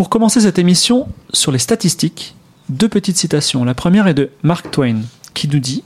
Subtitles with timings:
[0.00, 2.34] Pour commencer cette émission sur les statistiques,
[2.70, 3.66] deux petites citations.
[3.66, 5.02] La première est de Mark Twain
[5.34, 5.84] qui nous dit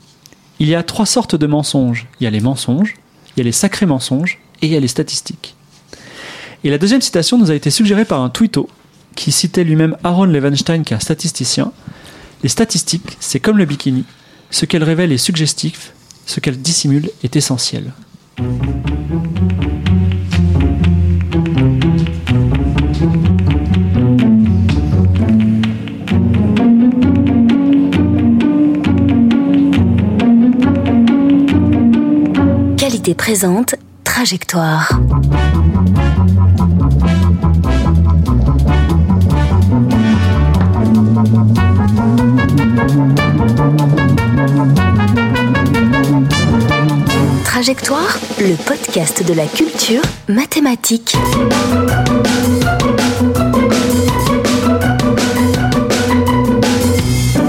[0.60, 2.06] Il y a trois sortes de mensonges.
[2.20, 2.94] Il y a les mensonges,
[3.34, 5.56] il y a les sacrés mensonges et il y a les statistiques.
[6.62, 8.68] Et la deuxième citation nous a été suggérée par un tweeto
[9.16, 11.72] qui citait lui-même Aaron Levenstein, qui est un statisticien.
[12.44, 14.04] Les statistiques, c'est comme le bikini.
[14.52, 15.92] Ce qu'elles révèlent est suggestif,
[16.24, 17.92] ce qu'elles dissimulent est essentiel.
[33.12, 34.98] Présente, trajectoire.
[47.44, 51.14] Trajectoire, le podcast de la culture mathématique.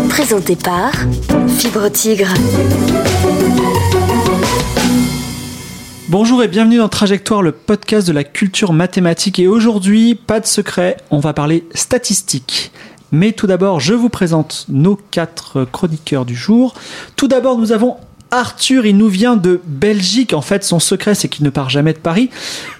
[0.10, 0.92] Présenté par
[1.58, 2.34] Fibre Tigre.
[6.08, 9.40] Bonjour et bienvenue dans Trajectoire, le podcast de la culture mathématique.
[9.40, 12.72] Et aujourd'hui, pas de secret, on va parler statistiques.
[13.12, 16.76] Mais tout d'abord, je vous présente nos quatre chroniqueurs du jour.
[17.16, 17.98] Tout d'abord, nous avons
[18.36, 20.34] Arthur, il nous vient de Belgique.
[20.34, 22.30] En fait, son secret, c'est qu'il ne part jamais de Paris.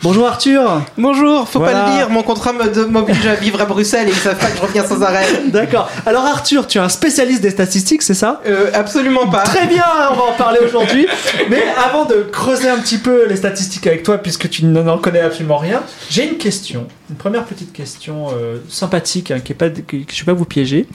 [0.04, 0.82] Bonjour Arthur.
[0.98, 1.82] Bonjour, faut Voilà.
[1.82, 4.48] pas le dire, mon contrat me- m'oblige à vivre à Bruxelles et ils savent pas
[4.48, 5.26] que je reviens sans arrêt.
[5.48, 5.90] D'accord.
[6.06, 8.42] Alors Arthur, tu es un spécialiste des statistiques, c'est ça?
[8.48, 9.44] Euh, absolument pas.
[9.44, 11.08] Très bien, on va en parler aujourd'hui.
[11.50, 15.22] Mais avant de creuser un petit peu les statistiques avec toi, puisque tu n'en connais
[15.22, 20.06] absolument rien, j'ai une question, une première petite question euh, sympathique, hein, qui je ne
[20.08, 20.88] vais pas vous piéger.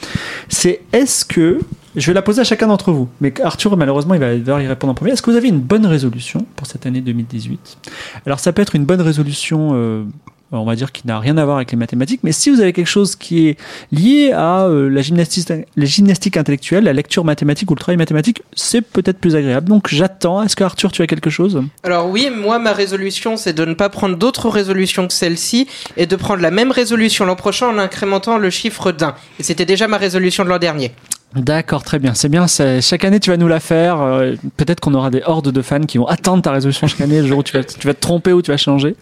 [0.49, 1.61] C'est est-ce que,
[1.97, 4.67] je vais la poser à chacun d'entre vous, mais Arthur malheureusement il va devoir y
[4.67, 5.13] répondre en premier.
[5.13, 7.79] Est-ce que vous avez une bonne résolution pour cette année 2018
[8.27, 9.71] Alors ça peut être une bonne résolution.
[9.75, 10.05] euh,
[10.53, 12.73] on va dire qui n'a rien à voir avec les mathématiques, mais si vous avez
[12.73, 13.59] quelque chose qui est
[13.93, 18.43] lié à euh, la gymnastique, la gymnastique intellectuelle, la lecture mathématique ou le travail mathématique,
[18.55, 19.69] c'est peut-être plus agréable.
[19.69, 20.43] Donc j'attends.
[20.43, 21.63] Est-ce que Arthur, tu as quelque chose?
[21.83, 26.07] Alors oui, moi ma résolution c'est de ne pas prendre d'autres résolutions que celle-ci et
[26.07, 29.15] de prendre la même résolution l'an prochain en incrémentant le chiffre d'un.
[29.39, 30.93] Et c'était déjà ma résolution de l'an dernier.
[31.37, 32.15] D'accord, très bien.
[32.15, 32.47] C'est bien.
[32.49, 34.01] Chaque année, tu vas nous la faire.
[34.01, 37.21] Euh, peut-être qu'on aura des hordes de fans qui vont attendre ta résolution chaque année,
[37.23, 38.97] le jour où tu vas, te tromper ou tu vas changer.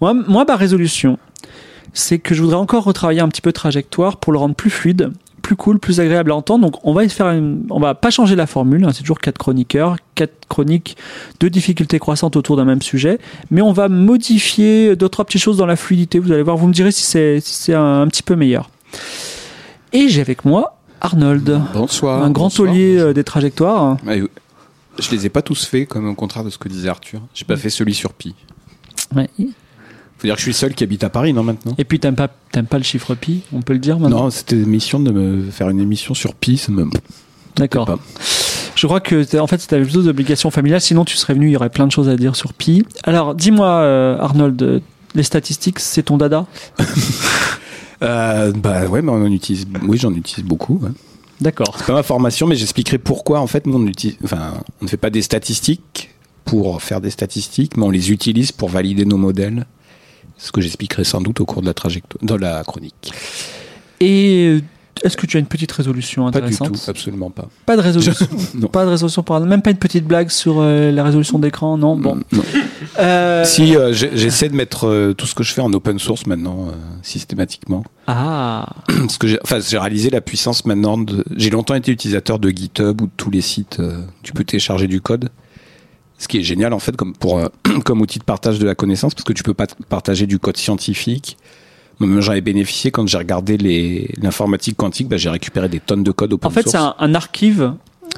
[0.00, 1.18] Moi, moi, ma résolution,
[1.92, 5.12] c'est que je voudrais encore retravailler un petit peu trajectoire pour le rendre plus fluide,
[5.40, 6.64] plus cool, plus agréable à entendre.
[6.68, 8.84] Donc, on va y faire une- on va pas changer la formule.
[8.84, 10.96] hein, c'est toujours quatre chroniqueurs, quatre chroniques
[11.38, 13.20] de difficultés croissantes autour d'un même sujet,
[13.52, 16.18] mais on va modifier deux petites choses dans la fluidité.
[16.18, 16.56] Vous allez voir.
[16.56, 18.68] Vous me direz si c'est si un, un petit peu meilleur.
[19.92, 22.22] Et j'ai avec moi Arnold, Bonsoir.
[22.24, 23.96] un grand taulier euh, des trajectoires.
[24.06, 24.28] Ouais, euh,
[24.98, 27.20] je les ai pas tous faits, comme au contraire de ce que disait Arthur.
[27.34, 28.34] J'ai pas fait celui sur pi.
[29.14, 29.28] Ouais.
[29.38, 31.74] Faut dire que je suis seul qui habite à Paris, non maintenant?
[31.78, 34.24] Et puis t'aimes pas, t'aimes pas le chiffre pi, on peut le dire maintenant?
[34.24, 36.86] Non, c'était mission de me faire une émission sur pi, ça me.
[37.56, 37.98] D'accord.
[38.74, 41.56] Je crois que en fait t'avais plutôt d'obligations familiales, sinon tu serais venu, il y
[41.56, 42.84] aurait plein de choses à dire sur pi.
[43.04, 44.82] Alors dis-moi euh, Arnold,
[45.14, 46.46] les statistiques, c'est ton dada?
[48.02, 49.66] Euh, bah ouais, mais on en utilise.
[49.86, 50.78] Oui, j'en utilise beaucoup.
[50.82, 50.90] ouais.
[51.40, 51.74] D'accord.
[51.78, 54.16] C'est pas ma formation, mais j'expliquerai pourquoi en fait nous on utilise.
[54.24, 56.10] Enfin, on ne fait pas des statistiques
[56.44, 59.66] pour faire des statistiques, mais on les utilise pour valider nos modèles.
[60.36, 63.12] Ce que j'expliquerai sans doute au cours de la trajectoire, de la chronique.
[64.00, 64.58] Et
[65.04, 66.72] est-ce que tu as une petite résolution Pas du intéressante?
[66.72, 67.48] tout, absolument pas.
[67.66, 68.14] Pas de résolution.
[68.54, 68.68] Non.
[68.68, 71.96] Pas de résolution pour même pas une petite blague sur euh, la résolution d'écran, non?
[71.96, 72.20] Bon.
[72.32, 72.42] Non.
[72.98, 76.26] Euh, Si euh, j'essaie de mettre euh, tout ce que je fais en open source
[76.26, 76.68] maintenant,
[77.02, 77.84] systématiquement.
[78.06, 78.66] Ah.
[78.86, 80.98] Parce que j'ai enfin, réalisé la puissance maintenant.
[80.98, 83.80] de- J'ai longtemps été utilisateur de GitHub ou de tous les sites.
[84.22, 85.28] tu peux télécharger du code.
[86.20, 87.40] Ce qui est génial en fait comme, pour,
[87.84, 90.56] comme outil de partage de la connaissance parce que tu peux pas partager du code
[90.56, 91.36] scientifique.
[92.00, 93.56] Moi, j'en ai bénéficié quand j'ai regardé
[94.22, 95.08] l'informatique quantique.
[95.08, 96.72] Bah, j'ai récupéré des tonnes de code open En fait, source.
[96.72, 97.72] c'est un, un archive.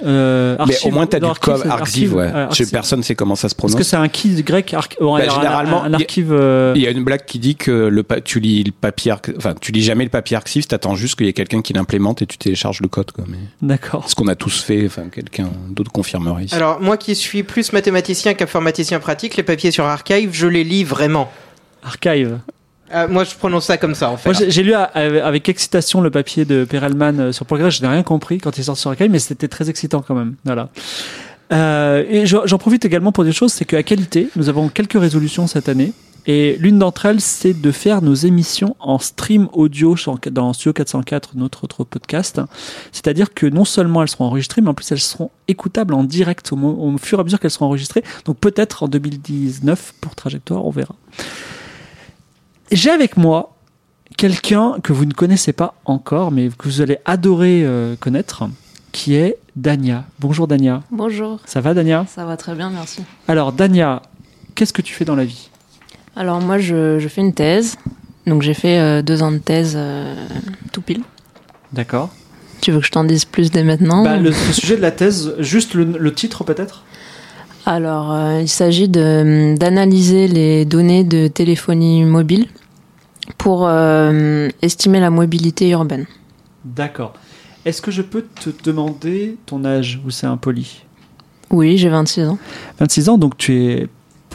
[0.05, 2.15] Euh, Mais archive- au moins, tu as du code c'est archive.
[2.15, 2.27] Ouais.
[2.29, 2.71] Je sais, archive.
[2.71, 3.77] personne sait comment ça se Parce prononce.
[3.77, 5.99] que c'est un key grec, arch- bon, alors, un- généralement, un, un il y a-
[6.07, 6.33] archive.
[6.33, 9.13] euh, Il y a une blague qui dit que le pa- tu lis le papier,
[9.37, 12.23] enfin tu lis jamais le papier archive, t'attends juste qu'il y ait quelqu'un qui l'implémente
[12.23, 13.13] et tu télécharges le code.
[13.13, 13.25] Quoi.
[13.29, 14.09] Mais D'accord.
[14.09, 16.45] ce qu'on a tous fait, enfin quelqu'un d'autre confirmerait.
[16.45, 16.55] ici.
[16.55, 20.85] Alors moi qui suis plus mathématicien qu'informaticien pratique, les papiers sur Archive, je les lis
[20.85, 21.31] vraiment.
[21.85, 22.39] Archive.
[22.93, 24.51] Euh, moi je prononce ça comme ça en fait.
[24.51, 27.77] J'ai lu avec excitation le papier de Perelman euh, sur Progress.
[27.77, 30.35] Je n'ai rien compris quand il sort sur Archive, mais c'était très excitant quand même.
[30.45, 30.71] Voilà.
[31.53, 34.99] Euh, et j'en profite également pour dire une chose, c'est qu'à qualité, nous avons quelques
[35.01, 35.93] résolutions cette année.
[36.27, 39.97] Et l'une d'entre elles, c'est de faire nos émissions en stream audio
[40.31, 42.41] dans Studio 404, notre autre podcast.
[42.93, 46.53] C'est-à-dire que non seulement elles seront enregistrées, mais en plus elles seront écoutables en direct
[46.53, 48.05] au, au fur et à mesure qu'elles seront enregistrées.
[48.27, 50.95] Donc peut-être en 2019 pour Trajectoire, on verra.
[52.71, 53.55] J'ai avec moi
[54.17, 58.45] quelqu'un que vous ne connaissez pas encore, mais que vous allez adorer euh, connaître,
[58.93, 60.05] qui est Dania.
[60.19, 60.83] Bonjour Dania.
[60.91, 62.07] Bonjour, Ça va Dania?
[62.09, 63.03] Ça va très bien, merci.
[63.29, 64.03] Alors Dania,
[64.55, 65.49] qu'est-ce que tu fais dans la vie?
[66.17, 67.77] Alors moi, je, je fais une thèse.
[68.27, 70.15] Donc j'ai fait euh, deux ans de thèse euh,
[70.73, 71.03] tout pile.
[71.73, 72.11] D'accord.
[72.61, 74.91] Tu veux que je t'en dise plus dès maintenant Bah, le, le sujet de la
[74.91, 76.85] thèse, juste le, le titre peut-être?
[77.75, 82.49] Alors, euh, il s'agit de- d'analyser les données de téléphonie mobile
[83.39, 86.07] pour euh, estimer la mobilité urbaine.
[86.65, 87.13] D'accord.
[87.65, 90.83] Est-ce que je peux te demander ton âge ou c'est impoli?
[91.53, 92.39] Oui, j'ai 26 ans.
[92.81, 93.87] 26 ans, donc tu es,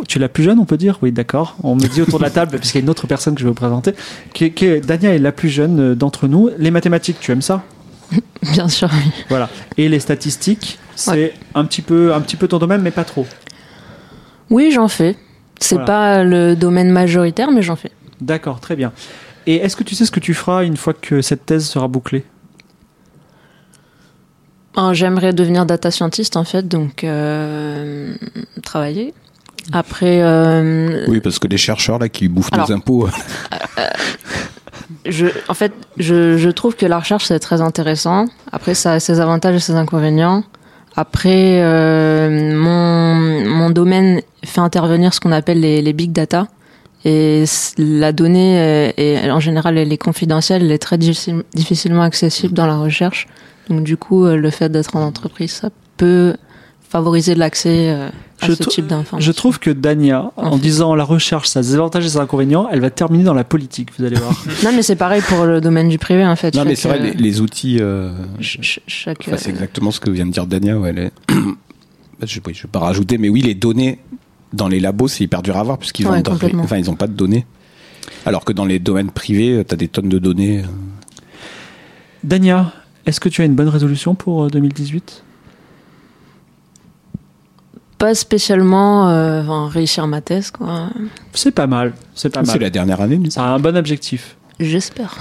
[0.07, 0.97] tu es la plus jeune, on peut dire?
[1.01, 1.57] Oui, d'accord.
[1.61, 3.45] On me dit autour de la table, puisqu'il y a une autre personne que je
[3.45, 3.91] vais vous présenter,
[4.33, 6.51] qui qui Dania est la plus jeune euh, d'entre nous.
[6.57, 7.63] Les mathématiques, tu aimes ça?
[8.53, 9.11] Bien sûr, oui.
[9.27, 9.49] Voilà.
[9.77, 13.25] Et les statistiques, c'est un, petit peu, un petit peu ton domaine, mais pas trop.
[14.49, 15.15] Oui, j'en fais.
[15.59, 15.85] C'est Voilà.
[15.85, 17.91] pas le domaine majoritaire, mais j'en fais.
[18.21, 18.91] D'accord, très bien.
[19.47, 21.87] Et est-ce que tu sais ce que tu feras une fois que cette thèse sera
[21.87, 22.25] bouclée?
[24.77, 28.15] Euh, J'aimerais devenir data scientist en fait, donc euh,
[28.63, 29.13] travailler.
[29.71, 33.07] Après, euh, Oui, parce que les chercheurs là qui bouffent Alors- nos impôts.
[35.05, 38.25] je, en fait, je, je trouve que la recherche c'est très intéressant.
[38.51, 40.43] Après, ça a ses avantages et ses inconvénients.
[40.97, 43.15] Après, euh, mon,
[43.49, 46.47] mon domaine fait intervenir ce qu'on appelle les, les big data.
[47.07, 47.43] Et
[47.77, 48.57] la donnée,
[48.97, 53.27] est, en général, elle est confidentielle, elle est très difficile- difficilement accessible dans la recherche.
[53.69, 56.35] Donc, du coup, euh, le fait d'être en entreprise, ça peut
[56.99, 58.07] favoriser l'accès euh,
[58.41, 59.19] à Je ce type d'informations.
[59.19, 60.59] Je trouve que Dania, en En fait.
[60.61, 63.43] disant la recherche, ça a des avantages et des inconvénients, elle va terminer dans la
[63.43, 64.31] politique, vous allez voir.
[64.63, 66.55] Non, mais c'est pareil pour le domaine du privé, en fait.
[66.55, 67.79] non, mais c'est vrai, euh, les, les outils.
[67.81, 70.77] euh, ch- ch- chaque, enfin, c'est euh, exactement ce que vient de dire Dania.
[70.79, 73.99] Ouais, les- Bah, je ne vais pas rajouter, mais oui, les données
[74.53, 76.63] dans les labos, c'est hyper dur à avoir puisqu'ils Ouais, complètement.
[76.63, 77.45] enfin, ils n'ont pas de données.
[78.25, 80.63] Alors que dans les domaines privés, tu as des tonnes de données.
[82.23, 82.71] Dania,
[83.05, 85.23] est-ce que tu as une bonne résolution pour euh, 2018
[87.97, 90.89] pas spécialement euh, enfin, réussir ma thèse, quoi.
[91.33, 92.61] C'est pas mal, c'est pas C'est mal.
[92.61, 93.19] la dernière année.
[93.29, 94.35] C'est un bon objectif.
[94.59, 95.15] J'espère.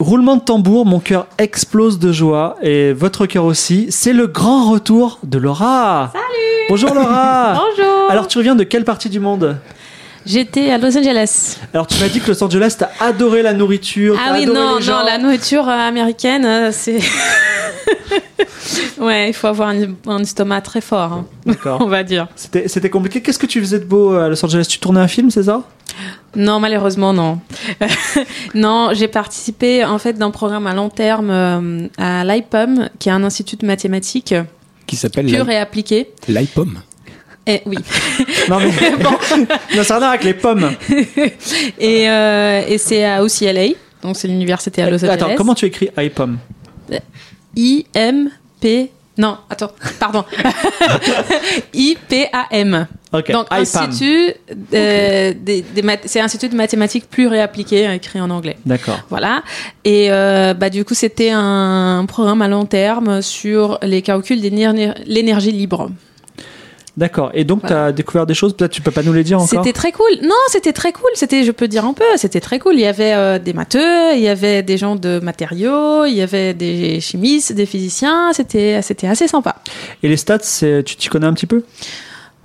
[0.00, 3.86] Roulement de tambour, mon cœur explose de joie et votre cœur aussi.
[3.90, 6.10] C'est le grand retour de Laura.
[6.12, 6.24] Salut
[6.68, 8.10] Bonjour Laura Bonjour.
[8.10, 9.56] Alors tu reviens de quelle partie du monde?
[10.26, 11.58] J'étais à Los Angeles.
[11.72, 14.76] Alors tu m'as dit que Los Angeles, t'as adoré la nourriture, Ah oui, adoré non,
[14.78, 14.98] les gens.
[15.00, 16.98] non, la nourriture euh, américaine, euh, c'est.
[18.98, 21.26] ouais, il faut avoir un, un estomac très fort, hein,
[21.80, 22.28] on va dire.
[22.36, 23.20] C'était c'était compliqué.
[23.20, 24.66] Qu'est-ce que tu faisais de beau à Los Angeles?
[24.68, 25.62] Tu tournais un film, c'est ça?
[26.34, 27.38] Non, malheureusement, non.
[28.54, 33.12] non, j'ai participé en fait d'un programme à long terme euh, à l'IPOM, qui est
[33.12, 34.34] un institut de mathématiques
[34.86, 36.10] Qui s'appelle pur l'I- et appliqué.
[36.28, 36.78] l'IPOM.
[37.46, 37.76] Et oui.
[38.48, 38.70] Non mais
[39.76, 40.70] non, ça avec les pommes.
[41.78, 45.10] Et, euh, et c'est à UCLA, donc c'est l'université à Los Angeles.
[45.14, 46.38] Attends, comment tu écris iPom
[47.56, 48.90] I-M-P.
[49.16, 49.70] Non, attends,
[50.00, 50.24] pardon.
[51.72, 52.86] I-P-A-M.
[53.12, 53.30] Ok.
[53.30, 53.60] Donc, IPAM.
[53.60, 54.32] institut,
[54.74, 58.56] euh, des, des math- c'est Institut de mathématiques pures et appliquées, écrit en anglais.
[58.66, 58.98] D'accord.
[59.10, 59.42] Voilà.
[59.84, 64.48] Et euh, bah, du coup, c'était un programme à long terme sur les calculs de
[65.06, 65.90] l'énergie libre.
[66.96, 67.32] D'accord.
[67.34, 67.86] Et donc, tu Voilà.
[67.86, 69.48] as découvert des choses, peut-être tu peux pas nous les dire encore?
[69.64, 70.10] C'était très cool.
[70.22, 71.10] Non, c'était très cool.
[71.14, 72.74] C'était, je peux dire un peu, c'était très cool.
[72.74, 76.22] Il y avait euh, des matheux, il y avait des gens de matériaux, il y
[76.22, 78.32] avait des chimistes, des physiciens.
[78.32, 79.56] C'était, c'était assez sympa.
[80.04, 81.64] Et les stats, tu t'y connais un petit peu?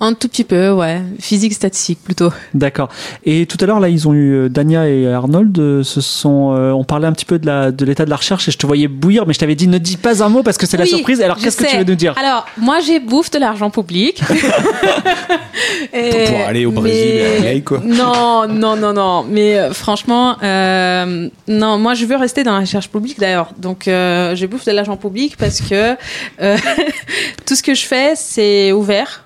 [0.01, 1.01] Un tout petit peu, ouais.
[1.19, 2.31] Physique statistique plutôt.
[2.53, 2.87] D'accord.
[3.25, 5.57] Et tout à l'heure, là, ils ont eu euh, Dania et Arnold.
[5.59, 8.15] euh, Se sont, euh, on parlait un petit peu de la de l'état de la
[8.15, 10.41] recherche et je te voyais bouillir, mais je t'avais dit ne dis pas un mot
[10.43, 11.21] parce que c'est la surprise.
[11.21, 12.15] Alors qu'est-ce que tu veux nous dire?
[12.17, 14.21] Alors, moi, j'ai bouffe de l'argent public.
[15.93, 17.81] Et- Pour aller au Brésil et à LA, quoi.
[17.83, 19.25] Non, non, non, non.
[19.29, 23.51] Mais euh, franchement, euh, non, moi, je veux rester dans la recherche publique d'ailleurs.
[23.57, 25.95] Donc, euh, je bouffe de l'argent public parce que
[26.41, 26.57] euh,
[27.45, 29.25] tout ce que je fais, c'est ouvert.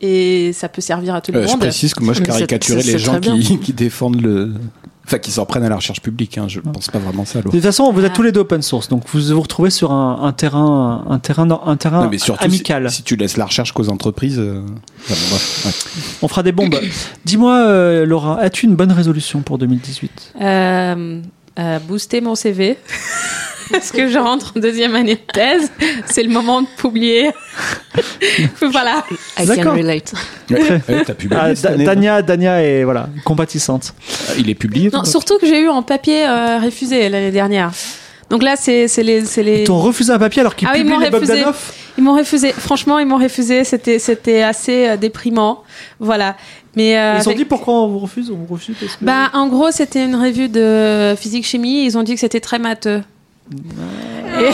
[0.00, 1.60] Et ça peut servir à tout le Euh, je monde.
[1.60, 4.52] précise que moi je caricaturais les gens qui, qui défendent le.
[5.06, 6.38] Enfin, qui s'en prennent à la recherche publique.
[6.38, 6.46] Hein.
[6.48, 7.42] Je pense pas vraiment ça.
[7.42, 8.16] De toute façon, vous êtes Ah.
[8.16, 11.46] tous les deux open source, donc vous vous retrouvez sur un, un terrain, un terrain,
[11.66, 12.88] un terrain Non, mais surtout, amical.
[12.88, 14.38] Si, si tu laisses la recherche qu'aux entreprises.
[14.38, 14.62] euh,
[15.02, 16.16] enfin, bon, bref, ouais.
[16.22, 16.74] On fera des bombes.
[17.26, 20.32] Dis-moi, euh, Laura, as-tu une bonne résolution pour 2018
[21.58, 22.78] Euh, booster mon CV.
[23.70, 25.70] Parce que je rentre en deuxième année de thèse.
[26.06, 27.30] C'est le moment de publier.
[28.60, 29.04] voilà.
[29.38, 30.12] I can relate.
[30.50, 30.58] Ouais,
[30.88, 33.94] ouais, t'as publié Ah, Dania, Dania est voilà compatissante.
[34.28, 34.90] non Il est publié.
[34.92, 37.70] Non, surtout que j'ai eu en papier euh, refusé l'année dernière.
[38.30, 39.60] Donc là, c'est c'est les, c'est les...
[39.60, 41.32] Ils t'ont refusé un papier alors qu'ils Ah publient les refusé.
[41.34, 42.52] Bogdanov Ils m'ont refusé.
[42.52, 43.64] Franchement, ils m'ont refusé.
[43.64, 45.62] C'était c'était assez euh, déprimant.
[46.00, 46.36] Voilà.
[46.76, 49.04] Mais euh, Ils ont avec- dit pourquoi on vous refuse On vous refuse parce que.
[49.04, 51.84] Bah, en gros, c'était une revue de physique-chimie.
[51.84, 53.02] Ils ont dit que c'était très matheux.
[54.40, 54.50] Et-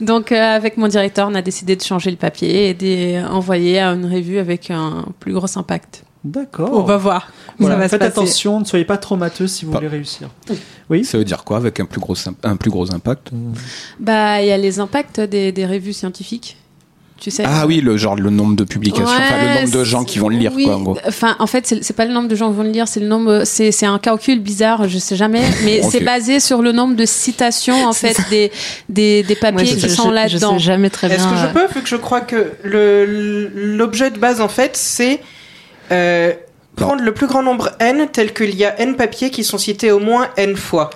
[0.04, 2.74] Donc, euh, avec mon directeur, on a décidé de changer le papier et
[3.20, 6.04] d'envoyer à une revue avec un plus gros impact.
[6.24, 6.70] D'accord.
[6.72, 7.32] On va voir.
[7.58, 8.10] Voilà, Ça va se Faites passer.
[8.12, 10.28] attention, ne soyez pas traumateux si vous Pas- voulez réussir.
[11.04, 13.30] Ça veut dire quoi avec un plus gros, imp- un plus gros impact?
[14.00, 16.56] Bah, il y a les impacts des, des revues scientifiques.
[17.20, 17.42] Tu sais.
[17.44, 20.20] Ah oui, le genre le nombre de publications, enfin le Ouais, nombre de gens qui
[20.20, 20.98] vont le lire, oui, quoi, en gros.
[21.06, 23.08] Enfin, en fait, c'est pas le nombre de gens qui vont le lire, c'est le
[23.08, 26.94] nombre, c'est c'est un calcul bizarre, je sais jamais, mais c'est basé sur le nombre
[26.94, 28.52] de citations en fait des
[28.88, 30.52] des, des papiers je, qui je- sont je là-dedans.
[30.52, 31.16] sais jamais très bien.
[31.16, 34.48] Est-ce que je euh, peux Vu que je crois que le- l'objet de base, en
[34.48, 35.20] fait, c'est
[35.90, 36.32] euh,
[36.76, 39.90] prendre le plus grand nombre n, tel qu'il y a n papiers qui sont cités
[39.90, 40.90] au moins n fois.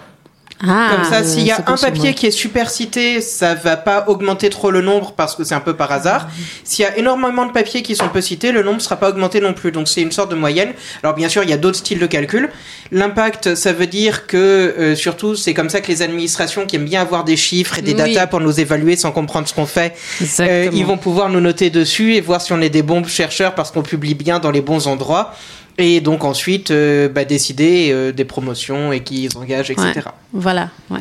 [0.67, 2.15] Ah, Comme ça, s'il y a un papier ouais.
[2.15, 5.61] qui est super cité, ça va pas augmenter trop le nombre parce que c'est un
[5.61, 6.29] peu par hasard.
[6.65, 9.41] S'il y a énormément de papiers qui sont peu cités, le nombre sera pas augmenté
[9.41, 9.73] non plus.
[9.73, 10.73] Donc c'est une sorte de moyenne.
[11.03, 12.51] Alors bien sûr, il y a d'autres styles de calcul.
[12.93, 16.85] L'impact, ça veut dire que euh, surtout, c'est comme ça que les administrations qui aiment
[16.85, 18.13] bien avoir des chiffres et des Oui.
[18.15, 19.95] datas pour nous évaluer sans comprendre ce qu'on fait,
[20.41, 23.55] euh, ils vont pouvoir nous noter dessus et voir si on est des bons chercheurs
[23.55, 25.35] parce qu'on publie bien dans les bons endroits.
[25.79, 30.01] Et donc ensuite, euh, bah, décider euh, des promotions et qui ils engagent, etc.
[30.33, 31.01] Voilà, ouais.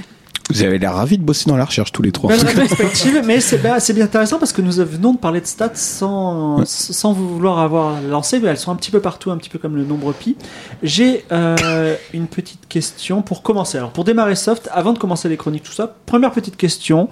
[0.50, 2.30] Vous avez l'air ravis de bosser dans la recherche tous les trois.
[2.36, 5.46] Belle rétrospective, mais c'est bien, c'est bien intéressant parce que nous venons de parler de
[5.46, 6.64] stats sans, Ouais.
[6.66, 9.78] sans vouloir avoir lancé, mais elles sont un petit peu partout, un petit peu comme
[9.78, 10.36] le nombre pi.
[10.84, 13.78] J'ai euh, une petite question pour commencer.
[13.78, 17.08] Alors, pour démarrer soft, avant de commencer les chroniques, tout ça, première petite question.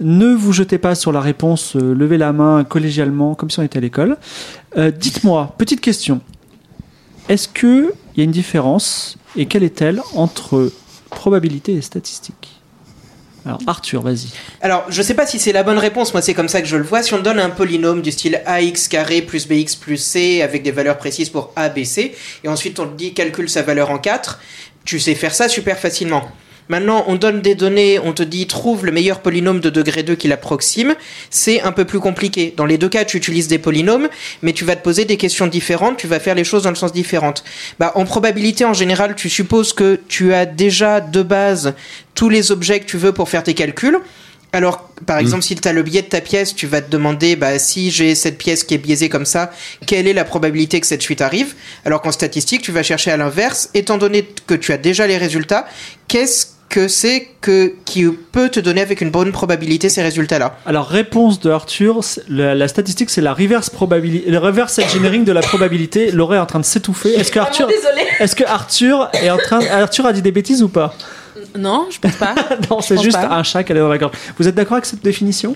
[0.00, 3.62] Ne vous jetez pas sur la réponse, euh, levez la main collégialement, comme si on
[3.62, 4.18] était à l'école.
[4.76, 6.20] Euh, Dites-moi, petite question.
[7.28, 10.70] Est-ce qu'il y a une différence, et quelle est-elle, entre
[11.10, 12.60] probabilité et statistique?
[13.46, 14.28] Alors, Arthur, vas-y.
[14.62, 16.76] Alors, je sais pas si c'est la bonne réponse, moi c'est comme ça que je
[16.76, 17.02] le vois.
[17.02, 20.70] Si on donne un polynôme du style ax carré plus bx plus c avec des
[20.70, 23.98] valeurs précises pour a, b, c, et ensuite on te dit calcule sa valeur en
[23.98, 24.40] 4,
[24.84, 26.26] tu sais faire ça super facilement.
[26.68, 30.14] Maintenant, on donne des données, on te dit trouve le meilleur polynôme de degré 2
[30.14, 30.94] qui l'approxime.
[31.30, 32.54] C'est un peu plus compliqué.
[32.56, 34.08] Dans les deux cas, tu utilises des polynômes,
[34.42, 36.76] mais tu vas te poser des questions différentes, tu vas faire les choses dans le
[36.76, 37.34] sens différent.
[37.78, 41.74] Bah, en probabilité, en général, tu supposes que tu as déjà de base
[42.14, 43.98] tous les objets que tu veux pour faire tes calculs.
[44.54, 47.34] Alors, par exemple, si tu as le biais de ta pièce, tu vas te demander,
[47.34, 49.50] bah, si j'ai cette pièce qui est biaisée comme ça,
[49.84, 51.54] quelle est la probabilité que cette suite arrive?
[51.84, 55.18] Alors qu'en statistique, tu vas chercher à l'inverse, étant donné que tu as déjà les
[55.18, 55.66] résultats,
[56.06, 60.88] qu'est-ce que c'est que, qui peut te donner avec une bonne probabilité ces résultats-là Alors,
[60.88, 65.40] réponse de Arthur, la, la statistique, c'est la reverse probabilité, le reverse engineering de la
[65.40, 66.10] probabilité.
[66.10, 67.10] Laura est en train de s'étouffer.
[67.14, 68.08] Est-ce que Arthur, désolée.
[68.18, 70.96] est-ce que Arthur est en train, Arthur a dit des bêtises ou pas?
[71.56, 72.34] Non, je pense pas.
[72.70, 73.28] Non, c'est juste pas.
[73.36, 74.14] un chat qui est dans la gorge.
[74.36, 75.54] Vous êtes d'accord avec cette définition?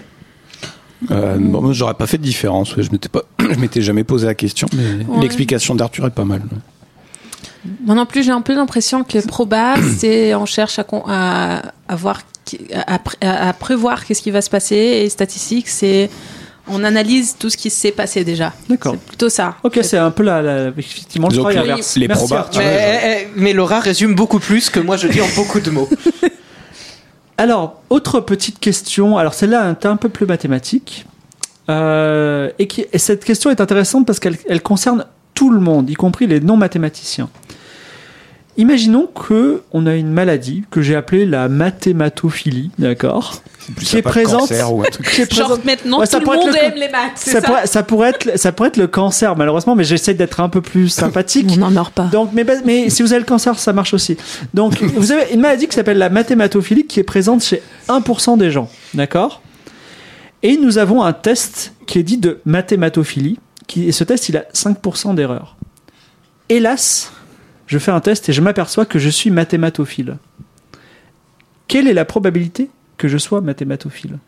[1.11, 2.77] Euh, bon, moi, j'aurais pas fait de différence.
[2.77, 2.85] ouais.
[2.85, 4.69] Je m'étais pas, je m'étais jamais posé la question.
[4.77, 5.23] Mais Ouais.
[5.23, 6.43] l'explication d'Arthur est pas mal.
[7.85, 11.63] Moi non plus, j'ai un peu l'impression que proba, c'est on cherche à, con- à,
[11.89, 16.09] à voir, qui- à, à- à prévoir qu'est-ce qui va se passer, et statistique, c'est
[16.71, 18.53] on analyse tout ce qui s'est passé déjà.
[18.69, 18.93] D'accord.
[18.93, 19.57] C'est plutôt ça.
[19.65, 21.97] Ok, c'est un peu la, la- effectivement le Donc, travail les- inverse.
[21.97, 22.51] les probas-.
[22.55, 25.71] Ah ouais, mais, mais Laura résume beaucoup plus que moi je dis en beaucoup de
[25.71, 25.89] mots.
[27.39, 29.17] Alors, autre petite question.
[29.17, 31.07] Alors, celle-là est un peu plus mathématique.
[31.71, 35.05] Euh, et, qui, et cette question est intéressante parce qu'elle elle concerne
[35.39, 37.29] tout le monde, y compris les non-mathématiciens.
[38.57, 43.41] Imaginons que on a une maladie que j'ai appelée la mathématophilie, d'accord
[43.81, 45.09] Qui est présente- cancer ou un truc.
[45.09, 46.89] Qui est Genre présente- maintenant, Ouais, ça tout le pourrait être monde le- aime les
[46.89, 50.15] maths, ça, ça, pourrait, ça pourrait être, ça pourrait être le cancer, malheureusement, mais j'essaie
[50.15, 50.89] d'être un peu plus
[51.29, 51.47] sympathique.
[51.53, 52.07] On n'en meurt pas.
[52.07, 54.17] Donc, mais, mais si vous avez le cancer, ça marche aussi.
[54.55, 58.51] Donc, vous avez une maladie qui s'appelle la mathématophilie qui est présente chez 1% des
[58.51, 58.69] gens.
[58.93, 59.41] D'accord?
[60.43, 63.39] Et nous avons un test qui est dit de mathématophilie.
[63.77, 65.57] Et ce test, il a 5% d'erreur.
[66.49, 67.13] Hélas,
[67.67, 70.17] je fais un test et je m'aperçois que je suis mathématophile.
[71.67, 74.19] Quelle est la probabilité que je sois mathématophile?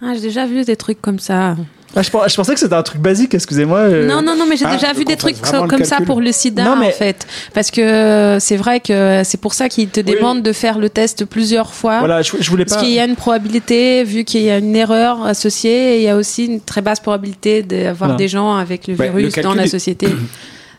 [0.00, 1.56] Ah, j'ai déjà vu des trucs comme ça.
[1.94, 3.78] Ah, je, pens- je pensais que c'était un truc basique, excusez-moi.
[3.78, 4.06] euh.
[4.06, 6.64] Non, non, non, mais j'ai Ah, déjà vu des trucs comme ça pour le sida,
[6.64, 7.26] Non, mais- en fait.
[7.54, 11.24] Parce que c'est vrai que c'est pour ça qu'ils te demandent de faire le test
[11.24, 11.98] plusieurs fois.
[11.98, 12.82] Voilà, je, je voulais Parce pas.
[12.84, 16.08] qu'il y a une probabilité, vu qu'il y a une erreur associée, et il y
[16.08, 18.14] a aussi une très basse probabilité d'avoir Voilà.
[18.14, 20.08] des gens avec le Ouais, le virus dans la est- société.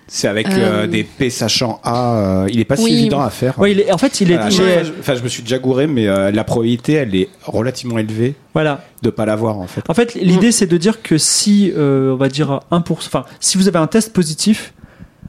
[0.08, 2.16] C'est avec Euh, euh, des P sachant A.
[2.44, 2.94] euh, il est pas si Oui.
[2.94, 3.58] évident à faire.
[3.58, 4.36] Ouais, il est, en fait, il est.
[4.36, 6.94] Voilà, il je- est- je- Enfin, je me suis déjà gouré, mais euh, la probabilité,
[6.94, 8.84] elle est relativement élevée voilà.
[9.02, 9.82] de pas l'avoir en fait.
[9.90, 13.58] En fait, l'idée c'est de dire que si, euh, on va dire 1%, enfin, si
[13.58, 14.74] vous avez un test positif,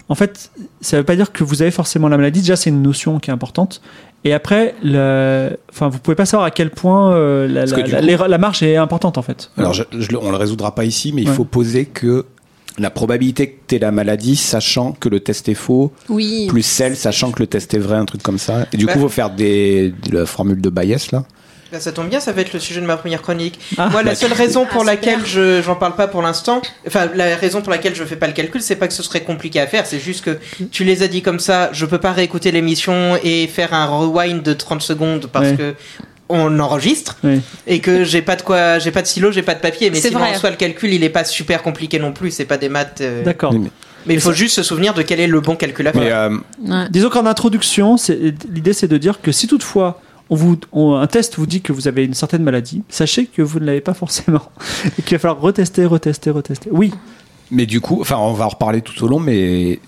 [0.08, 0.50] en fait,
[0.80, 2.40] ça veut pas dire que vous avez forcément la maladie.
[2.40, 3.80] Déjà, c'est une notion qui est importante.
[4.26, 8.16] Et après, le, enfin, vous pouvez pas savoir à quel point euh, la, la, la-
[8.16, 9.50] coup- la marche est importante en fait.
[9.58, 12.24] Alors, je, je le- on le résoudra pas ici, mais il faut poser que
[12.78, 16.46] la probabilité que tu aies la maladie, sachant que le test est faux, Oui.
[16.48, 18.66] plus celle, sachant que le test est vrai, un truc comme ça.
[18.72, 18.94] Et du Bah.
[18.94, 21.24] coup, faut faire des, de la formule de Bayes, là.
[21.72, 23.58] Bah, ça tombe bien, ça va être le sujet de ma première chronique.
[23.78, 23.88] Ah.
[23.90, 27.34] Moi, la seule raison pour Ah, laquelle je j'en parle pas pour l'instant, enfin la
[27.36, 29.66] raison pour laquelle je fais pas le calcul, c'est pas que ce serait compliqué à
[29.66, 30.38] faire, c'est juste que
[30.70, 34.42] tu les as dit comme ça, je peux pas réécouter l'émission et faire un rewind
[34.42, 35.56] de 30 secondes parce Ouais.
[35.56, 35.74] que
[36.28, 37.40] on enregistre Oui.
[37.66, 39.96] et que j'ai pas de quoi, j'ai pas de stylo, j'ai pas de papier, mais
[40.00, 40.34] C'est sinon vrai.
[40.34, 43.00] en soi le calcul il est pas super compliqué non plus, c'est pas des maths.
[43.02, 43.52] euh, D'accord.
[43.52, 43.70] Mais-
[44.06, 46.02] mais il faut juste se souvenir de quel est le bon calcul à faire.
[46.02, 46.38] Mais euh,
[46.82, 46.88] Ouais.
[46.90, 47.96] Disons qu'en introduction,
[48.50, 50.00] l'idée c'est de dire que si toutefois
[50.30, 53.42] on vous, on- un test vous dit que vous avez une certaine maladie, sachez que
[53.42, 54.42] vous ne l'avez pas forcément
[54.98, 56.70] et qu'il va falloir retester, retester, retester.
[56.72, 56.92] Oui,
[57.50, 59.78] Mais du coup, enfin, on va en reparler tout au long, mais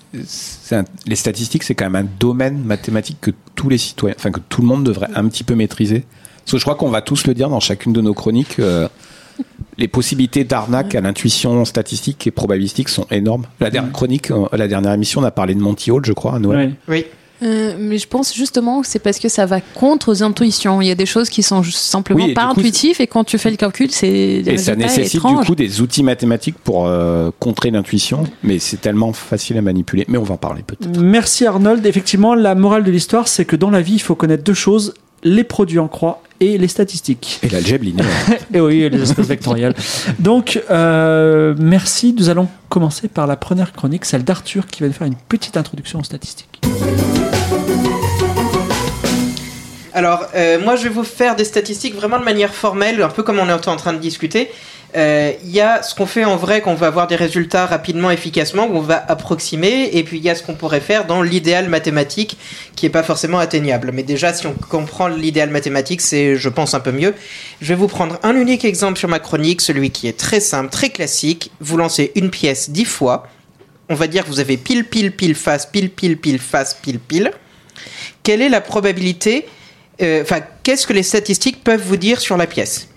[0.73, 4.41] un- les statistiques, c'est quand même un domaine mathématique que tous les citoyens, enfin, que
[4.51, 6.05] tout le monde devrait un petit peu maîtriser.
[6.47, 8.89] Parce que je crois qu'on va tous le dire dans chacune de nos chroniques, euh,
[9.79, 13.47] les possibilités d'arnaque à l'intuition statistique et probabilistique sont énormes.
[13.61, 16.37] La dernière chronique, euh, la dernière émission, on a parlé de Monty Hall, je crois,
[16.37, 16.77] à Noël.
[16.89, 16.95] oui.
[16.97, 17.07] Oui.
[17.43, 20.81] Euh, mais je pense justement que c'est parce que ça va contre aux intuitions.
[20.81, 23.37] Il y a des choses qui sont simplement Oui, pas coup, intuitives et quand tu
[23.37, 25.41] fais le calcul, c'est des Et ça nécessite étranges.
[25.41, 30.07] du coup des outils mathématiques pour euh, contrer l'intuition, mais c'est tellement facile à manipuler.
[30.09, 30.99] Mais on va en parler peut-être.
[30.99, 31.85] Merci Arnold.
[31.85, 34.95] Effectivement, la morale de l'histoire, c'est que dans la vie, il faut connaître deux choses
[35.23, 37.41] les produits en croix et les statistiques.
[37.43, 38.07] Et l'algèbre linéaire.
[38.55, 39.75] Et oui, et les espaces vectoriels.
[40.19, 42.15] Donc, euh, merci.
[42.17, 45.57] Nous allons commencer par la première chronique, celle d'Arthur, qui va nous faire une petite
[45.57, 46.61] introduction aux statistiques.
[49.97, 53.23] Alors, euh, moi, je vais vous faire des statistiques vraiment de manière formelle, un peu
[53.23, 54.51] comme on est en train de discuter.
[54.95, 58.11] Euh, Il y a ce qu'on fait en vrai, qu'on va avoir des résultats rapidement,
[58.11, 61.23] efficacement, où on va approximer, et puis il y a ce qu'on pourrait faire dans
[61.23, 62.39] l'idéal mathématique,
[62.77, 63.91] qui est pas forcément atteignable.
[63.93, 67.15] Mais déjà, si on comprend l'idéal mathématique, c'est, je pense, un peu mieux.
[67.61, 70.71] Je vais vous prendre un unique exemple sur ma chronique, celui qui est très simple,
[70.71, 71.51] très classique.
[71.61, 73.29] Vous lancez une pièce dix fois.
[73.89, 76.99] On va dire que vous avez pile, pile, pile, face, pile, pile, pile, face, pile,
[76.99, 77.31] pile.
[78.23, 79.47] Quelle est la probabilité
[80.03, 82.89] euh, Enfin, qu'est-ce que les statistiques peuvent vous dire sur la pièce?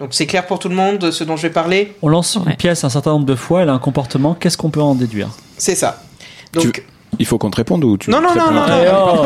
[0.00, 2.36] Donc, c'est clair pour tout le monde de ce dont je vais parler On lance
[2.36, 2.56] une Ouais.
[2.56, 5.28] pièce un certain nombre de fois, elle a un comportement, qu'est-ce qu'on peut en déduire?
[5.58, 6.02] C'est ça.
[6.54, 6.82] Donc, Tu-
[7.18, 8.66] Il faut qu'on te réponde ou tu Non, non, non, réponds non,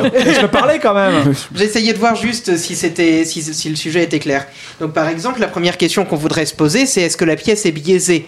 [0.02, 0.10] non.
[0.12, 3.68] Eh oh, je peux parler quand même J'essayais de voir juste si c'était si, si
[3.68, 4.46] le sujet était clair.
[4.80, 7.66] Donc par exemple, la première question qu'on voudrait se poser, c'est est-ce que la pièce
[7.66, 8.26] est biaisée?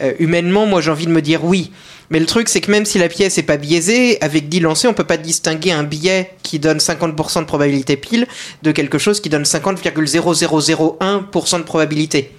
[0.00, 1.72] Euh, Humainement, moi j'ai envie de me dire oui.
[2.12, 4.90] Mais le truc, c'est que même si la pièce est pas biaisée, avec 10 lancers,
[4.90, 8.26] on peut pas distinguer un biais qui donne 50% de probabilité pile
[8.62, 12.30] de quelque chose qui donne 50,0001% de probabilité.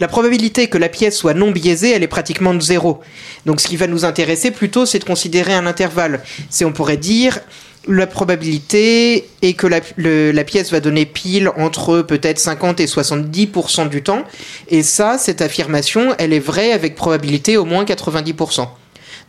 [0.00, 3.00] La probabilité que la pièce soit non biaisée, elle est pratiquement de zéro.
[3.46, 6.20] Donc ce qui va nous intéresser plutôt, c'est de considérer un intervalle.
[6.50, 7.40] C'est, on pourrait dire,
[7.88, 13.88] la probabilité est que la, la pièce va donner pile entre peut-être 50 et 70%
[13.88, 14.24] du temps.
[14.68, 18.68] Et ça, cette affirmation, elle est vraie avec probabilité au moins 90%.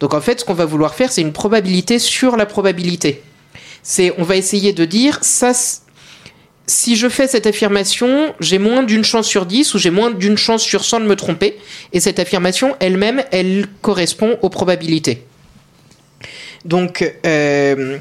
[0.03, 3.23] Donc en fait, ce qu'on va vouloir faire, c'est une probabilité sur la probabilité.
[3.83, 5.53] C'est, on va essayer de dire, ça,
[6.67, 10.35] si je fais cette affirmation, j'ai moins d'une chance sur 10 ou j'ai moins d'une
[10.35, 11.57] chance sur 100 de me tromper.
[11.93, 15.23] Et cette affirmation elle-même, elle correspond aux probabilités.
[16.65, 17.97] Donc, euh,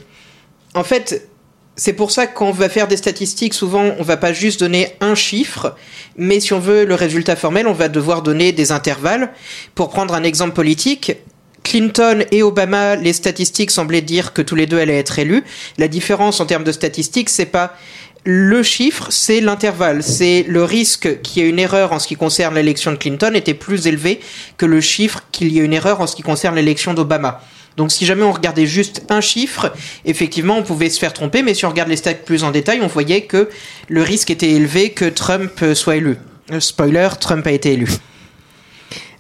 [0.75, 1.29] en fait,
[1.77, 4.59] c'est pour ça que quand on va faire des statistiques, souvent, on va pas juste
[4.59, 5.77] donner un chiffre,
[6.17, 9.31] mais si on veut le résultat formel, on va devoir donner des intervalles.
[9.77, 11.17] Pour prendre un exemple politique,
[11.63, 15.45] Clinton et Obama, les statistiques semblaient dire que tous les deux allaient être élus.
[15.79, 17.77] La différence en termes de statistiques, c'est pas
[18.25, 20.03] le chiffre, c'est l'intervalle.
[20.03, 23.33] C'est le risque qu'il y ait une erreur en ce qui concerne l'élection de Clinton
[23.35, 24.21] était plus élevé
[24.57, 27.41] que le chiffre qu'il y ait une erreur en ce qui concerne l'élection d'Obama.
[27.77, 29.73] Donc si jamais on regardait juste un chiffre,
[30.05, 32.81] effectivement on pouvait se faire tromper, mais si on regarde les stats plus en détail,
[32.83, 33.49] on voyait que
[33.89, 36.17] le risque était élevé que Trump euh, soit élu.
[36.53, 37.89] Euh, Spoiler, Trump a été élu.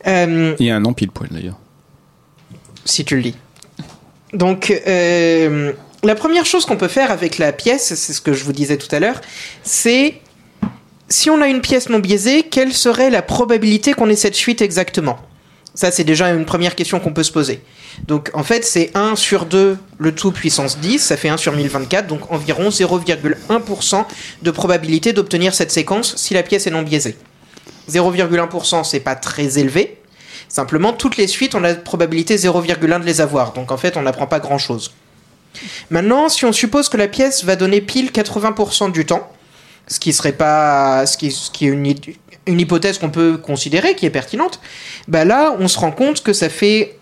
[0.06, 1.61] Euh, Il y a un an pile poil d'ailleurs.
[2.84, 3.36] Si tu le dis.
[4.32, 8.44] Donc, euh, la première chose qu'on peut faire avec la pièce, c'est ce que je
[8.44, 9.20] vous disais tout à l'heure,
[9.62, 10.20] c'est
[11.08, 14.62] si on a une pièce non biaisée, quelle serait la probabilité qu'on ait cette suite
[14.62, 15.18] exactement?
[15.74, 17.62] Ça, c'est déjà une première question qu'on peut se poser.
[18.06, 21.52] Donc, en fait, c'est 1 sur 2, le tout puissance 10, ça fait 1 sur
[21.52, 24.04] 1024, donc environ 0,1%
[24.42, 27.16] de probabilité d'obtenir cette séquence si la pièce est non biaisée.
[27.90, 29.98] 0,1%, c'est pas très élevé,
[30.52, 33.54] Simplement, toutes les suites, on a la probabilité 0,1 de les avoir.
[33.54, 34.92] Donc en fait, on n'apprend pas grand-chose.
[35.88, 39.32] Maintenant, si on suppose que la pièce va donner pile 80% du temps,
[39.88, 44.04] ce qui serait pas, ce qui, est une, hy- une hypothèse qu'on peut considérer, qui
[44.04, 44.60] est pertinente,
[45.08, 46.98] bah là, on se rend compte que ça fait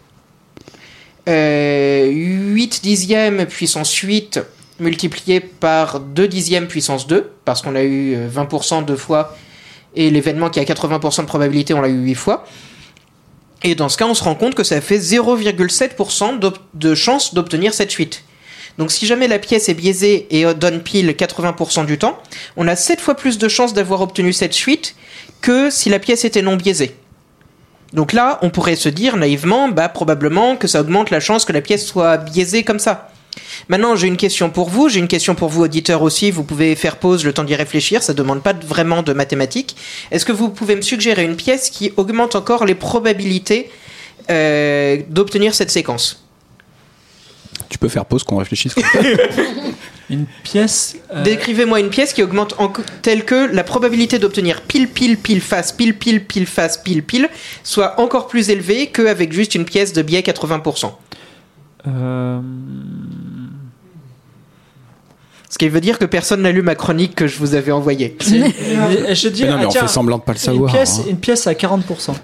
[1.29, 4.41] euh, 8 dixièmes puissance 8
[4.79, 9.37] multiplié par 2 dixièmes puissance 2, parce qu'on a eu euh, 20% deux fois,
[9.97, 12.47] et l'événement qui a 80% de probabilité, on l'a eu 8 fois.
[13.63, 17.35] Et dans ce cas, on se rend compte que ça fait 0,7% d'ob- de chance
[17.35, 18.25] d'obtenir cette fuite.
[18.79, 22.19] Donc si jamais la pièce est biaisée et donne pile 80% du temps,
[22.57, 24.95] on a 7 fois plus de chances d'avoir obtenu cette fuite
[25.43, 26.95] que si la pièce était non biaisée.
[27.93, 31.53] Donc là, on pourrait se dire naïvement, bah probablement que ça augmente la chance que
[31.53, 33.11] la pièce soit biaisée comme ça.
[33.69, 36.75] Maintenant, j'ai une question pour vous, j'ai une question pour vous auditeurs aussi, vous pouvez
[36.75, 39.77] faire pause le temps d'y réfléchir, ça demande pas vraiment de mathématiques.
[40.11, 43.71] Est-ce que vous pouvez me suggérer une pièce qui augmente encore les probabilités
[44.31, 46.25] euh, d'obtenir cette séquence?
[47.69, 48.75] Tu peux faire pause qu'on réfléchisse.
[50.11, 50.97] Une pièce.
[51.15, 55.41] euh, Décrivez-moi une pièce qui augmente en, telle que la probabilité d'obtenir pile pile pile
[55.41, 57.29] face pile pile pile face pile pile
[57.63, 60.91] soit encore plus élevée qu'avec juste une pièce de biais 80%.
[61.87, 62.41] Euh,
[65.49, 68.17] Ce qui veut dire que personne n'a lu ma chronique que je vous avais envoyée.
[68.21, 70.73] je dis, Mais non, mais ah, on tiens, fait semblant de pas le Une savoir.
[70.73, 71.05] pièce, hein.
[71.11, 72.15] une pièce à 40%.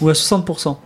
[0.00, 0.76] Ou à 60%.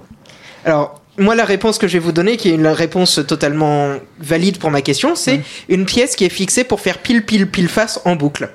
[0.65, 4.59] Alors, moi, la réponse que je vais vous donner, qui est une réponse totalement valide
[4.59, 8.01] pour ma question, c'est une pièce qui est fixée pour faire pile pile pile face
[8.05, 8.51] en boucle.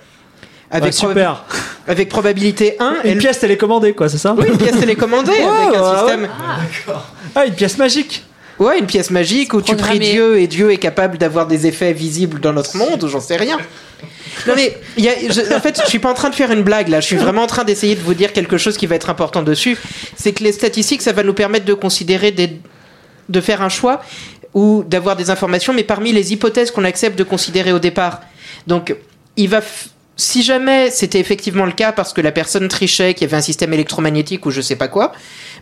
[0.71, 1.45] Avec, Ouais, proba- super.
[1.87, 3.17] avec probabilité 1, Une elle...
[3.19, 6.29] pièce télécommandée, quoi, c'est ça Oui, une pièce télécommandée avec un ouais, système.
[7.35, 8.25] Ah, une pièce magique.
[8.59, 9.99] Ouais, une pièce magique où tu pries.
[10.11, 13.35] Dieu et Dieu est capable d'avoir des effets visibles dans notre monde, ou j'en sais
[13.35, 13.57] rien.
[14.47, 16.63] Non mais, y a- je- en fait, je suis pas en train de faire une
[16.63, 18.95] blague là, je suis vraiment en train d'essayer de vous dire quelque chose qui va
[18.95, 19.77] être important dessus.
[20.15, 22.57] C'est que les statistiques, ça va nous permettre de considérer des,
[23.29, 24.01] de faire un choix
[24.53, 28.21] ou d'avoir des informations, mais parmi les hypothèses qu'on accepte de considérer au départ.
[28.67, 28.95] Donc,
[29.37, 29.61] il va,
[30.15, 33.41] si jamais c'était effectivement le cas parce que la personne trichait, qu'il y avait un
[33.41, 35.13] système électromagnétique ou je sais pas quoi,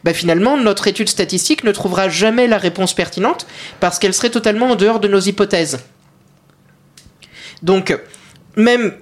[0.04, 3.48] bah finalement notre étude statistique ne trouvera jamais la réponse pertinente
[3.80, 5.80] parce qu'elle serait totalement en dehors de nos hypothèses.
[7.64, 7.98] Donc,
[8.56, 8.94] même,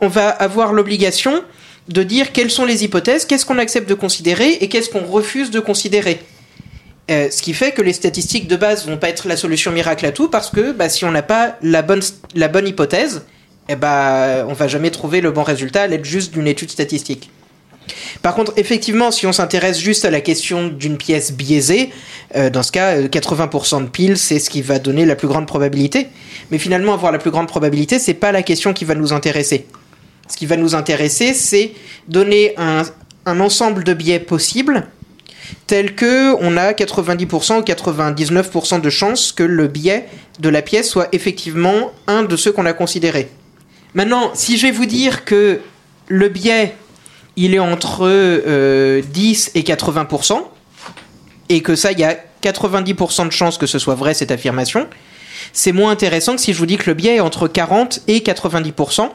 [0.00, 1.44] on va avoir l'obligation
[1.88, 5.50] de dire quelles sont les hypothèses, qu'est-ce qu'on accepte de considérer et qu'est-ce qu'on refuse
[5.50, 6.20] de considérer.
[7.10, 10.06] Euh, ce qui fait que les statistiques de base vont pas être la solution miracle
[10.06, 12.02] à tout parce que bah, si on n'a pas la bonne,
[12.34, 13.24] la bonne hypothèse,
[13.72, 17.30] eh bah, on va jamais trouver le bon résultat à l'aide juste d'une étude statistique.
[18.22, 21.90] Par contre, effectivement, si on s'intéresse juste à la question d'une pièce biaisée,
[22.36, 25.28] euh, dans ce cas, euh, 80% de pile, c'est ce qui va donner la plus
[25.28, 26.08] grande probabilité.
[26.50, 29.66] Mais finalement, avoir la plus grande probabilité, c'est pas la question qui va nous intéresser.
[30.28, 31.72] Ce qui va nous intéresser, c'est
[32.08, 32.82] donner un,
[33.26, 34.86] un ensemble de biais possibles,
[35.66, 40.06] tel que on a 90% ou 99% de chances que le biais
[40.38, 43.28] de la pièce soit effectivement un de ceux qu'on a considérés.
[43.94, 45.60] Maintenant, si je vais vous dire que
[46.08, 46.74] le biais,
[47.36, 50.40] il est entre euh, 10 et 80%,
[51.48, 54.86] et que ça, il y a 90% de chances que ce soit vrai, cette affirmation,
[55.52, 58.20] c'est moins intéressant que si je vous dis que le biais est entre 40 et
[58.20, 59.08] 90%,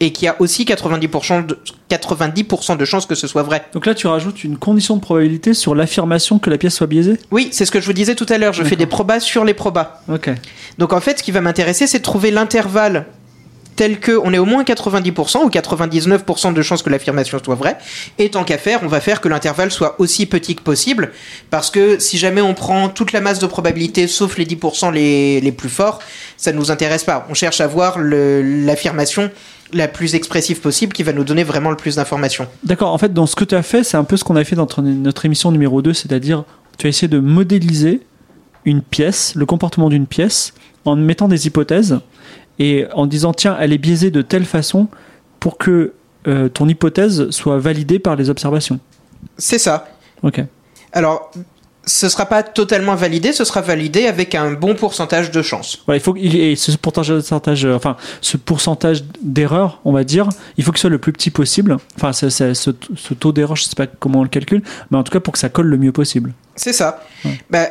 [0.00, 3.64] et qu'il y a aussi 90% de, 90% de chances que ce soit vrai.
[3.72, 7.18] Donc là, tu rajoutes une condition de probabilité sur l'affirmation que la pièce soit biaisée?
[7.30, 9.44] Oui, c'est ce que je vous disais tout à l'heure, je fais des probas sur
[9.44, 10.02] les probas.
[10.08, 10.30] Ok.
[10.78, 13.06] Donc en fait, ce qui va m'intéresser, c'est de trouver l'intervalle
[13.76, 17.78] tel que on est au moins 90% ou 99% de chances que l'affirmation soit vraie.
[18.18, 21.12] Et tant qu'à faire, on va faire que l'intervalle soit aussi petit que possible,
[21.50, 25.40] parce que si jamais on prend toute la masse de probabilité, sauf les 10% les,
[25.40, 26.00] les plus forts,
[26.36, 27.26] ça ne nous intéresse pas.
[27.30, 29.30] On cherche à voir l'affirmation
[29.72, 32.46] la plus expressive possible qui va nous donner vraiment le plus d'informations.
[32.62, 34.44] D'accord, en fait, dans ce que tu as fait, c'est un peu ce qu'on a
[34.44, 36.44] fait dans notre émission numéro 2, c'est-à-dire
[36.78, 38.00] tu as essayé de modéliser
[38.64, 40.52] une pièce, le comportement d'une pièce,
[40.84, 42.00] en mettant des hypothèses
[42.58, 44.88] et en disant tiens, elle est biaisée de telle façon
[45.40, 45.92] pour que
[46.28, 48.78] euh, ton hypothèse soit validée par les observations.
[49.38, 49.88] C'est ça.
[50.22, 50.40] Ok.
[50.92, 51.30] Alors,
[51.84, 55.82] ce sera pas totalement validé, ce sera validé avec un bon pourcentage de chance.
[55.86, 60.70] Voilà, il faut et ce pourcentage, enfin, ce pourcentage d'erreur, on va dire, il faut
[60.70, 61.78] que ce soit le plus petit possible.
[61.96, 65.12] Enfin, ce, ce taux d'erreur, je sais pas comment on le calcule, mais en tout
[65.12, 66.34] cas pour que ça colle le mieux possible.
[66.54, 67.02] C'est ça.
[67.50, 67.66] Bah,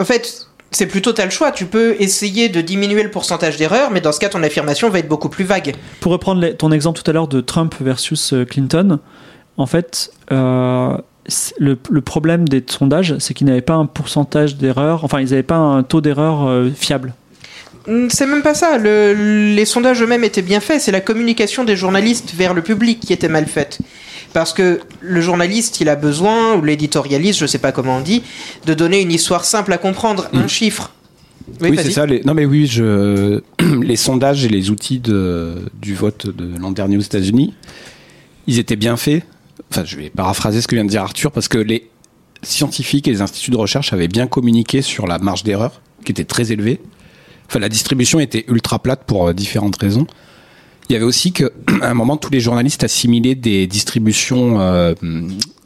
[0.00, 1.50] en fait, c'est plutôt t'as le choix.
[1.52, 4.98] Tu peux essayer de diminuer le pourcentage d'erreur, mais dans ce cas, ton affirmation va
[4.98, 5.74] être beaucoup plus vague.
[6.00, 8.98] Pour reprendre les- ton exemple tout à l'heure de Trump versus euh, Clinton,
[9.56, 10.96] en fait, euh,
[11.58, 15.42] le, le problème des sondages, c'est qu'ils n'avaient pas un pourcentage d'erreur, enfin, ils n'avaient
[15.42, 17.14] pas un taux d'erreur euh, fiable.
[18.10, 18.76] C'est même pas ça.
[18.76, 20.80] Le- les sondages eux-mêmes étaient bien faits.
[20.82, 23.78] C'est la communication des journalistes vers le public qui était mal faite.
[24.32, 28.22] Parce que le journaliste, il a besoin, ou l'éditorialiste, je sais pas comment on dit,
[28.66, 30.92] de donner une histoire simple à comprendre, un chiffre.
[31.60, 32.06] Oui, c'est ça.
[32.06, 32.22] Les...
[32.24, 33.40] Non, mais oui, je...
[33.82, 35.70] les sondages et les outils de...
[35.80, 37.54] du vote de l'an dernier aux États-Unis,
[38.46, 39.24] ils étaient bien faits.
[39.70, 41.88] Enfin, je vais paraphraser ce que vient de dire Arthur, parce que les
[42.42, 46.24] scientifiques et les instituts de recherche avaient bien communiqué sur la marge d'erreur, qui était
[46.24, 46.80] très élevée.
[47.48, 50.06] Enfin, la distribution était ultra plate pour euh, différentes raisons.
[50.88, 54.94] Il y avait aussi que, à un moment, tous les journalistes assimilaient des distributions, euh,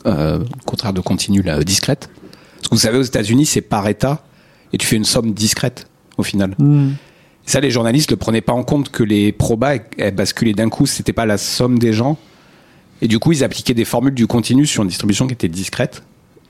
[0.07, 2.11] euh, au contraire de continu, là, discrètes.
[2.71, 4.25] Vous savez, aux États-Unis, c'est par État
[4.73, 6.55] et tu fais une somme discrète au final.
[6.59, 6.93] Hmm.
[7.45, 10.87] Ça, les journalistes ne prenaient pas en compte que les probas elles- basculaient d'un coup,
[10.87, 12.17] c'était pas la somme des gens.
[13.01, 16.03] Et du coup, ils appliquaient des formules du continu sur une distribution qui était discrète.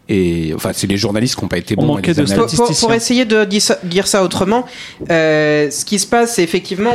[0.08, 1.94] Et enfin, c'est les journalistes qui n'ont pas été On bons.
[1.94, 2.76] manquait et les de.
[2.80, 4.66] Pour, essayer de dire ça, dire ça autrement,
[5.10, 6.92] euh, ce qui se passe, c'est effectivement,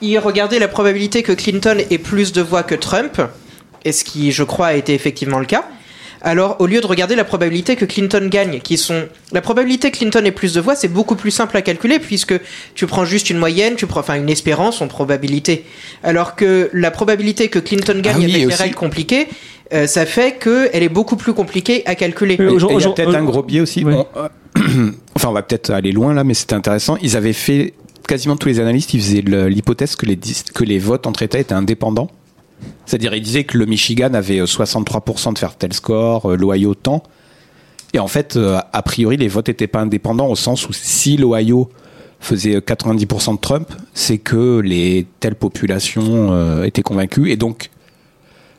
[0.00, 3.20] il regardait la probabilité que Clinton ait plus de voix que Trump,
[3.84, 5.64] et ce qui, je crois, a été effectivement le cas.
[6.26, 9.98] Alors, au lieu de regarder la probabilité que Clinton gagne, qui sont la probabilité que
[9.98, 12.32] Clinton ait plus de voix, c'est beaucoup plus simple à calculer puisque
[12.74, 15.66] tu prends juste une moyenne, tu prends enfin une espérance en probabilité.
[16.02, 19.28] Alors que la probabilité que Clinton gagne Ah oui, avec aussi- règles compliquées,
[19.74, 22.36] euh, ça fait que elle est beaucoup plus compliquée à calculer.
[22.40, 23.84] Il y a peut-être un gros biais aussi.
[23.84, 23.92] Oui.
[23.94, 24.28] On- euh,
[25.16, 26.96] enfin, on va peut-être aller loin là, mais c'était intéressant.
[27.02, 27.74] Ils avaient fait
[28.06, 32.10] quasiment tous les analystes, ils faisaient l'hypothèse que les, votes entre États étaient indépendants.
[32.86, 36.74] C'est-à-dire, ils disaient que le Michigan avait euh, 63% de faire tel score, euh, l'Ohio
[36.74, 37.02] tant.
[37.94, 41.16] Et en fait, euh, a priori, les votes n'étaient pas indépendants au sens où si
[41.16, 41.70] l'Ohio
[42.18, 47.30] faisait 90% de Trump, c'est que les telles populations euh, étaient convaincues.
[47.30, 47.70] Et donc,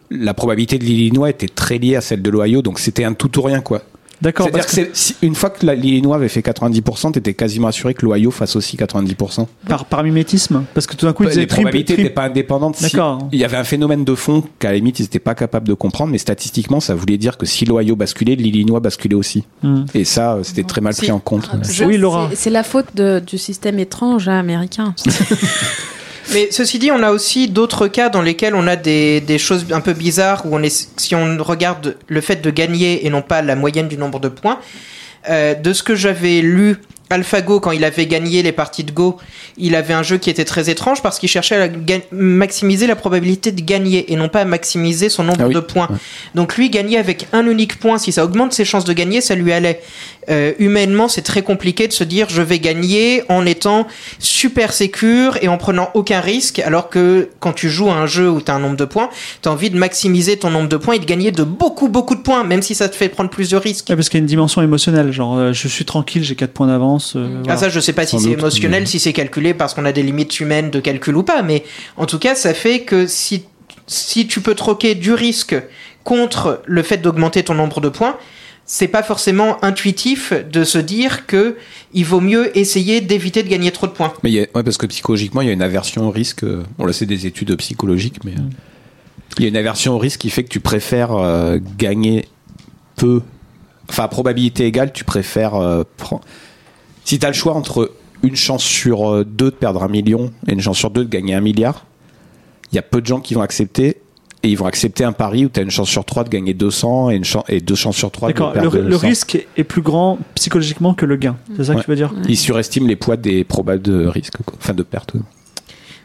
[0.10, 2.62] la probabilité de l'Illinois était très liée à celle de l'Ohio.
[2.62, 3.82] Donc, c'était un tout ou rien, quoi.
[4.22, 4.48] D'accord.
[4.48, 8.06] C'est-à-dire que, c'est- si- une fois que l'Illinois avait fait 90%, t'étais quasiment assuré que
[8.06, 9.48] l'Ohio fasse aussi 90%.
[9.68, 12.76] Par, par mimétisme Parce que tout d'un coup, ils les probabilités n'étaient pas indépendantes.
[12.78, 13.28] Si- D'accord.
[13.32, 15.74] il y avait un phénomène de fond qu'à la limite ils n'étaient pas capables de
[15.74, 19.44] comprendre, mais statistiquement ça voulait dire que si l'Ohio basculait, l'Illinois basculait aussi.
[19.64, 19.84] Hmm.
[19.94, 21.50] Et ça, c'était très mal pris en compte.
[21.70, 22.28] Je- Oui, Laura.
[22.30, 24.94] c'est- C'est la faute de- du système étrange hein, américain.
[26.34, 29.82] Mais ceci dit, on a aussi d'autres cas dans lesquels on a des, choses un
[29.82, 33.42] peu bizarres où on est, si on regarde le fait de gagner et non pas
[33.42, 34.60] la moyenne du nombre de points,
[35.30, 36.78] euh, de ce que j'avais lu,
[37.10, 39.18] AlphaGo, quand il avait gagné les parties de Go,
[39.58, 41.70] il avait un jeu qui était très étrange parce qu'il cherchait à
[42.12, 45.54] maximiser la probabilité de gagner et non pas à maximiser son nombre Ah oui.
[45.54, 45.88] de points.
[45.90, 45.98] Ouais.
[46.34, 49.36] Donc lui, gagner avec un unique point, si ça augmente ses chances de gagner, ça
[49.36, 49.82] lui allait.
[50.30, 53.86] Euh, humainement, c'est très compliqué de se dire je vais gagner en étant
[54.18, 58.30] super sécure et en prenant aucun risque, alors que quand tu joues à un jeu
[58.32, 59.10] où tu as un nombre de points,
[59.44, 62.16] tu as envie de maximiser ton nombre de points et de gagner de beaucoup, beaucoup
[62.16, 63.86] de points, même si ça te fait prendre plus de risques.
[63.90, 65.12] Ouais, parce qu'il y a une dimension émotionnelle.
[65.12, 66.95] Genre, euh, je suis tranquille, j'ai 4 points d'avance.
[67.16, 67.58] Euh, Ah voilà.
[67.58, 70.04] ça je sais pas si c'est émotionnel, mais- si c'est calculé parce qu'on a des
[70.04, 71.64] limites humaines de calcul ou pas, mais
[71.98, 73.44] en tout cas ça fait que si,
[73.88, 75.56] si tu peux troquer du risque
[76.04, 78.18] contre le fait d'augmenter ton nombre de points,
[78.68, 81.56] c'est pas forcément intuitif de se dire que
[81.94, 84.12] il vaut mieux essayer d'éviter de gagner trop de points.
[84.24, 86.44] Mais il y a- ouais, parce que psychologiquement, il y a une aversion au risque.
[86.44, 88.42] euh, On le sait des études psychologiques, mais euh,
[89.38, 92.26] il y a une aversion au risque qui fait que tu préfères euh, gagner
[92.96, 93.22] peu.
[93.88, 96.24] Enfin, à probabilité égale, tu préfères euh, prendre.
[97.06, 97.92] Si tu as le choix entre
[98.24, 101.10] une chance sur euh, deux de perdre un million et une chance sur deux de
[101.10, 101.86] gagner un milliard,
[102.72, 103.98] il y a peu de gens qui vont accepter.
[104.44, 106.54] Et ils vont accepter un pari où tu as une chance sur trois de gagner
[106.54, 109.08] 200 et, une et deux chances sur trois de le, perdre le 200.
[109.08, 111.36] risque est plus grand psychologiquement que le gain.
[111.58, 114.54] C'est ça que tu veux dire Ils surestiment les poids des probables de risque, quoi.
[114.60, 115.14] enfin de perte.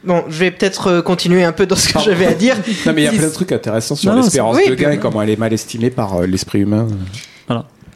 [0.04, 2.08] Bon, je vais peut-être euh, continuer un peu dans ce que Pardon.
[2.10, 2.56] j'avais à dire.
[2.86, 4.76] Non, mais il y a plein de trucs intéressants sur Non, l'espérance c'est- de oui,
[4.78, 6.88] gain et comment elle est mal estimée par euh, l'esprit humain.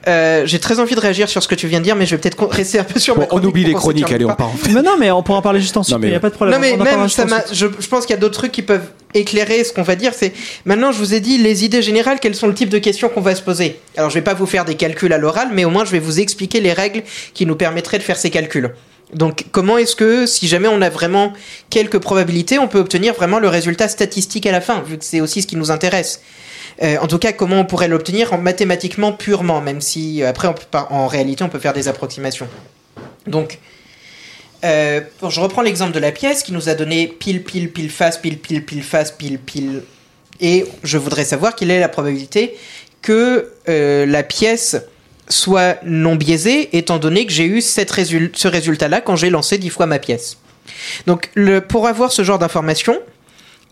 [0.06, 2.12] Euh, J'ai très envie de réagir sur ce que tu viens de dire, mais je
[2.14, 4.48] vais peut-être rester un peu sur Bon, ma on oublie les chroniques, allez, on part
[4.48, 5.94] en Mais non, mais on pourra en parler juste ensuite.
[5.94, 6.54] Non, mais- Il n'y a pas de problème.
[6.56, 8.86] Non mais on même ça je, je pense qu'il y a d'autres trucs qui peuvent
[9.14, 10.12] éclairer ce qu'on va dire.
[10.14, 10.32] C'est
[10.64, 13.20] maintenant je vous ai dit les idées générales, quels sont le type de questions qu'on
[13.20, 13.80] va se poser?
[13.96, 15.98] Alors je vais pas vous faire des calculs à l'oral, mais au moins je vais
[16.00, 18.74] vous expliquer les règles qui nous permettraient de faire ces calculs.
[19.14, 21.32] Donc comment est-ce que si jamais on a vraiment
[21.70, 25.20] quelques probabilités, on peut obtenir vraiment le résultat statistique à la fin, vu que c'est
[25.20, 26.20] aussi ce qui nous intéresse?
[26.82, 30.48] Euh, en tout cas, comment on pourrait l'obtenir en mathématiquement purement, même si euh, après
[30.72, 32.48] en réalité on peut faire des approximations.
[33.26, 33.58] Donc
[34.64, 38.18] euh, je reprends l'exemple de la pièce qui nous a donné pile, pile, pile, face,
[38.18, 39.82] pile, pile, pile, face, pile, pile.
[40.40, 42.56] Et je voudrais savoir quelle est la probabilité
[43.02, 44.76] que la pièce
[45.28, 49.86] soit non biaisée, étant donné que j'ai eu ce résultat-là quand j'ai lancé 10 fois
[49.86, 50.38] ma pièce.
[51.06, 51.30] Donc,
[51.68, 52.98] pour avoir ce genre d'information,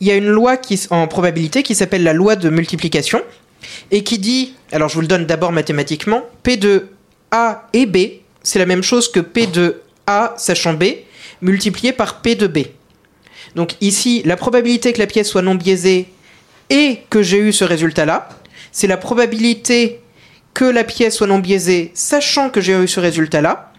[0.01, 3.23] il y a une loi qui, en probabilité qui s'appelle la loi de multiplication
[3.91, 6.89] et qui dit, alors je vous le donne d'abord mathématiquement, P de
[7.31, 7.99] A et B,
[8.43, 10.85] c'est la même chose que P de A sachant B,
[11.41, 12.59] multiplié par P de B.
[13.55, 16.09] Donc ici, la probabilité que la pièce soit non biaisée
[16.71, 18.29] et que j'ai eu ce résultat-là,
[18.73, 20.01] c'est la probabilité
[20.55, 23.73] que la pièce soit non biaisée, sachant que j'ai eu ce résultat-là,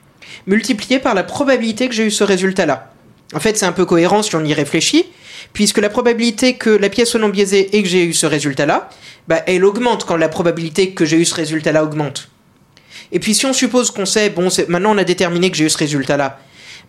[0.47, 2.91] multiplié par la probabilité que j'ai eu ce résultat-là.
[3.33, 5.05] En fait, c'est un peu cohérent si on y réfléchit,
[5.53, 8.89] puisque la probabilité que la pièce soit non biaisée et que j'ai eu ce résultat-là,
[9.27, 12.29] bah, elle augmente quand la probabilité que j'ai eu ce résultat-là augmente.
[13.11, 15.69] Et puis si on suppose qu'on sait, bon, maintenant on a déterminé que j'ai eu
[15.69, 16.39] ce résultat-là,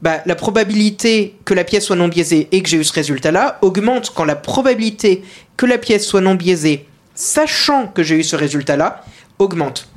[0.02, 3.58] bah, la probabilité que la pièce soit non biaisée et que j'ai eu ce résultat-là
[3.62, 5.22] augmente quand la probabilité
[5.56, 9.04] que la pièce soit non biaisée, sachant que j'ai eu ce résultat-là,
[9.38, 9.88] augmente.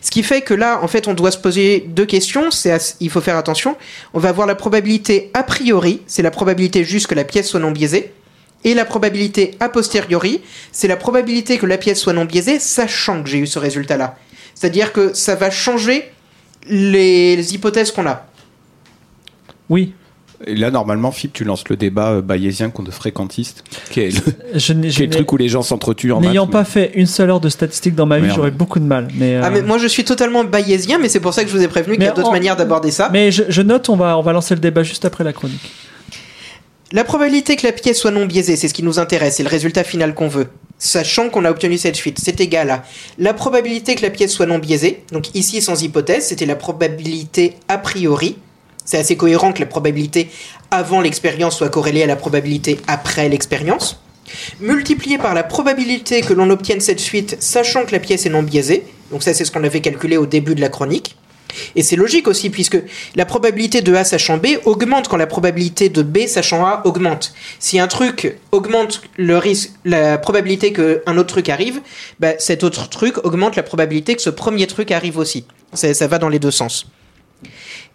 [0.00, 2.50] Ce qui fait que là, en fait, on doit se poser deux questions.
[2.50, 3.76] C'est il faut faire attention.
[4.14, 7.60] On va avoir la probabilité a priori, c'est la probabilité juste que la pièce soit
[7.60, 8.12] non biaisée,
[8.64, 10.40] et la probabilité a posteriori,
[10.72, 14.16] c'est la probabilité que la pièce soit non biaisée, sachant que j'ai eu ce résultat-là.
[14.54, 16.10] C'est-à-dire que ça va changer
[16.68, 18.26] les hypothèses qu'on a.
[19.68, 19.94] Oui.
[20.46, 24.58] Et là, normalement, Philippe, tu lances le débat euh, bayésien contre fréquentiste, qui est le,
[24.58, 26.64] Je n'ai- qui je est le n'ai- truc où les gens s'entretuent en N'ayant pas
[26.64, 29.08] fait une seule heure de statistique dans ma vie, j'aurais beaucoup de mal.
[29.14, 31.56] Mais, Ah, euh, mais moi, je suis totalement bayésien, mais c'est pour ça que je
[31.56, 33.08] vous ai prévenu qu'il y a d'autres en- manières d'aborder ça.
[33.12, 35.70] mais je, je note, on va, on va lancer le débat juste après la chronique.
[36.92, 39.48] La probabilité que la pièce soit non biaisée, c'est ce qui nous intéresse, c'est le
[39.48, 40.46] résultat final qu'on veut.
[40.78, 42.84] Sachant qu'on a obtenu cette suite, c'est égal à
[43.18, 45.02] la probabilité que la pièce soit non biaisée.
[45.10, 48.36] Donc ici, sans hypothèse, c'était la probabilité a priori.
[48.86, 50.30] C'est assez cohérent que la probabilité
[50.70, 54.00] avant l'expérience soit corrélée à la probabilité après l'expérience.
[54.60, 58.42] Multiplié par la probabilité que l'on obtienne cette suite, sachant que la pièce est non
[58.42, 58.84] biaisée.
[59.10, 61.16] Donc ça, c'est ce qu'on avait calculé au début de la chronique.
[61.74, 62.78] Et c'est logique aussi, puisque
[63.14, 67.32] la probabilité de A sachant B augmente quand la probabilité de B sachant A augmente.
[67.58, 71.80] Si un truc augmente le risque, la probabilité qu'un autre truc arrive,
[72.20, 75.44] bah, cet autre truc augmente la probabilité que ce premier truc arrive aussi.
[75.72, 76.86] Ça, ça va dans les deux sens.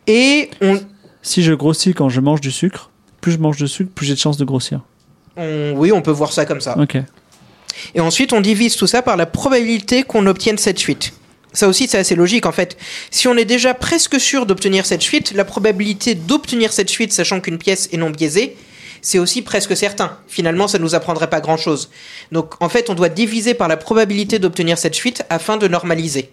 [0.08, 0.80] Et on,
[1.22, 2.90] Si je grossis quand je mange du sucre,
[3.22, 4.82] plus je mange de sucre, plus j'ai de chances de grossir.
[5.38, 6.78] on- oui, on peut voir ça comme ça.
[6.78, 6.98] Ok.
[7.96, 11.14] Et ensuite, on divise tout ça par la probabilité qu'on obtienne cette suite.
[11.54, 12.78] Ça aussi, c'est assez logique en fait.
[13.12, 17.40] Si on est déjà presque sûr d'obtenir cette suite, la probabilité d'obtenir cette suite, sachant
[17.42, 18.56] qu'une pièce est non biaisée,
[19.02, 20.18] c'est aussi presque certain.
[20.28, 21.90] Finalement, ça nous apprendrait pas grand chose.
[22.32, 26.30] Donc, en fait, on doit diviser par la probabilité d'obtenir cette suite afin de normaliser.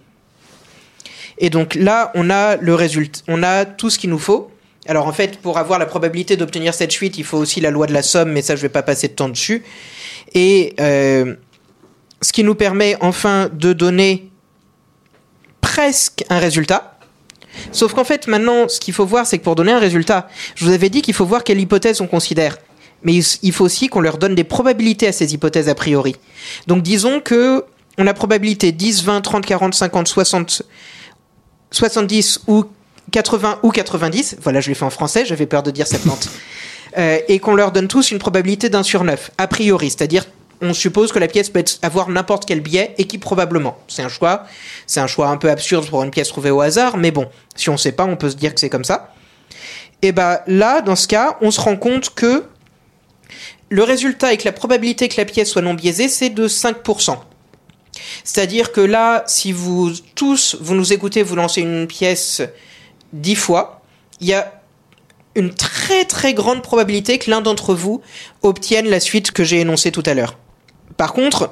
[1.39, 4.51] Et donc là, on a le résultat, on a tout ce qu'il nous faut.
[4.87, 7.87] Alors en fait, pour avoir la probabilité d'obtenir cette suite, il faut aussi la loi
[7.87, 9.63] de la somme, mais ça, je vais pas passer de temps dessus.
[10.33, 11.35] Et euh,
[12.21, 14.29] ce qui nous permet enfin de donner
[15.61, 16.97] presque un résultat.
[17.71, 20.65] Sauf qu'en fait, maintenant, ce qu'il faut voir, c'est que pour donner un résultat, je
[20.65, 22.57] vous avais dit qu'il faut voir quelle hypothèse on considère.
[23.03, 26.15] Mais il faut aussi qu'on leur donne des probabilités à ces hypothèses a priori.
[26.67, 27.63] Donc disons que
[27.97, 30.63] on a probabilité 10, 20, 30, 40, 50, 60,
[31.71, 32.65] 70 ou
[33.11, 34.37] 80 ou 90.
[34.41, 36.29] Voilà, je l'ai fait en français, j'avais peur de dire 70.
[36.97, 40.25] Euh, et qu'on leur donne tous une probabilité d'un sur 9, a priori, c'est-à-dire
[40.59, 43.77] on suppose que la pièce peut avoir n'importe quel biais et qui probablement.
[43.87, 44.45] C'est un choix,
[44.87, 47.69] c'est un choix un peu absurde pour une pièce trouvée au hasard, mais bon, si
[47.69, 49.13] on sait pas, on peut se dire que c'est comme ça.
[50.01, 52.43] Et bah là, dans ce cas, on se rend compte que
[53.69, 57.17] le résultat avec la probabilité que la pièce soit non biaisée, c'est de 5%.
[58.23, 62.41] C'est-à-dire que là, si vous tous, vous nous écoutez, vous lancez une pièce
[63.13, 63.81] 10 fois,
[64.21, 64.61] il y a
[65.35, 68.01] une très très grande probabilité que l'un d'entre vous
[68.41, 70.37] obtienne la suite que j'ai énoncée tout à l'heure.
[70.97, 71.51] Par contre,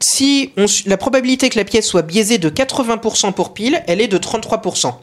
[0.00, 0.52] si
[0.86, 4.94] la probabilité que la pièce soit biaisée de 80% pour pile, elle est de 33%.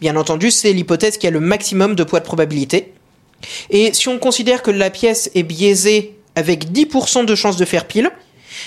[0.00, 2.92] Bien entendu, c'est l'hypothèse qui a le maximum de poids de probabilité.
[3.70, 7.86] Et si on considère que la pièce est biaisée avec 10% de chance de faire
[7.86, 8.10] pile,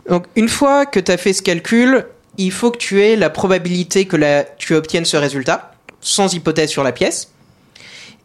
[0.09, 2.07] Donc une fois que tu as fait ce calcul,
[2.39, 6.83] il faut que tu aies la probabilité que tu obtiennes ce résultat, sans hypothèse sur
[6.83, 7.32] la pièce.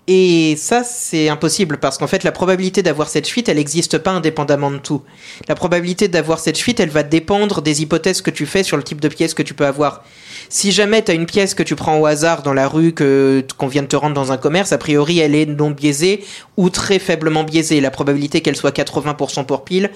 [0.10, 4.12] Et ça, c'est impossible parce qu'en fait, la probabilité d'avoir cette fuite, elle n'existe pas
[4.12, 5.02] indépendamment de tout.
[5.50, 8.84] La probabilité d'avoir cette fuite, elle va dépendre des hypothèses que tu fais sur le
[8.84, 10.06] type de pièce que tu peux avoir.
[10.48, 13.44] Si jamais tu as une pièce que tu prends au hasard dans la rue, que
[13.58, 16.24] qu'on vient de te rendre dans un commerce, a priori, elle est non biaisée
[16.56, 17.82] ou très faiblement biaisée.
[17.82, 19.92] La probabilité qu'elle soit 80% pour pile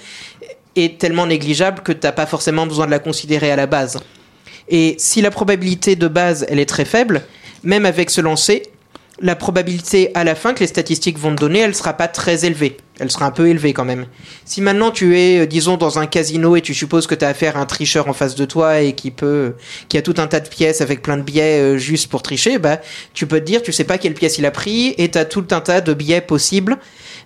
[0.76, 3.98] est tellement négligeable que t'as pas forcément besoin de la considérer à la base.
[4.68, 7.22] Et si la probabilité de base, elle est très faible,
[7.62, 8.62] même avec ce lancer,
[9.22, 12.44] la probabilité à la fin que les statistiques vont te donner, elle sera pas très
[12.44, 12.76] élevée.
[12.98, 14.06] Elle sera un peu élevée quand même.
[14.44, 17.56] Si maintenant tu es, euh, disons, dans un casino et tu supposes que tu affaire
[17.56, 19.54] à un tricheur en face de toi et qui peut,
[19.88, 22.58] qui a tout un tas de pièces avec plein de biais euh, juste pour tricher,
[22.58, 22.80] bah,
[23.14, 25.46] tu peux te dire, tu sais pas quelle pièce il a pris et tu tout
[25.52, 26.78] un tas de biais possibles.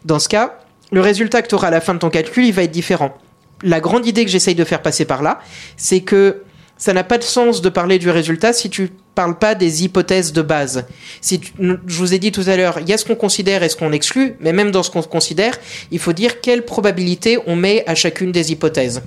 [0.05, 0.59] Dans ce cas,
[0.93, 3.17] le résultat que tu auras à la fin de ton calcul, il va être différent.
[3.63, 5.41] La grande idée que j'essaye de faire passer par là,
[5.79, 6.43] c'est que
[6.77, 10.33] ça n'a pas de sens de parler du résultat si tu parles pas des hypothèses
[10.33, 10.85] de base.
[11.23, 13.69] Si je vous ai dit tout à l'heure, il y a ce qu'on considère et
[13.71, 15.59] ce qu'on exclut, mais même dans ce qu'on considère,
[15.91, 19.03] il faut dire quelle probabilité on met à chacune des hypothèses.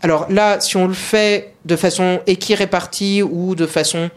[0.00, 4.10] Alors là, si on le fait de façon équirépartie ou de façon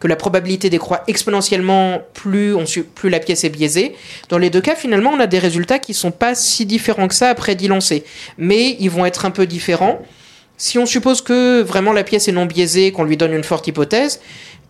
[0.00, 2.54] que la probabilité décroît exponentiellement plus,
[2.94, 3.94] plus la pièce est biaisée.
[4.28, 7.14] Dans les deux cas, finalement, on a des résultats qui sont pas si différents que
[7.14, 8.04] ça après d'y lancer.
[8.36, 10.02] Mais ils vont être un peu différents.
[10.56, 13.66] Si on suppose que vraiment la pièce est non biaisée, qu'on lui donne une forte
[13.66, 14.20] hypothèse,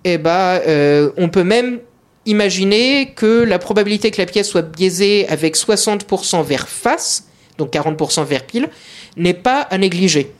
[0.05, 1.81] eh ben, euh, on peut même
[2.27, 7.25] imaginez que la probabilité que la pièce soit biaisée avec 60% vers face,
[7.59, 8.69] donc 40% vers pile,
[9.17, 10.33] n'est pas à négliger.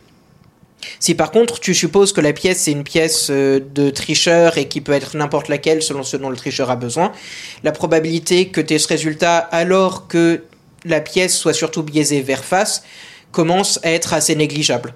[0.99, 4.69] Si par contre tu supposes que la pièce c'est une pièce euh, de tricheur et
[4.69, 7.13] qui peut être n'importe laquelle selon ce dont le tricheur a besoin,
[7.63, 10.43] la probabilité que tu aies ce résultat alors que
[10.85, 12.83] la pièce soit surtout biaisée vers face
[13.33, 14.95] commence à être assez négligeable.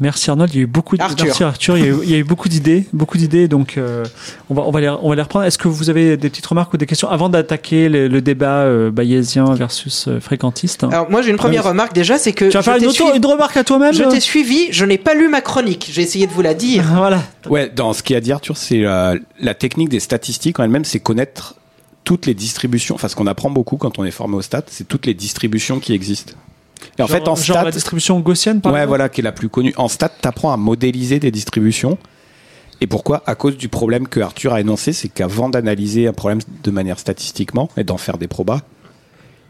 [0.00, 1.02] Merci Arnold, il y a eu beaucoup de...
[1.02, 1.24] Arthur.
[1.26, 3.76] Merci Arthur, il y a eu, il y a eu beaucoup d'idées, beaucoup d'idées, donc
[3.76, 4.04] euh,
[4.48, 5.44] on, va, on, va les, on va les reprendre.
[5.44, 8.60] Est-ce que vous avez des petites remarques ou des questions avant d'attaquer le, le débat
[8.60, 10.84] euh, bayésien versus euh, fréquentiste?
[10.84, 13.04] Alors moi j'ai une première remarque déjà, c'est que Tu vas faire une, t'ai auto-
[13.06, 16.02] suivi- une remarque à toi-même je t'ai suivi, je n'ai pas lu ma chronique, j'ai
[16.02, 16.84] essayé de vous la dire.
[16.96, 17.22] Voilà.
[17.48, 21.00] Ouais, dans ce qu'il a dit Arthur, c'est la technique des statistiques en elle-même, c'est
[21.00, 21.56] connaître
[22.04, 22.94] toutes les distributions.
[22.94, 25.78] Enfin, ce qu'on apprend beaucoup quand on est formé au stats, c'est toutes les distributions
[25.80, 26.32] qui existent.
[26.98, 29.24] Et en Genre- fait, en genre stats, la distribution gaussienne, par ouais, voilà, qui est
[29.24, 29.72] la plus connue.
[29.76, 31.98] En stats, t'apprends à modéliser des distributions.
[32.80, 33.22] Et pourquoi?
[33.26, 36.98] À cause du problème que Arthur a énoncé, c'est qu'avant d'analyser un problème de manière
[36.98, 38.60] statistiquement et d'en faire des probas,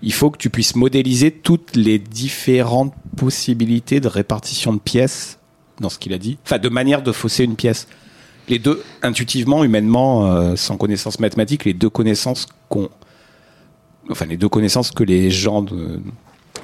[0.03, 5.39] il faut que tu puisses modéliser toutes les différentes possibilités de répartition de pièces
[5.81, 6.39] dans ce qu'il a dit.
[6.45, 7.87] Enfin, de manière de fausser une pièce.
[8.49, 12.89] Les deux, intuitivement, humainement, euh, sans connaissance mathématique, les deux connaissances qu'on,
[14.11, 16.01] enfin, les deux connaissances que les gens de-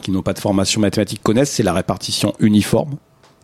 [0.04, 2.94] qui n'ont pas de formation mathématique connaissent, c'est la répartition uniforme.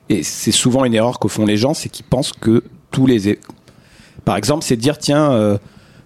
[0.09, 3.39] Et c'est souvent une erreur que font les gens, c'est qu'ils pensent que tous les,
[4.25, 5.57] par exemple, c'est de dire tiens, euh,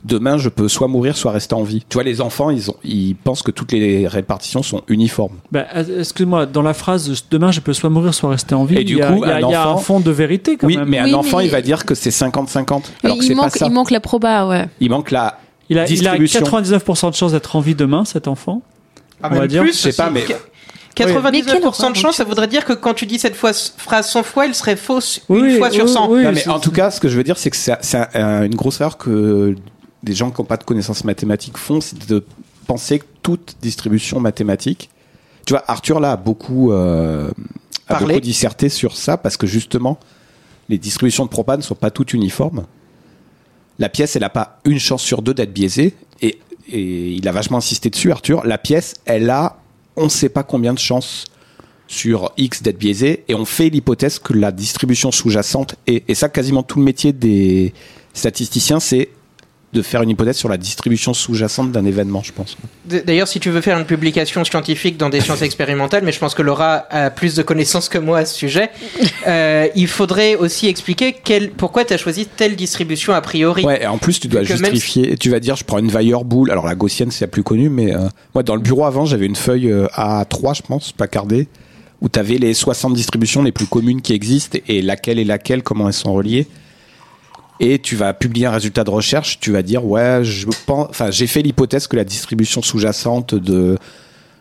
[0.04, 1.82] demain je peux soit mourir, soit rester en vie.
[1.88, 5.36] Tu vois, les enfants, ils ont, ils pensent que toutes les répartitions sont uniformes.
[5.50, 5.64] Bah,
[5.98, 8.94] Excuse-moi, dans la phrase demain je peux soit mourir soit rester en vie, Et du
[8.94, 10.10] il y a, coup, il y a- un il y a un enfant- fond de
[10.10, 10.88] vérité quand oui, même.
[10.88, 12.84] mais un Oui, enfant, mais- il va dire que c'est 50-50.
[13.02, 13.66] Alors que il, c'est pas manque, ça.
[13.66, 14.68] il manque la proba, ouais.
[14.80, 15.38] Il manque la
[15.70, 16.40] il, a, il a distribution.
[16.40, 18.60] 99% de chances d'être en vie demain, cet enfant.
[19.24, 20.38] Ah, On va dire, plus, je sais pas, mais- qu- Mais
[20.94, 24.08] quel 99% de enfant, chance, ça voudrait dire que quand tu dis cette fois, phrase
[24.10, 26.10] 100 fois, elle serait fausse Oui, une fois sur oui, 100.
[26.10, 27.96] oui, Non, mais en tout cas, ce que je veux dire, c'est que c'est c'est
[27.98, 29.56] un- un- une grosse erreur que
[30.02, 32.22] des gens qui n'ont pas de connaissances mathématiques font, c'est de
[32.66, 34.90] penser que toute distribution mathématique.
[35.46, 37.30] Tu vois, Arthur là a beaucoup, euh,
[37.88, 39.98] a beaucoup disserté sur ça parce que justement,
[40.68, 42.64] les distributions de propane ne sont pas toutes uniformes.
[43.78, 46.38] La pièce, elle n'a pas une chance sur deux d'être biaisée et,
[46.70, 48.44] et il a vachement insisté dessus, Arthur.
[48.44, 49.58] La pièce, elle a,
[49.96, 51.24] on ne sait pas combien de chances
[51.86, 56.28] sur X d'être biaisé et on fait l'hypothèse que la distribution sous-jacente est, et ça
[56.28, 57.74] quasiment tout le métier des
[58.14, 59.10] statisticiens, c'est
[59.74, 62.56] de faire une hypothèse sur la distribution sous-jacente d'un événement, je pense.
[62.86, 66.34] D'ailleurs, si tu veux faire une publication scientifique dans des sciences expérimentales, mais je pense
[66.34, 68.70] que Laura a plus de connaissances que moi à ce sujet,
[69.26, 73.64] euh, il faudrait aussi expliquer quel, pourquoi tu as choisi telle distribution a priori.
[73.64, 75.16] Ouais, et en plus, tu dois Que même justifier.
[75.16, 76.50] Tu vas dire, je prends une Weyer boule.
[76.50, 79.26] Alors, la gaussienne, c'est la plus connue, mais euh, moi, dans le bureau avant, j'avais
[79.26, 81.48] une feuille euh, A3, je pense, placardée,
[82.00, 85.62] où tu avais les 60 distributions les plus communes qui existent et laquelle et laquelle,
[85.62, 86.46] comment elles sont reliées.
[87.60, 91.10] Et tu vas publier un résultat de recherche, tu vas dire, ouais, je pense, enfin,
[91.10, 93.78] j'ai fait l'hypothèse que la distribution sous-jacente de,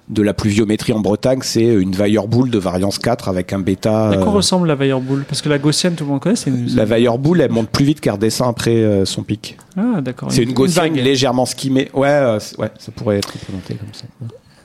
[0.10, 4.10] de la pluviométrie en Bretagne, c'est une Weyer boule de variance 4 avec un bêta.
[4.10, 6.36] À quoi euh, ressemble la Weyer Bull Parce que la gaussienne, tout le monde connaît.
[6.36, 6.76] C'est une...
[6.76, 9.58] la Weyer boule, elle monte plus vite qu'elle redescend après euh, son pic.
[9.78, 10.32] Ah, d'accord.
[10.32, 11.04] C'est une gaussienne vague.
[11.04, 11.90] légèrement skimmée.
[11.94, 14.06] Ouais, euh, ouais, ça pourrait être représenté comme ça.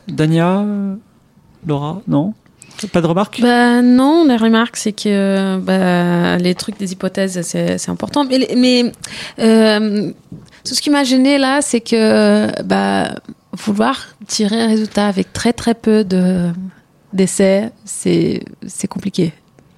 [0.08, 0.64] Dania,
[1.66, 2.34] Laura, non?
[2.86, 3.40] Pas de remarques?
[3.40, 8.92] Bah non, la remarque c'est que bah, les trucs des hypothèses c'est important, mais mais
[9.40, 10.10] euh,
[10.64, 13.10] tout ce qui m'a gêné là, c'est que bah
[13.52, 16.50] vouloir tirer un résultat avec très très peu de
[17.12, 19.32] d'essais, c'est c'est compliqué.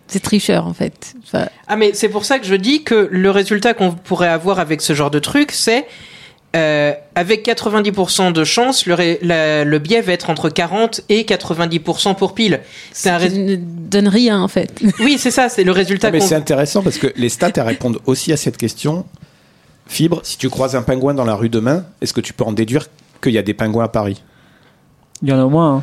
[0.09, 1.15] C'est tricheur en fait.
[1.23, 4.59] Enfin, Ah, mais c'est pour ça que je dis que le résultat qu'on pourrait avoir
[4.59, 5.87] avec ce genre de truc, c'est
[6.57, 11.23] euh, avec 90% de chance, le, ré- la- le biais va être entre 40 et
[11.23, 12.61] 90% pour pile.
[13.05, 14.81] Rés- ne donne rien en fait.
[15.01, 17.63] Oui, c'est ça, c'est le résultat Ah, mais c'est intéressant parce que les stats elles
[17.63, 19.05] répondent aussi à cette question.
[19.87, 22.53] Fibre, si tu croises un pingouin dans la rue demain, est-ce que tu peux en
[22.53, 22.87] déduire
[23.23, 24.23] qu'il y a des pingouins à Paris?
[25.23, 25.77] Il y en a au moins.
[25.79, 25.83] hein.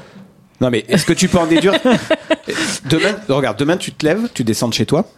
[0.61, 1.73] Non, mais est-ce que tu peux en déduire?
[2.89, 5.09] Demain, regarde, demain tu te lèves, tu descends de chez toi.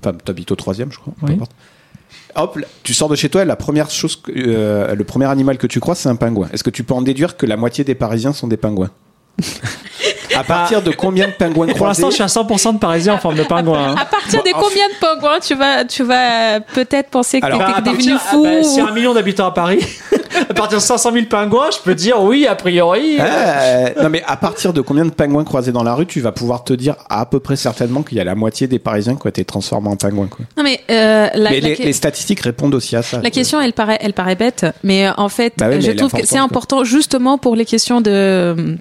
[0.00, 1.12] Enfin, t'habites au troisième, je crois.
[1.20, 1.52] peu importe.
[2.36, 5.58] Hop, tu sors de chez toi, et la première chose, que- euh, le premier animal
[5.58, 6.48] que tu crois, c'est un pingouin.
[6.52, 8.90] Est-ce que tu peux en déduire que la moitié des Parisiens sont des pingouins
[10.36, 13.18] À partir de combien de pingouins Pour l'instant, je suis à 100% de Parisiens en
[13.18, 13.90] forme de pingouin.
[13.90, 13.94] hein.
[13.98, 17.58] À partir de en combien de pingouins tu vas tu vas peut-être penser que Alors,
[17.58, 19.50] t'es Bah, à devenu partir- fou ah, bah, S'il y a un million d'habitants à
[19.52, 19.80] Paris,
[20.48, 23.18] à partir de 500 000 pingouins, je peux dire oui, a priori.
[23.20, 26.20] euh, Euh, non mais à partir de combien de pingouins croisés dans la rue, tu
[26.20, 29.14] vas pouvoir te dire à peu près certainement qu'il y a la moitié des Parisiens
[29.16, 30.28] qui ont été transformés en pingouins.
[30.28, 30.44] Quoi.
[30.56, 33.20] Non mais euh, la, mais la les, que- les statistiques répondent aussi à ça.
[33.22, 35.92] La question, elle paraît, elle paraît bête, mais euh, en fait, Bah oui, mais je
[35.92, 38.76] trouve que c'est important justement pour les questions de, euh,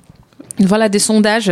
[0.59, 1.51] voilà, des sondages,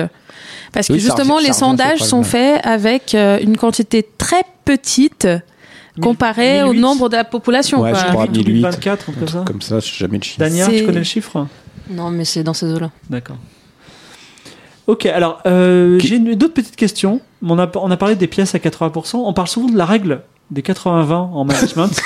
[0.74, 5.28] parce que Oui, justement, les ça sondages sont faits avec euh, une quantité très petite
[6.02, 6.80] comparé au 1008.
[6.82, 7.82] nombre de la population.
[7.82, 8.00] Ouais, quoi.
[8.00, 8.28] je crois.
[8.28, 9.44] 1008, 1024, un truc comme ça.
[9.46, 10.40] Comme ça, je sais jamais le chiffre.
[10.40, 11.48] Dania, C'est- tu connais le chiffre
[11.90, 12.92] Non, mais c'est dans ces eaux-là.
[13.10, 13.38] D'accord.
[14.88, 17.20] Ok, alors euh, Qui- j'ai une, d'autres petites questions.
[17.44, 19.18] On a, on a parlé des pièces à 80%.
[19.18, 20.22] On parle souvent de la règle
[20.52, 21.90] des 80-20 en management.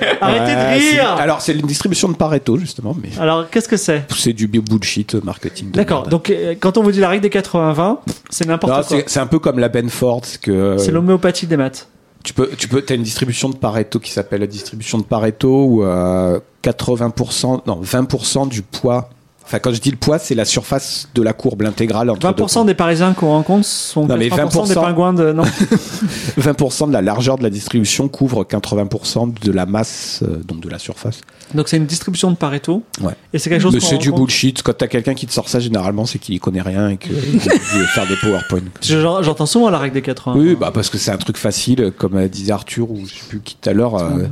[0.20, 3.76] Arrêtez Ouais, de rire Alors, c'est une distribution de Pareto, justement, mais Alors, qu'est-ce que
[3.76, 5.70] c'est c'est du bullshit euh, marketing.
[5.72, 8.98] D'accord, donc euh, quand on vous dit la règle des 80-20, c'est n'importe quoi.
[9.06, 11.88] c'est un peu comme la Benford, que C'est l'homéopathie des maths.
[12.22, 15.64] Tu peux, tu peux, as une distribution de Pareto qui s'appelle la distribution de Pareto
[15.64, 19.10] où euh, 80%, non 20% du poids.
[19.50, 22.44] Enfin, quand je dis le poids, c'est la surface de la courbe, l'intégrale entre deux
[22.44, 24.80] 20% des Parisiens qu'on rencontre sont Non, mais 80% des 20%.
[24.80, 25.32] pingouins de...
[25.32, 25.42] Non.
[26.38, 30.68] 20% de la largeur de la distribution couvre 80% de la masse, euh, donc de
[30.68, 31.20] la surface.
[31.54, 32.84] Donc c'est une distribution de Pareto.
[33.00, 33.12] Ouais.
[33.32, 34.62] Et c'est quelque chose Mais c'est du bullshit.
[34.62, 37.12] Quand t'as quelqu'un qui te sort ça, généralement, c'est qu'il y connaît rien et qu'il
[37.12, 38.60] veut faire des PowerPoint.
[38.82, 40.38] Je- J'entends souvent la règle des 80.
[40.38, 43.24] Oui, bah parce que c'est un truc facile, comme euh, disait Arthur ou je sais
[43.28, 43.96] plus qui tout à l'heure.
[43.96, 44.26] euh,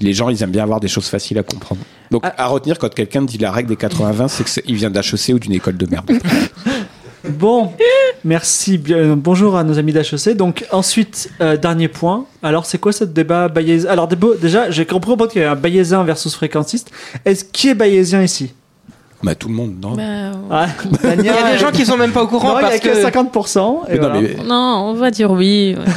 [0.00, 1.80] les gens, ils aiment bien avoir des choses faciles à comprendre.
[2.10, 2.34] Donc, Ah.
[2.38, 5.34] à retenir quand quelqu'un dit la règle des 80-20, c'est que c'est- il vient d'HEC
[5.34, 6.10] ou d'une école de merde.
[7.28, 7.72] Bon,
[8.24, 8.78] merci.
[8.78, 10.36] bien- euh, bonjour à nos amis d'HEC.
[10.36, 12.24] Donc ensuite, euh, dernier point.
[12.40, 14.06] Alors c'est quoi ce débat bayésien Alors
[14.40, 16.92] déjà, j'ai compris au point qu'il y a un bayésien versus fréquentiste.
[17.24, 18.52] Est-ce qui est bayésien ici?
[19.24, 19.96] Bah tout le monde, non?
[19.96, 20.66] Bah, ah,
[21.18, 22.78] Il y a des gens qui sont même pas au courant Non, il y a
[22.78, 23.86] que que 50%.
[23.88, 24.20] et Mais non, voilà.
[24.20, 25.74] mais- non, on va dire oui.
[25.76, 25.84] ouais.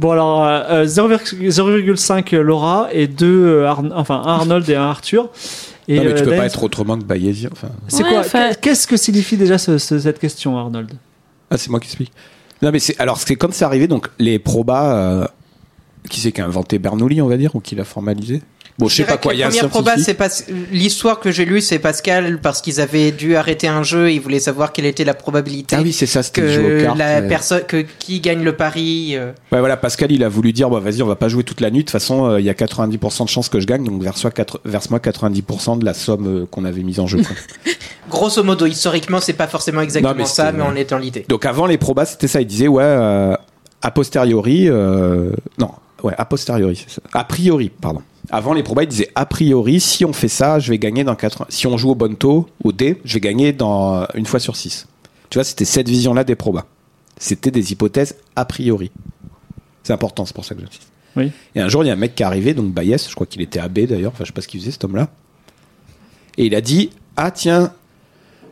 [0.00, 5.28] Bon alors euh, euh, 0,5 0,5 Laura et 2 enfin un Arnold et un Arthur.
[5.88, 7.50] Et, non, mais tu euh, peux pas être autrement que bayésien.
[7.52, 7.68] Enfin...
[7.88, 8.20] C'est Ouais, quoi?
[8.20, 10.92] enfin- Qu'est-ce que signifie déjà ce- ce- cette question, Arnold?
[11.50, 12.12] Ah, c'est moi qui explique.
[12.62, 15.26] Non, mais c'est alors c'est quand c'est arrivé, donc les probas, euh,
[16.08, 18.40] qui c'est qui a inventé Bernoulli, on va dire, ou qui l'a formalisé?
[18.80, 19.34] Bon, je sais dirais pas quoi.
[19.34, 20.16] Il y a un la première proba, scientifique.
[20.48, 24.10] c'est pas l'histoire que j'ai lue, c'est Pascal parce qu'ils avaient dû arrêter un jeu,
[24.10, 26.98] ils voulaient savoir quelle était la probabilité Ah oui, c'est ça, que cartes.
[26.98, 27.28] la ouais.
[27.28, 29.12] personne que qui gagne le pari.
[29.16, 31.60] euh, Ouais, voilà, Pascal, il a voulu dire, bah, vas-y, on va pas jouer toute
[31.60, 31.80] la nuit.
[31.80, 34.30] De toute façon, euh, il y a 90% de chances que je gagne, donc verse-moi
[34.30, 37.18] quatre- verse-moi 90% de la somme euh, qu'on avait mise en jeu.
[38.10, 41.24] Grosso modo, historiquement, c'est pas forcément exactement Non, mais ça, mais on est dans l'idée.
[41.28, 42.40] donc avant les probas, c'était ça.
[42.40, 43.34] Il disait, ouais, euh,
[43.82, 45.70] a posteriori, non,
[46.02, 47.02] ouais, a posteriori, c'est ça.
[47.12, 48.02] A priori, pardon.
[48.30, 51.16] Avant les probas, il disait, a priori, si on fait ça, je vais gagner dans
[51.16, 51.46] 80.
[51.48, 54.86] Si on joue au bonto, au dé, je vais gagner dans une fois sur 6.
[55.30, 56.66] Tu vois, c'était cette vision-là des probas.
[57.18, 58.90] C'était des hypothèses a priori.
[59.82, 60.90] C'est important, c'est pour ça que j'insiste.
[61.16, 61.32] Oui.
[61.54, 63.26] Et un jour, il y a un mec qui est arrivé, donc Bayes, je crois
[63.26, 65.08] qu'il était AB d'ailleurs, enfin je sais pas ce qu'il faisait cet homme-là.
[66.36, 67.72] Et il a dit Ah tiens,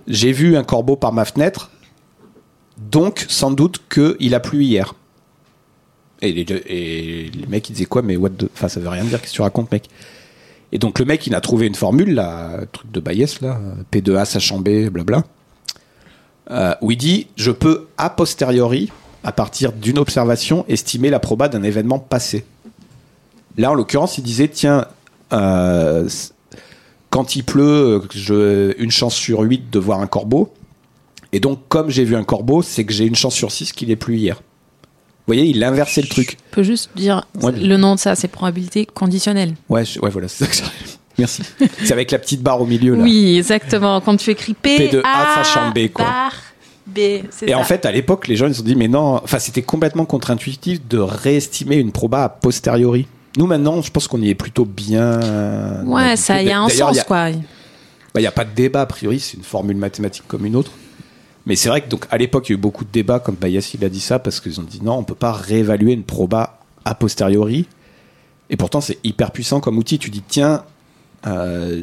[0.07, 1.71] j'ai vu un corbeau par ma fenêtre,
[2.77, 4.95] donc sans doute qu'il a plu hier.
[6.21, 8.49] Et les, mecs ils disaient quoi Mais what the...
[8.55, 9.89] Enfin ça veut rien dire, qu'est-ce que tu racontes mec?
[10.73, 13.61] Et donc le mec il a trouvé une formule, là, truc de Bayes, là,
[13.93, 15.25] P2A sachant B, blabla,
[16.51, 18.91] euh, où il dit Je peux a posteriori,
[19.23, 22.45] à partir d'une observation, estimer la proba d'un événement passé.
[23.57, 24.87] Là, en l'occurrence, il disait tiens,
[25.33, 26.09] euh,
[27.11, 30.53] quand il pleut, je, une chance sur 8 de voir un corbeau.
[31.33, 33.91] Et donc, comme j'ai vu un corbeau, c'est que j'ai une chance sur 6 qu'il
[33.91, 34.41] ait plu hier.
[35.29, 36.39] Vous voyez, il a inversé le truc.
[36.51, 37.53] Je peux juste dire Ouais.
[37.53, 39.53] le nom de ça, c'est probabilité conditionnelle.
[39.69, 40.69] Ouais, je- ouais voilà, c'est ça que.
[41.19, 41.43] Merci.
[41.85, 43.03] c'est avec la petite barre au milieu, là.
[43.03, 44.01] Oui, exactement.
[44.01, 46.05] Quand tu écris P, P de A, A, sachant B, quoi.
[46.07, 46.33] barre
[46.87, 46.99] B,
[47.31, 47.59] c'est Et ça.
[47.59, 50.07] en fait, à l'époque, les gens ils se sont dit, mais non, enfin, c'était complètement
[50.07, 53.07] contre-intuitif de réestimer une proba a posteriori.
[53.37, 55.21] Nous, maintenant, je pense qu'on y est plutôt bien.
[55.85, 57.31] ouais, ça, il y a un il y sens, quoi.
[57.33, 57.37] Bah,
[58.17, 60.71] Il n'y a pas de débat, a priori, c'est une formule mathématique comme une autre.
[61.49, 63.35] Mais c'est vrai que donc à l'époque, il y a eu beaucoup de débats, comme
[63.35, 66.05] Bayes il a dit ça, parce qu'ils ont dit non, on peut pas réévaluer une
[66.05, 67.67] proba a posteriori.
[68.51, 69.99] Et pourtant, c'est hyper puissant comme outil.
[69.99, 70.65] Tu dis, tiens,
[71.27, 71.83] euh,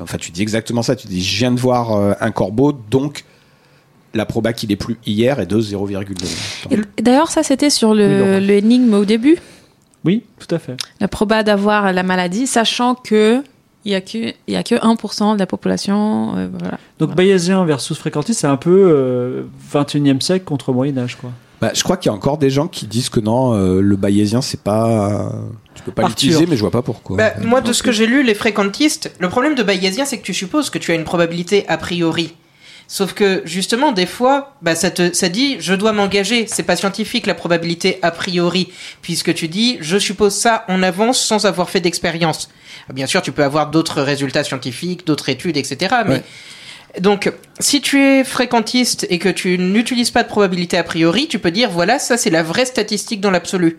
[0.00, 0.94] enfin, tu dis exactement ça.
[0.94, 3.24] Tu dis, je viens de voir euh, un corbeau, donc
[4.14, 6.70] la proba qu'il est plus hier est de 0,2.
[6.70, 8.40] Et D'ailleurs, ça, c'était sur le, Laurent.
[8.40, 9.36] le énigme au début?
[10.04, 10.76] Oui, tout à fait.
[11.00, 13.42] La proba d'avoir la maladie, sachant que
[13.86, 16.36] il y a que il y a que 1% de la population.
[16.36, 16.78] euh, voilà.
[16.98, 21.30] Donc bayésien versus fréquentiste, c'est un peu euh, 21e siècle contre Moyen Âge, quoi.
[21.60, 23.96] Bah, je crois qu'il y a encore des gens qui disent que non, euh, le
[23.96, 25.32] bayésien, c'est pas.
[25.74, 27.16] Tu peux pas l'utiliser, mais je vois pas pourquoi.
[27.16, 30.24] Bah, moi, de ce que j'ai lu, les fréquentistes, le problème de bayésien, c'est que
[30.24, 32.34] tu supposes que tu as une probabilité a priori.
[32.88, 36.46] Sauf que, justement, des fois, bah, ça te, ça dit, je dois m'engager.
[36.46, 38.68] C'est pas scientifique, la probabilité a priori.
[39.02, 42.48] Puisque tu dis, je suppose ça en avance sans avoir fait d'expérience.
[42.92, 45.96] Bien sûr, tu peux avoir d'autres résultats scientifiques, d'autres études, etc.
[46.06, 46.22] Mais, Ouais.
[47.00, 51.40] donc, si tu es fréquentiste et que tu n'utilises pas de probabilité a priori, tu
[51.40, 53.78] peux dire, voilà, ça c'est la vraie statistique dans l'absolu.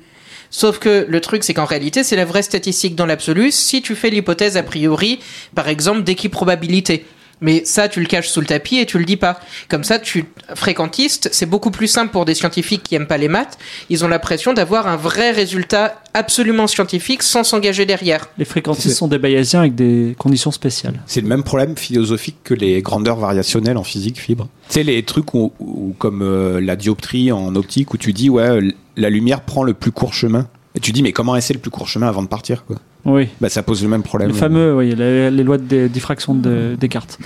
[0.50, 3.96] Sauf que le truc, c'est qu'en réalité, c'est la vraie statistique dans l'absolu si tu
[3.96, 5.20] fais l'hypothèse a priori,
[5.56, 7.06] par exemple, d'équiprobabilité.
[7.40, 9.40] Mais ça, tu le caches sous le tapis et tu le dis pas.
[9.70, 10.26] Comme ça, tu
[10.56, 13.58] fréquentiste, c'est beaucoup plus simple pour des scientifiques qui aiment pas les maths.
[13.90, 18.30] Ils ont l'impression d'avoir un vrai résultat absolument scientifique sans s'engager derrière.
[18.40, 21.00] Les fréquentistes sont des bayésiens avec des conditions spéciales.
[21.06, 24.48] C'est le même problème philosophique que les grandeurs variationnelles en physique fibre.
[24.70, 28.30] Tu sais, les trucs où, où- comme euh, la dioptrie en optique où tu dis,
[28.30, 28.60] ouais,
[28.96, 30.48] la lumière prend le plus court chemin.
[30.76, 32.78] Et tu dis, mais comment est-ce le plus court chemin avant de partir quoi?
[33.08, 33.30] Oui.
[33.42, 34.28] Bah, ça pose le même problème.
[34.28, 37.18] Le fameux, oui, les, les lois de diffraction de Descartes.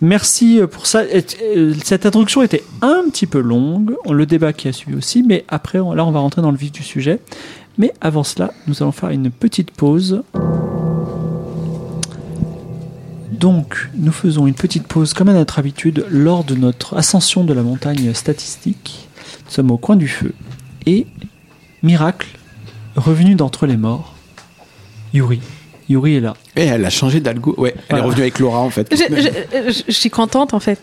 [0.00, 1.00] Merci pour ça.
[1.00, 5.44] Euh, Cette introduction était un petit peu longue, le débat qui a suivi aussi, mais
[5.48, 7.20] après, là, on va rentrer dans le vif du sujet.
[7.78, 10.22] Mais avant cela, nous allons faire une petite pause.
[13.32, 17.52] Donc, nous faisons une petite pause, comme à notre habitude, lors de notre ascension de
[17.52, 19.08] la montagne statistique.
[19.46, 20.32] Nous sommes au coin du feu.
[20.86, 21.06] Et,
[21.82, 22.28] miracle,
[22.96, 24.14] revenu d'entre les morts,
[25.14, 25.40] Yuri.
[25.90, 26.34] Yuri est là.
[26.54, 27.54] Et elle a changé d'algo.
[27.56, 28.04] Ouais, elle Voilà.
[28.04, 28.86] est revenue avec Laura en fait.
[28.90, 30.78] Je, je- je- je suis contente en fait.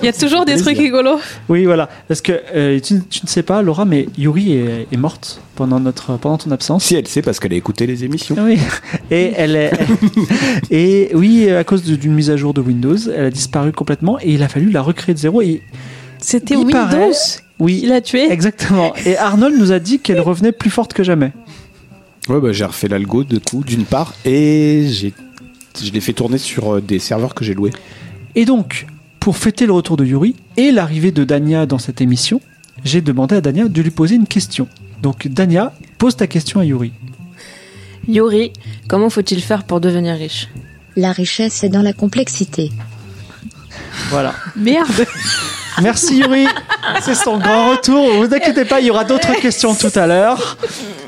[0.00, 1.18] Il y a toujours des trucs rigolos.
[1.48, 1.88] Oui, voilà.
[2.06, 5.80] Parce que euh, tu, tu ne sais pas, Laura, mais Yuri est, est morte pendant,
[5.80, 6.84] notre, pendant ton absence.
[6.84, 8.36] Si elle sait parce qu'elle a écouté les émissions.
[8.38, 8.58] Ah Oui.
[9.10, 9.72] Et elle est.
[10.70, 14.34] et oui, à cause d'une mise à jour de Windows, elle a disparu complètement et
[14.34, 15.42] il a fallu la recréer de zéro.
[15.42, 15.62] Et
[16.18, 17.10] C'était Il Windows paraît-
[17.60, 18.30] oui, qui l'a tué.
[18.30, 18.92] exactement.
[19.06, 21.32] Et Arnold nous a dit qu'elle revenait plus forte que jamais.
[22.28, 25.12] Ouais, bah, j'ai refait l'algo de coup, d'une part, et j'ai,
[25.82, 27.72] je l'ai fait tourner sur euh, des serveurs que j'ai loués.
[28.34, 28.86] Et donc,
[29.20, 32.40] pour fêter le retour de Yuri et l'arrivée de Dania dans cette émission,
[32.82, 34.68] j'ai demandé à Dania de lui poser une question.
[35.02, 36.92] Donc, Dania, pose ta question à Yuri.
[38.08, 38.52] Yuri,
[38.88, 40.48] comment faut-il faire pour devenir riche?
[40.96, 42.72] La richesse est dans la complexité.
[44.08, 44.34] Voilà.
[44.56, 45.06] Merde.
[45.82, 46.46] Merci Yuri,
[47.02, 48.14] c'est son grand retour.
[48.16, 50.56] Vous inquiétez pas, il y aura d'autres questions tout à l'heure.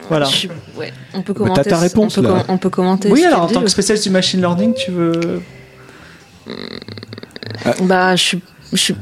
[0.08, 0.26] Voilà.
[0.26, 1.62] Je suis- ouais, on peut Bah, commenter.
[1.62, 2.34] t'as ta réponse, on peut, là.
[2.34, 3.10] com- on peut commenter.
[3.10, 5.40] Oui, ce alors en tant que spécialiste du machine learning, tu veux.
[7.82, 8.42] Bah, je suis,
[8.72, 8.96] je suis,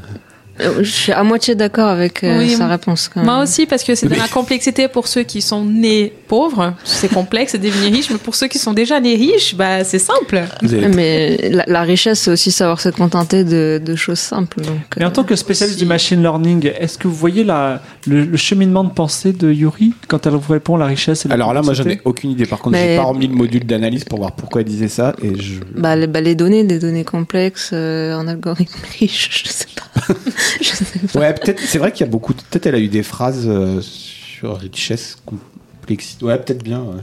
[0.59, 3.09] je suis à moitié d'accord avec euh, Oui, sa réponse.
[3.13, 3.43] Quand Moi même.
[3.43, 6.73] aussi, parce que c'est de la complexité pour ceux qui sont nés pauvres.
[6.83, 9.99] C'est complexe de devenir riche, mais pour ceux qui sont déjà nés riches, bah, c'est
[9.99, 10.43] simple.
[10.61, 14.61] Mais la, la richesse, c'est aussi savoir se contenter de, de choses simples.
[14.61, 17.43] Donc, Mais en euh, tant que spécialiste si- du machine learning, est-ce que vous voyez
[17.43, 21.27] la, le, le cheminement de pensée de Yuri quand elle vous répond la richesse et
[21.29, 22.45] la Alors là, moi, j'en ai aucune idée.
[22.45, 25.15] Par contre, Mais- j'ai pas remis le module d'analyse pour voir pourquoi elle disait ça,
[25.21, 25.59] et je.
[25.75, 30.13] bah, les, bah, les données, des données complexes, euh, en algorithme riche, je sais pas.
[30.61, 31.19] je sais pas.
[31.19, 31.59] Ouais, peut-être.
[31.59, 32.33] C'est vrai qu'il y a beaucoup.
[32.33, 36.25] Peut-être elle a eu des phrases euh, sur richesse, complexité.
[36.25, 36.81] Ouais, peut-être bien.
[36.81, 37.01] ouais.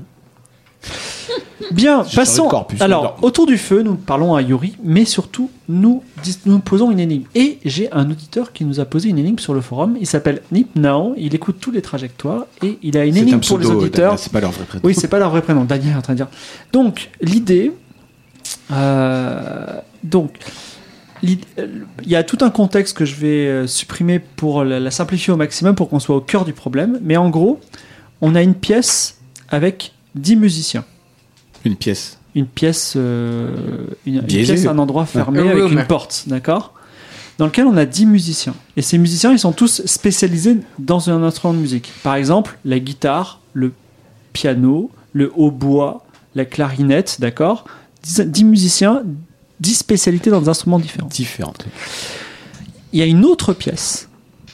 [1.70, 2.48] Bien, passons.
[2.48, 6.02] corpus, Alors, autour du feu, nous parlons à Yuri, mais surtout, nous,
[6.44, 7.24] nous posons une énigme.
[7.34, 9.96] Et j'ai un auditeur qui nous a posé une énigme sur le forum.
[10.00, 11.14] Il s'appelle Nip Now.
[11.16, 14.18] Il écoute tous les trajectoires et il a une énigme un pour les auditeurs.
[14.18, 14.82] C'est pas leur vrai prénom.
[14.84, 15.64] Oui, c'est pas leur vrai prénom.
[15.64, 16.28] Daniel est en train de dire.
[16.72, 17.72] Donc, l'idée.
[18.72, 20.32] euh, donc,
[21.22, 21.38] il
[22.06, 25.36] y a tout un contexte que je vais euh, supprimer pour la, la simplifier au
[25.36, 26.98] maximum pour qu'on soit au cœur du problème.
[27.02, 27.60] Mais en gros,
[28.20, 29.18] on a une pièce
[29.48, 30.84] avec 10 musiciens.
[31.64, 32.18] Une pièce.
[32.34, 35.72] Une pièce, euh, une, une pièce, un endroit fermé Un avec room.
[35.78, 36.72] une porte, d'accord?
[37.38, 38.54] Dans lequel on a 10 musiciens.
[38.76, 41.92] Et ces musiciens, ils sont tous spécialisés dans un instrument de musique.
[42.02, 43.72] Par exemple, la guitare, le
[44.32, 46.04] piano, le hautbois,
[46.34, 47.64] la clarinette, d'accord?
[48.02, 49.02] 10, 10 musiciens,
[49.62, 51.08] 10 spécialités dans des instruments différents.
[51.08, 51.64] Différente.
[52.92, 54.08] Il y a une autre pièce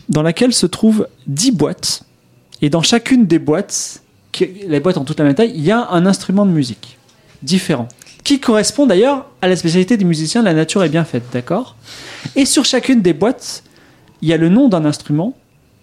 [0.09, 2.03] dans laquelle se trouvent 10 boîtes.
[2.61, 4.03] Et dans chacune des boîtes,
[4.41, 6.99] les boîtes ont toute la même taille, il y a un instrument de musique
[7.43, 7.89] différent.
[8.23, 11.77] Qui correspond d'ailleurs à la spécialité des musiciens, la nature est bien faite, d'accord?
[12.37, 13.63] Et sur chacune des boîtes,
[14.21, 15.35] il y a le nom d'un instrument,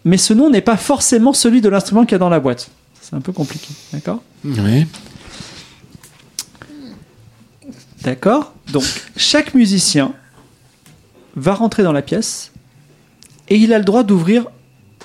[0.03, 2.69] mais ce nom n'est pas forcément celui de l'instrument qu'il y a dans la boîte.
[3.01, 4.21] C'est un peu compliqué, d'accord?
[4.43, 4.85] Oui.
[8.05, 8.83] D'accord Donc,
[9.17, 10.13] chaque musicien
[11.35, 12.51] va rentrer dans la pièce
[13.49, 14.45] et il a le droit d'ouvrir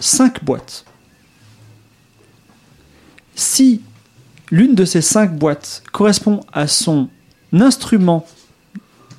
[0.01, 0.85] 5 boîtes.
[3.35, 3.81] Si
[4.51, 7.09] l'une de ces 5 boîtes correspond à son
[7.53, 8.27] instrument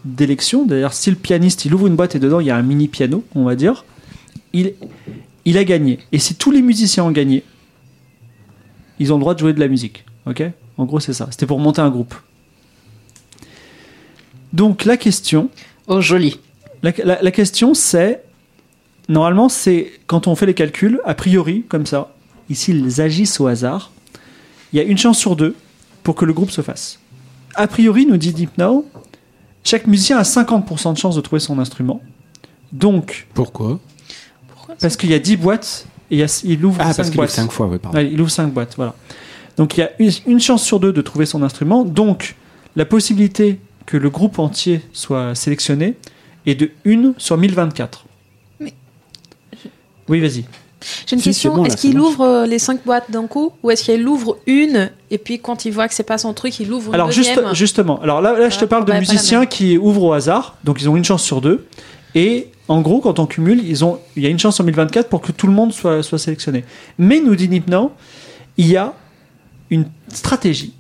[0.05, 2.61] d'élection, d'ailleurs, si le pianiste il ouvre une boîte et dedans il y a un
[2.61, 3.83] mini piano, on va dire,
[4.53, 4.75] il,
[5.57, 5.97] a gagné.
[6.11, 7.43] Et si tous les musiciens ont gagné,
[8.99, 10.05] ils ont le droit de jouer de la musique.
[10.27, 10.43] Ok?
[10.77, 11.29] En gros, c'est ça.
[11.31, 12.13] C'était pour monter un groupe.
[14.53, 15.49] Donc la question,
[15.87, 16.39] Oh, joli.
[16.83, 18.23] la, la- la question c'est,
[19.09, 22.13] normalement c'est quand on fait les calculs, a priori comme ça,
[22.49, 23.91] ici ils agissent au hasard,
[24.73, 25.55] il y a une chance sur deux
[26.03, 26.99] pour que le groupe se fasse.
[27.55, 28.85] A priori, nous dit Deep Now,
[29.65, 32.01] chaque musicien a 50% de chance de trouver son instrument.
[32.71, 33.79] Donc, Pourquoi?
[34.79, 37.09] Parce qu'il y a 10 boîtes et il, y a- il ouvre Ah, 5 parce
[37.09, 37.29] qu'il boîtes.
[37.29, 37.97] est 5 fois, pardon.
[37.97, 38.95] Ouais, il ouvre 5 boîtes, voilà.
[39.57, 41.83] Donc il y a une, une chance sur deux de trouver son instrument.
[41.83, 42.35] Donc
[42.77, 45.95] la possibilité que le groupe entier soit sélectionné
[46.45, 48.05] et de 1 sur 1024.
[48.59, 48.73] Mais-
[50.07, 50.45] Oui, vas-y.
[51.05, 51.55] J'ai une Si, question.
[51.55, 54.89] bon, est-ce qu'il ouvre euh, les cinq boîtes d'un coup ou est-ce qu'il ouvre une
[55.11, 57.53] et puis quand il voit que c'est pas son truc, il ouvre une Alors deuxième
[57.53, 60.89] justement, alors là, là je te parle de musiciens qui ouvrent au hasard, donc ils
[60.89, 61.67] ont une chance sur deux.
[62.15, 65.07] Et en gros, quand on cumule, ils ont, il y a une chance sur 1024
[65.07, 66.65] pour que tout le monde soit, soit sélectionné.
[66.97, 67.91] Mais nous dit Nipnan,
[68.57, 68.93] il y a
[69.69, 70.73] une stratégie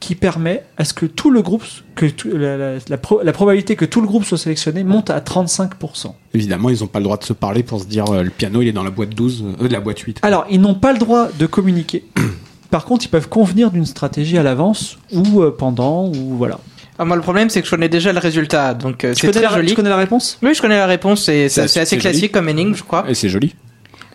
[0.00, 3.32] qui permet à ce que tout le groupe, que tout- la, la- la pro- la
[3.32, 6.12] probabilité que tout le groupe soit sélectionné monte à 35%.
[6.34, 8.60] Évidemment, ils n'ont pas le droit de se parler pour se dire euh, le piano
[8.62, 10.18] il est dans la boîte 12, euh, de la boîte 8.
[10.22, 12.04] Alors, ils n'ont pas le droit de communiquer.
[12.70, 16.58] Par contre, ils peuvent convenir d'une stratégie à l'avance ou euh, pendant ou voilà.
[16.98, 19.42] Ah, moi, le problème, c'est que je connais déjà le résultat, donc euh, c'est très
[19.42, 19.68] la, joli.
[19.68, 20.38] tu connais la réponse?
[20.42, 22.30] Oui, je connais la réponse, c'est assez classique joli.
[22.30, 23.04] comme énigme, je crois.
[23.08, 23.54] Et c'est joli.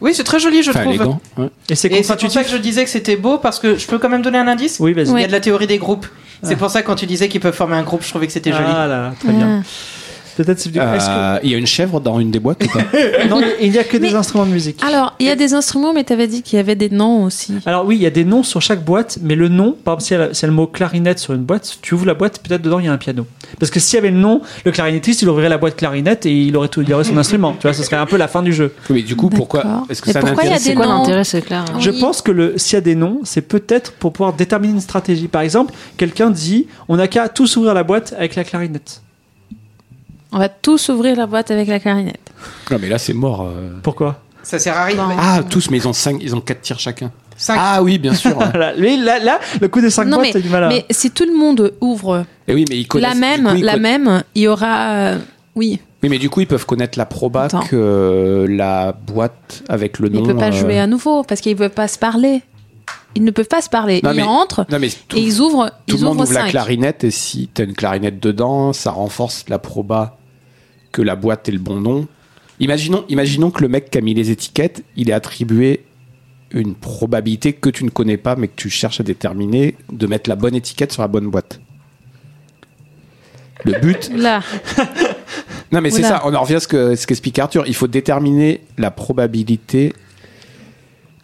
[0.02, 0.96] Oui, c'est très joli, je Enfin, trouve.
[0.96, 1.22] élégant.
[1.38, 1.48] ouais.
[1.70, 4.10] Et c'est pour ça que je disais que c'était beau, parce que je peux quand
[4.10, 5.10] même donner un indice Oui, vas-y.
[5.12, 6.08] Il y a de la théorie des groupes.
[6.44, 8.34] C'est pour ça que quand tu disais qu'ils peuvent former un groupe, je trouvais que
[8.34, 8.64] c'était joli.
[8.68, 9.64] Ah là, très bien.
[10.38, 13.28] Peut-être du- Euh, Il y a une chèvre dans une des boîtes ou pas que-
[13.30, 14.82] Non, il n'y a que des instruments de musique.
[14.84, 17.24] Alors, il y a des instruments, mais tu avais dit qu'il y avait des noms
[17.24, 17.54] aussi.
[17.66, 20.22] Alors oui, il y a des noms sur chaque boîte, mais le nom, par exemple,
[20.22, 22.62] a, s'il y a le mot clarinette sur une boîte, tu ouvres la boîte, peut-être
[22.62, 23.26] dedans il y a un piano.
[23.60, 26.34] Parce que s'il y avait le nom, le clarinettiste, il ouvrirait la boîte clarinette et
[26.34, 27.54] il aurait, tout, il aurait son instrument.
[27.54, 28.74] Tu vois, ce serait un peu la fin du jeu.
[28.90, 29.84] Oui, Mais du coup, pourquoi.
[29.90, 31.42] Est-ce que Mais ça pourquoi il y a n'intéresse des C'est quoi noms l'intérêt, c'est
[31.42, 31.74] clair hein.
[31.76, 31.82] Oui.
[31.82, 34.82] Je pense que le, s'il y a des noms, c'est peut-être pour pouvoir déterminer une
[34.82, 35.28] stratégie.
[35.28, 39.02] Par exemple, quelqu'un dit, on n'a qu'à tous ouvrir la boîte avec la clarinette.
[40.32, 42.32] On va tous ouvrir la boîte avec la clarinette.
[42.70, 43.42] Non, mais là, c'est mort.
[43.42, 43.70] euh.
[43.84, 44.22] Pourquoi?
[44.44, 44.98] Ça sert à rien.
[45.20, 47.12] Ah, tous, mais ils ont cinq, ils ont quatre tirs chacun.
[47.38, 47.58] Cinq.
[47.60, 48.38] Ah oui, bien sûr.
[48.78, 48.98] ouais.
[48.98, 50.68] Là, là, le coup des 5 Non, boîtes, mais- c'est du mal à...
[50.70, 53.10] Mais si tout le monde ouvre Et oui, mais ils connaissent.
[53.10, 54.90] la du même, coup, ils la conna- même, il y aura.
[54.92, 55.18] euh,
[55.56, 57.60] oui, Oui, mais du coup, ils peuvent connaître la proba Attends.
[57.62, 60.24] que euh, la boîte avec le mais nom.
[60.24, 62.42] ils ne peuvent pas euh, jouer à nouveau parce qu'ils ne peuvent pas se parler.
[63.16, 64.00] Ils ne peuvent pas se parler.
[64.04, 66.24] Non, ils mais rentrent Non, mais tout, et ils ouvrent, tout ils le monde ouvrent
[66.24, 66.50] ouvre la cinq.
[66.52, 70.18] clarinette et si t'as une clarinette dedans, ça renforce la proba
[70.92, 72.08] que la boîte est le bon nom.
[72.60, 75.84] Imaginons, imaginons que le mec qui a mis les étiquettes, il est attribué
[76.52, 80.30] une probabilité que tu ne connais pas mais que tu cherches à déterminer de mettre
[80.30, 81.62] la bonne étiquette sur la bonne boîte.
[83.64, 84.42] Le but, Là,
[85.72, 87.66] non mais c'est ça, on en revient à ce que ce qu'explique Arthur.
[87.68, 89.94] Il faut déterminer la probabilité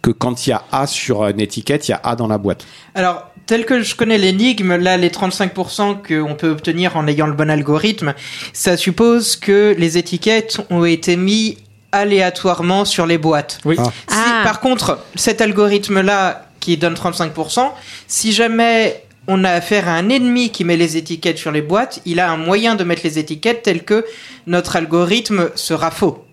[0.02, 2.38] que quand il y a A sur une étiquette, il y a A dans la
[2.38, 2.66] boîte.
[2.94, 7.32] Alors, tel que je connais l'énigme, là, les 35% qu'on peut obtenir en ayant le
[7.32, 8.14] bon algorithme,
[8.52, 11.56] ça suppose que les étiquettes ont été mises
[11.90, 13.58] aléatoirement sur les boîtes.
[13.64, 13.76] Oui.
[13.78, 13.84] Ah.
[14.08, 14.40] Si- Ah.
[14.44, 17.72] Par contre, cet algorithme-là, qui donne 35%,
[18.06, 22.00] si jamais on a affaire à un ennemi qui met les étiquettes sur les boîtes,
[22.04, 24.04] il a un moyen de mettre les étiquettes tel que
[24.46, 26.24] notre algorithme sera faux.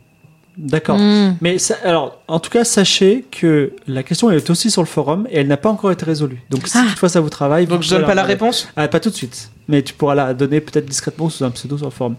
[0.57, 0.97] D'accord.
[0.97, 1.35] Hmm.
[1.41, 4.87] Mais ça- alors, en tout cas, sachez que la question elle est aussi sur le
[4.87, 6.41] forum et elle n'a pas encore été résolue.
[6.49, 6.85] Donc, si Ah.
[6.89, 8.67] toutefois ça vous travaille, Donc vous je donne pas la réponse?
[8.77, 11.77] Ah, pas tout de suite, mais tu pourras la donner peut-être discrètement sous un pseudo
[11.77, 12.15] sur le forum.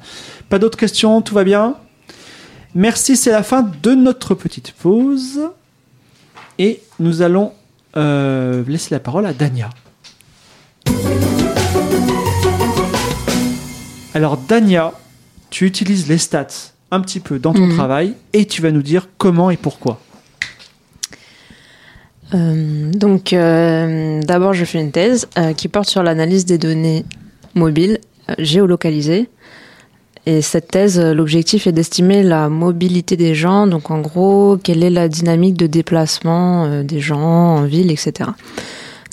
[0.50, 1.76] Pas d'autres questions, tout va bien?
[2.74, 5.40] Merci, c'est la fin de notre petite pause.
[6.58, 7.52] Et nous allons
[7.96, 9.70] euh, laisser la parole à Dania.
[14.14, 14.92] Alors, Dania,
[15.50, 16.46] tu utilises les stats
[16.90, 17.74] un petit peu dans ton Mhm.
[17.74, 20.00] travail et tu vas nous dire comment et pourquoi.
[22.34, 27.04] Euh, donc, euh, d'abord, je fais une thèse euh, qui porte sur l'analyse des données
[27.54, 27.98] mobiles
[28.38, 29.28] géolocalisées.
[30.28, 33.68] Et cette thèse, l'objectif est d'estimer la mobilité des gens.
[33.68, 38.30] Donc, en gros, quelle est la dynamique de déplacement des gens en ville, etc.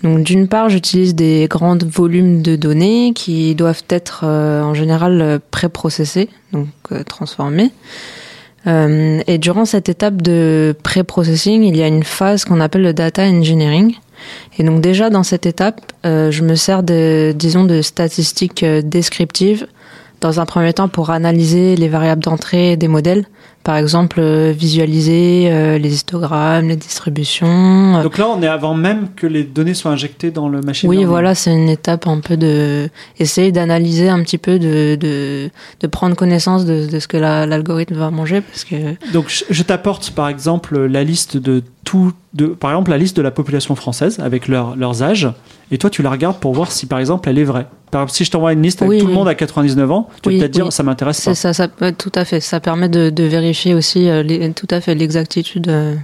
[0.03, 5.21] Donc, d'une part, j'utilise des grands volumes de données qui doivent être euh, en général
[5.21, 7.71] euh, préprocessés, donc euh, transformés.
[8.67, 12.93] Euh, et durant cette étape de pré-processing, il y a une phase qu'on appelle le
[12.93, 13.95] data engineering.
[14.57, 19.67] Et donc déjà dans cette étape, euh, je me sers de, disons, de statistiques descriptives
[20.21, 23.25] dans un premier temps pour analyser les variables d'entrée des modèles.
[23.63, 27.95] Par exemple, euh, visualiser euh, les histogrammes, les distributions.
[27.97, 30.89] euh, Donc là, on est avant même que les données soient injectées dans le machine
[30.89, 31.09] oui, learning.
[31.09, 32.89] voilà, c'est une étape un peu de
[33.19, 35.49] essayer d'analyser un petit peu, de, de,
[35.79, 38.75] de prendre connaissance de, de ce que la- l'algorithme va manger, parce que
[39.13, 43.15] Donc je, je t'apporte par exemple la liste de tout, de, par exemple la liste
[43.17, 45.29] de la population française avec leur- leurs âges,
[45.71, 47.67] et toi tu la regardes pour voir si par exemple elle est vraie.
[47.91, 50.09] Par exemple, si je t'envoie une liste avec Oui, tout le monde à 99 ans,
[50.23, 51.35] tu Oui, vas peut-être dire ça m'intéresse pas.
[51.35, 52.39] C'est ça, ça tout à fait.
[52.39, 55.95] Ça permet de, de vérifier aussi euh, les- tout à fait l'exactitude, euh,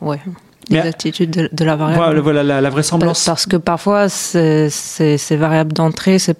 [0.00, 0.18] ouais,
[0.68, 2.02] l'exactitude de, de la variable.
[2.20, 3.24] Voilà, voilà la, vraisemblance.
[3.24, 4.68] Parce que parfois, ces
[5.38, 6.36] variables d'entrée, c'est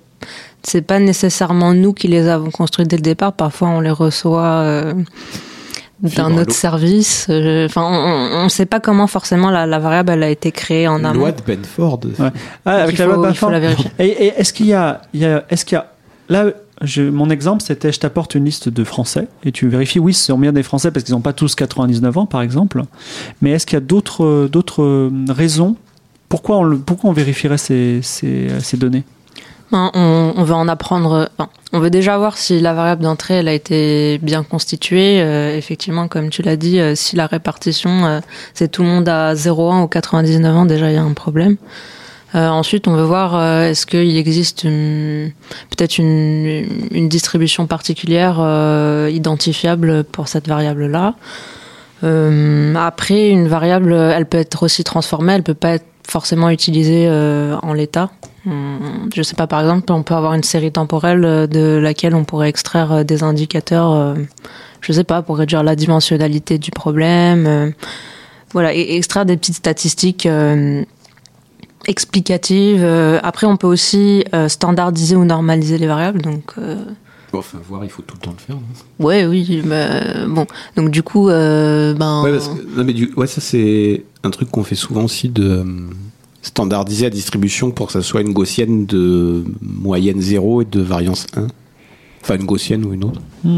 [0.64, 3.32] c'est pas nécessairement nous qui les avons construites dès le départ.
[3.32, 4.93] Parfois, on les reçoit euh,
[6.03, 7.27] d'un autre service.
[7.31, 10.87] Euh, Enfin, on ne sait pas comment forcément la, la variable elle a été créée
[10.89, 11.21] en amont.
[11.21, 12.01] Loi de Benford.
[12.65, 13.51] Ah, avec il la loi de Benford.
[13.51, 13.91] la vérifier.
[13.99, 15.87] Et, et est-ce qu'il y a, il y a- est-ce qu'il y a
[16.29, 16.47] là
[16.83, 20.27] je- mon exemple, c'était je t'apporte une liste de Français et tu vérifies, oui, ce
[20.27, 22.83] sont bien des Français parce qu'ils n'ont pas tous 99 ans, par exemple.
[23.43, 25.75] Mais est-ce qu'il y a d'autres d'autres euh, raisons?
[26.29, 29.03] Pourquoi on, pourquoi on vérifierait ces, ces, ces données?
[29.71, 31.29] Ben, on, on veut en apprendre.
[31.73, 35.21] on veut déjà voir si la variable d'entrée elle a été bien constituée.
[35.21, 38.21] Euh, effectivement, comme tu l'as dit, euh, si la répartition euh,
[38.55, 41.57] c'est tout le monde à 0,1 ou 99 ans, déjà il y a un problème.
[42.35, 48.39] Euh, ensuite, on veut voir est-ce qu'il existe peut-être une, distribution particulière
[49.11, 51.14] identifiable pour cette variable-là.
[52.03, 57.09] Après, une variable, elle peut être aussi transformée, elle peut pas être forcément utilisée
[57.62, 58.11] en l'état.
[58.47, 62.14] Hum, Je sais pas, par exemple, on peut avoir une série temporelle euh, de laquelle
[62.14, 64.14] on pourrait extraire euh, des indicateurs, euh,
[64.80, 67.72] je sais pas, pour réduire la dimensionnalité du problème.
[68.53, 70.26] voilà, et extraire des petites statistiques
[71.86, 72.84] explicatives.
[73.22, 76.22] Après, on peut aussi standardiser ou normaliser les variables.
[76.22, 76.55] Donc,
[77.32, 78.57] Bon, enfin, voir, il faut tout le temps le faire.
[78.57, 79.05] non?
[79.07, 80.47] Ouais, oui, bah, bon.
[80.76, 82.22] Donc, du coup, euh, ben.
[82.22, 85.28] Ouais, parce que, non, mais du, ouais, ça c'est un truc qu'on fait souvent aussi
[85.28, 85.62] de
[86.43, 91.26] standardiser la distribution pour que ça soit une gaussienne de moyenne 0 et de variance
[91.36, 91.47] 1.
[92.20, 93.20] Enfin, une gaussienne ou une autre.
[93.45, 93.55] Ouais.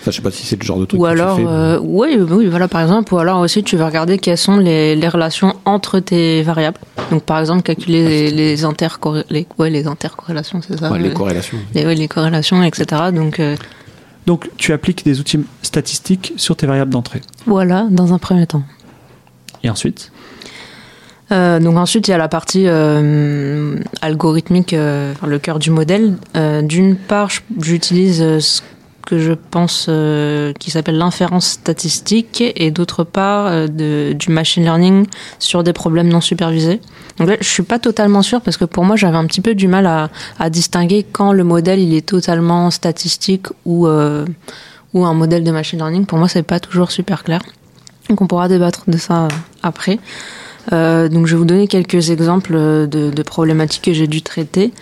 [0.00, 1.46] Enfin, je sais pas si c'est le genre de truc Ou que alors, tu fais.
[1.48, 4.58] mais- euh, oui, oui, voilà, par exemple, ou alors aussi tu vas regarder quelles sont
[4.58, 6.78] les, les relations entre tes variables.
[7.10, 11.08] Donc, par exemple, calculer les, les, intercorré- les, ouais, les intercorrélations, c'est ça Ouais, les
[11.08, 11.58] le- corrélations.
[11.74, 13.02] les, ouais, les corrélations, etc.
[13.14, 13.56] Donc, euh,
[14.26, 17.20] Donc, tu appliques des outils statistiques sur tes variables d'entrée.
[17.46, 18.64] voilà, dans un premier temps.
[19.62, 20.10] Et ensuite
[21.30, 26.16] donc ensuite, il y a la partie euh, algorithmique, euh, le cœur du modèle.
[26.36, 28.62] Euh, D'une part, j'utilise euh, ce
[29.06, 35.06] que je pense euh, qui s'appelle l'inférence statistique, et d'autre part euh, du machine learning
[35.38, 36.80] sur des problèmes non supervisés.
[37.18, 39.54] Donc là, je suis pas totalement sûre parce que pour moi, j'avais un petit peu
[39.54, 44.26] du mal à, à distinguer quand le modèle il est totalement statistique ou euh,
[44.92, 46.04] ou un modèle de machine learning.
[46.06, 47.40] Pour moi, c'est pas toujours super clair.
[48.08, 49.28] Donc on pourra débattre de ça euh,
[49.62, 49.98] après.
[50.72, 54.72] Euh, donc je vais vous donner quelques exemples euh, de, problématiques que j'ai dû traiter.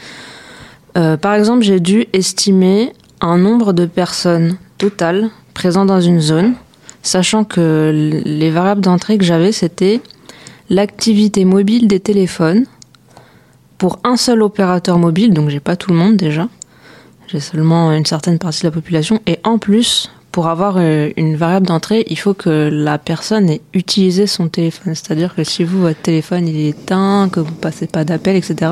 [0.97, 6.55] Euh, par exemple, j'ai dû estimer un nombre de personnes totales présentes dans une zone,
[7.03, 10.01] sachant que les variables d'entrée que j'avais, c'était
[10.71, 12.65] l'activité mobile des téléphones
[13.77, 16.49] pour un seul opérateur mobile, donc j'ai pas tout le monde déjà,
[17.29, 21.35] j'ai seulement une certaine partie de la population, et en plus, pour avoir euh, une
[21.35, 24.95] variable d'entrée, il faut que la personne ait utilisé son téléphone.
[24.95, 28.71] C'est-à-dire que si vous, votre téléphone il est éteint, que vous passez pas d'appel, etc.,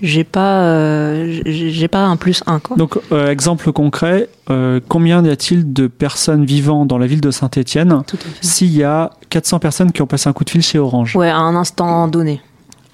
[0.00, 2.76] j'ai pas, euh, j'ai pas un plus un quoi.
[2.76, 7.32] Donc, euh, exemple concret, euh, combien y a-t-il de personnes vivant dans la ville de
[7.32, 8.38] fait.
[8.40, 11.16] s'il y a 400 personnes qui ont passé un coup de fil chez Orange?
[11.16, 12.40] Ouais, à un instant donné.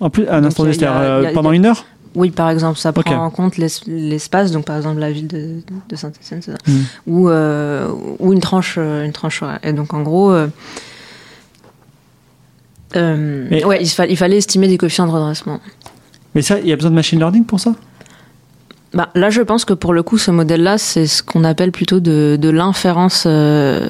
[0.00, 1.84] En plus, à un Donc, instant donné, pendant une heure?
[2.16, 5.60] Oui, par exemple, ça prend en compte l'es- l'espace, donc par exemple la ville de,
[5.88, 6.72] de Saint-Etienne, c'est ça Mm.
[7.06, 7.88] ou, euh,
[8.18, 9.58] ou une tranche, euh, une tranche horaire.
[9.62, 10.48] Et donc en gros, euh,
[12.96, 15.60] euh, Mais- ouais, il, fa- il fallait estimer des coefficients de redressement.
[16.34, 17.74] Mais ça, il y a besoin de machine learning pour ça?
[18.94, 22.00] Bah, là, je pense que pour le coup, ce modèle-là, c'est ce qu'on appelle plutôt
[22.00, 23.24] de, de l'inférence.
[23.26, 23.88] euh,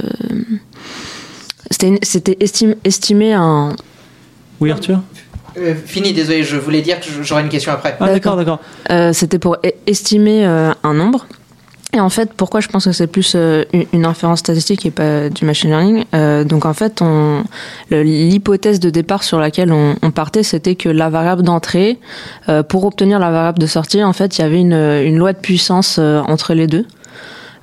[1.71, 3.77] C'était estime- estimé un.
[4.61, 5.01] Oui, Arthur?
[5.59, 7.97] Euh, fini, désolé, je voulais dire que j'aurais une question après.
[8.01, 8.61] Ah, d'accord, d'accord.
[8.91, 11.27] Euh, C'était pour estimer euh, un nombre.
[11.93, 15.31] Et en fait, pourquoi je pense que c'est plus euh, une- inférence statistique et pas
[15.31, 17.01] du machine learning Euh, Donc en fait,
[17.91, 21.99] l'hypothèse de départ sur laquelle on, on partait, c'était que la variable d'entrée,
[22.49, 25.33] euh, pour obtenir la variable de sortie, en fait, il y avait une, une loi
[25.33, 26.85] de puissance euh, entre les deux.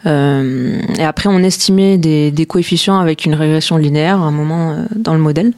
[0.05, 4.71] Euh, et après, on estimait des, des coefficients avec une régression linéaire à un moment
[4.71, 5.53] euh, dans le modèle.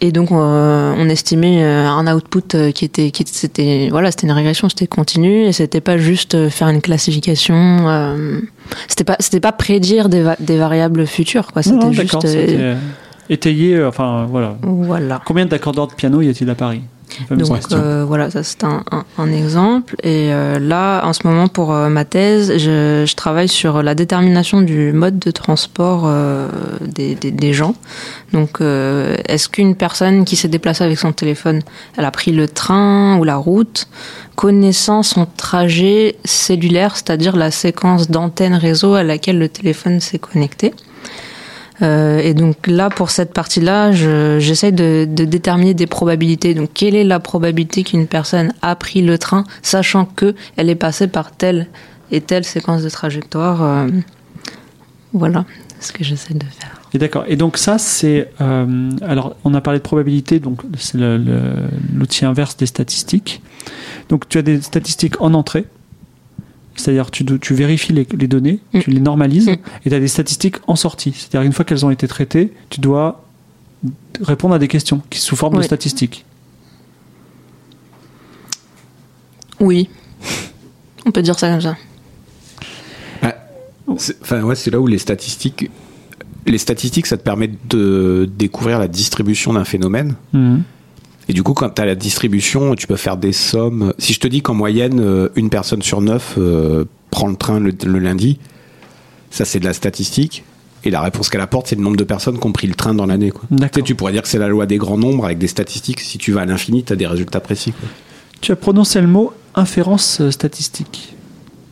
[0.00, 4.26] Et donc, euh, on estimait euh, un output euh, qui était, qui c'était, voilà, c'était
[4.28, 7.88] une régression, c'était continu, et c'était pas juste euh, faire une classification.
[7.88, 8.38] euh,
[8.86, 11.62] c'était pas, c'était pas prédire des, va- des variables futures, quoi.
[11.62, 12.14] C'était juste.
[12.24, 12.76] euh, euh,
[13.74, 14.56] euh, enfin voilà.
[14.62, 15.20] voilà.
[15.24, 16.80] Combien d'accords de piano y a-t-il à Paris?
[17.30, 19.96] Donc euh, voilà, ça c'est un, un, un exemple.
[20.02, 23.94] Et euh, là, en ce moment, pour euh, ma thèse, je, je travaille sur la
[23.94, 26.48] détermination du mode de transport euh,
[26.80, 27.74] des, des, des gens.
[28.32, 31.62] Donc, euh, est-ce qu'une personne qui s'est déplacée avec son téléphone,
[31.96, 33.88] elle a pris le train ou la route,
[34.36, 40.74] connaissant son trajet cellulaire, c'est-à-dire la séquence d'antennes réseau à laquelle le téléphone s'est connecté
[41.82, 46.54] euh, et donc là, pour cette partie-là, je- j'essaie de, déterminer des probabilités.
[46.54, 50.74] Donc, quelle est la probabilité qu'une personne a pris le train, sachant que elle est
[50.74, 51.68] passée par telle
[52.10, 53.88] et telle séquence de trajectoire euh,
[55.12, 55.44] Voilà
[55.80, 56.80] ce que j'essaie de faire.
[56.94, 57.24] Et d'accord.
[57.28, 62.56] Et donc ça, c'est euh, alors on a parlé de probabilité, donc c'est l'outil inverse
[62.56, 63.42] des statistiques.
[64.08, 65.66] Donc tu as des statistiques en entrée.
[66.78, 68.80] C'est-à-dire tu, tu vérifies les, les données, Mm.
[68.80, 69.56] tu les normalises Mm.
[69.84, 71.12] et tu as des statistiques en sortie.
[71.12, 73.24] C'est-à-dire une fois qu'elles ont été traitées, tu dois
[74.22, 76.24] répondre à des questions qui sous forme de statistiques.
[79.60, 79.88] Oui.
[81.06, 81.76] On peut dire ça comme ça.
[83.96, 85.70] C'est- Enfin, ouais, c'est là où les statistiques.
[86.46, 90.14] Les statistiques, ça te permet de découvrir la distribution d'un phénomène.
[90.34, 90.62] Mhm.
[91.28, 93.92] Et du coup, quand tu as la distribution, tu peux faire des sommes.
[93.98, 97.60] Si je te dis qu'en moyenne, euh, une personne sur neuf euh, prend le train
[97.60, 98.38] le, le lundi,
[99.30, 100.44] ça c'est de la statistique.
[100.84, 102.94] Et la réponse qu'elle apporte, c'est le nombre de personnes qui ont pris le train
[102.94, 103.30] dans l'année.
[103.30, 103.42] quoi.
[103.48, 103.82] Tu, sais, D'accord.
[103.84, 106.00] tu pourrais dire que c'est la loi des grands nombres avec des statistiques.
[106.00, 107.72] Si tu vas à l'infini, tu as des résultats précis.
[107.72, 107.88] quoi.
[108.40, 111.14] Tu as prononcé le mot inférence euh, statistique.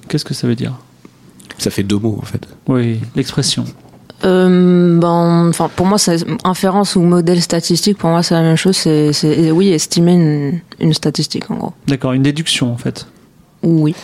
[0.09, 0.74] Qu'est-ce que ça veut dire?
[1.59, 2.46] Ça fait deux mots en fait.
[2.68, 3.64] Oui, l'expression.
[4.24, 7.98] Euh, ben, enfin, pour moi, c'est inférence ou modèle statistique.
[7.98, 8.76] Pour moi, c'est la même chose.
[8.76, 11.72] C'est, c'est- oui, estimer une, une statistique, en gros.
[11.86, 13.06] D'accord, une déduction en fait.
[13.62, 13.94] Oui.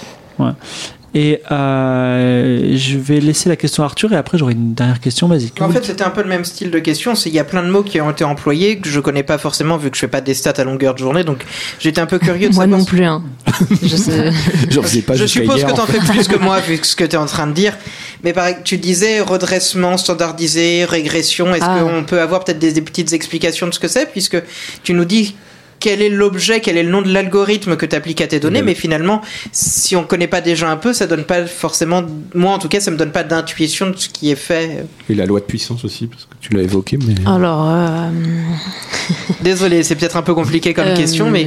[1.14, 5.28] Et euh, je vais laisser la question à Arthur et après j'aurai une dernière question.
[5.28, 5.50] Vas-y.
[5.50, 7.14] que En fait, c'était un peu le même style de question.
[7.14, 9.36] C'est il y a plein de mots qui ont été employés que je connais pas
[9.36, 11.22] forcément vu que je fais pas des stats à longueur de journée.
[11.22, 11.44] Donc
[11.78, 13.22] j'étais un peu curieux de Moi savoir non plus, hein.
[13.82, 15.02] Je sais.
[15.02, 16.00] Pas je suppose hier, que en t'en fait.
[16.00, 17.76] fais plus que moi vu ce que tu es en train de dire.
[18.24, 21.54] Mais pareil, tu disais redressement standardisé, régression.
[21.54, 21.80] Est-ce Ah.
[21.82, 24.38] qu'on peut avoir peut-être des, des petites explications de ce que c'est puisque
[24.82, 25.34] tu nous dis
[25.82, 28.60] quel est l'objet, quel est le nom de l'algorithme que tu appliques à tes données,
[28.60, 28.66] Mhm.
[28.66, 29.20] mais finalement,
[29.50, 32.04] si on connaît pas déjà un peu, ça donne pas forcément,
[32.34, 34.86] moi en tout cas, ça me donne pas d'intuition de ce qui est fait.
[35.10, 36.98] Et la loi de puissance aussi, parce que tu l'as évoqué.
[37.04, 37.14] Mais...
[37.26, 38.10] Alors, euh,
[39.42, 41.44] Désolé, c'est peut-être un peu compliqué comme euh, question, mais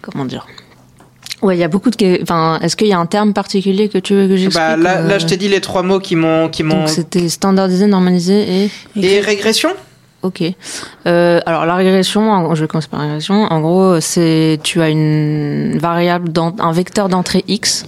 [0.00, 0.46] comment dire?
[1.42, 2.22] Ouais, il y a beaucoup de.
[2.22, 4.98] Enfin, est-ce qu'il y a un terme particulier que tu veux que j'explique bah, là,
[5.00, 6.78] euh, là, je t'ai dit les trois mots qui m'ont, qui m'ont.
[6.80, 8.70] Donc c'était standardisé, normalisé et.
[9.02, 9.70] Et régression?
[10.24, 10.42] Ok.
[11.06, 13.44] Euh, alors la régression, je vais commencer par la régression.
[13.44, 17.84] En gros, c'est tu as une variable, d'en- un vecteur d'entrée x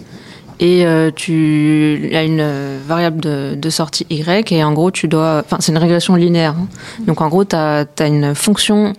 [0.60, 4.22] et euh, tu as une euh, variable de, sortie y
[4.52, 6.54] et en gros tu dois, enfin c'est une régression linéaire.
[6.58, 6.66] hein.
[7.06, 8.92] Donc en gros tu as, une fonction,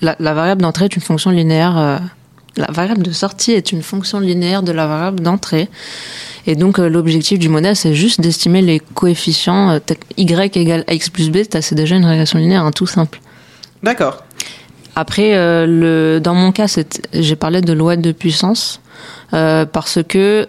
[0.00, 2.00] la variable d'entrée est une fonction linéaire.
[2.56, 5.68] La variable de sortie est une fonction linéaire de la variable d'entrée.
[6.46, 9.78] Et donc euh, l'objectif du modèle, c'est juste d'estimer les coefficients euh,
[10.16, 11.38] y égale x plus b.
[11.60, 13.20] C'est déjà une régression linéaire, hein, tout simple.
[13.82, 14.24] D'accord.
[14.96, 16.66] Après, euh, le, dans mon cas,
[17.12, 18.80] j'ai parlé de loi de puissance
[19.30, 20.46] parce que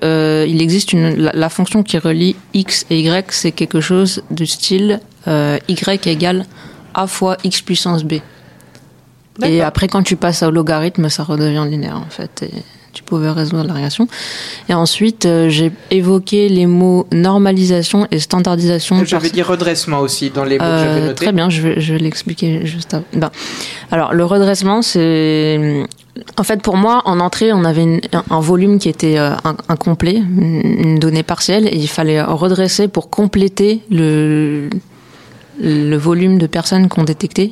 [0.47, 4.45] il existe une la, la fonction qui relie x et y, c'est quelque chose du
[4.45, 6.45] style y égale
[6.93, 8.15] a fois x puissance b.
[9.43, 12.43] Et après, quand tu passes au logarithme, ça redevient linéaire en fait.
[12.43, 12.51] Et
[12.93, 14.07] tu pouvais résoudre la régression.
[14.69, 19.03] Et ensuite, euh, j'ai évoqué les mots normalisation et standardisation.
[19.03, 21.15] J'avais dit redressement aussi dans les mots que euh, j'avais notés.
[21.15, 23.03] Très bien, je vais, je vais l'expliquer juste avant.
[23.13, 23.31] Ben,
[23.91, 25.83] alors, le redressement, c'est.
[26.37, 29.57] En fait, pour moi, en entrée, on avait une- un, volume qui était euh, in-
[29.67, 34.69] incomplet, une, une donnée partielle, et il fallait redresser pour compléter le,
[35.61, 37.51] le volume de personnes qu'on détectait.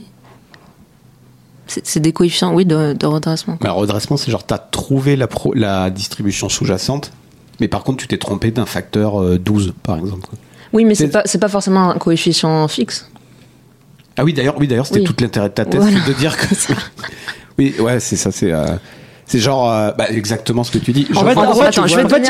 [1.83, 3.57] C'est des coefficients, oui, de, de redressement.
[3.61, 7.11] Bah, redressement, c'est genre, tu as trouvé la, pro- la distribution sous-jacente,
[7.59, 10.27] mais par contre, tu t'es trompé d'un facteur euh, 12, par exemple.
[10.73, 13.09] Oui, mais c'est pas, pas forcément un coefficient fixe.
[14.17, 15.05] Ah oui, d'ailleurs, oui, d'ailleurs, c'était Oui.
[15.05, 15.99] tout l'intérêt de ta thèse, Voilà.
[16.07, 16.45] de dire que.
[17.57, 18.51] oui, ouais, c'est ça, c'est.
[18.51, 18.75] euh,
[19.33, 21.07] c'est genre euh, bah, exactement ce que tu dis.
[21.15, 21.43] En fait, en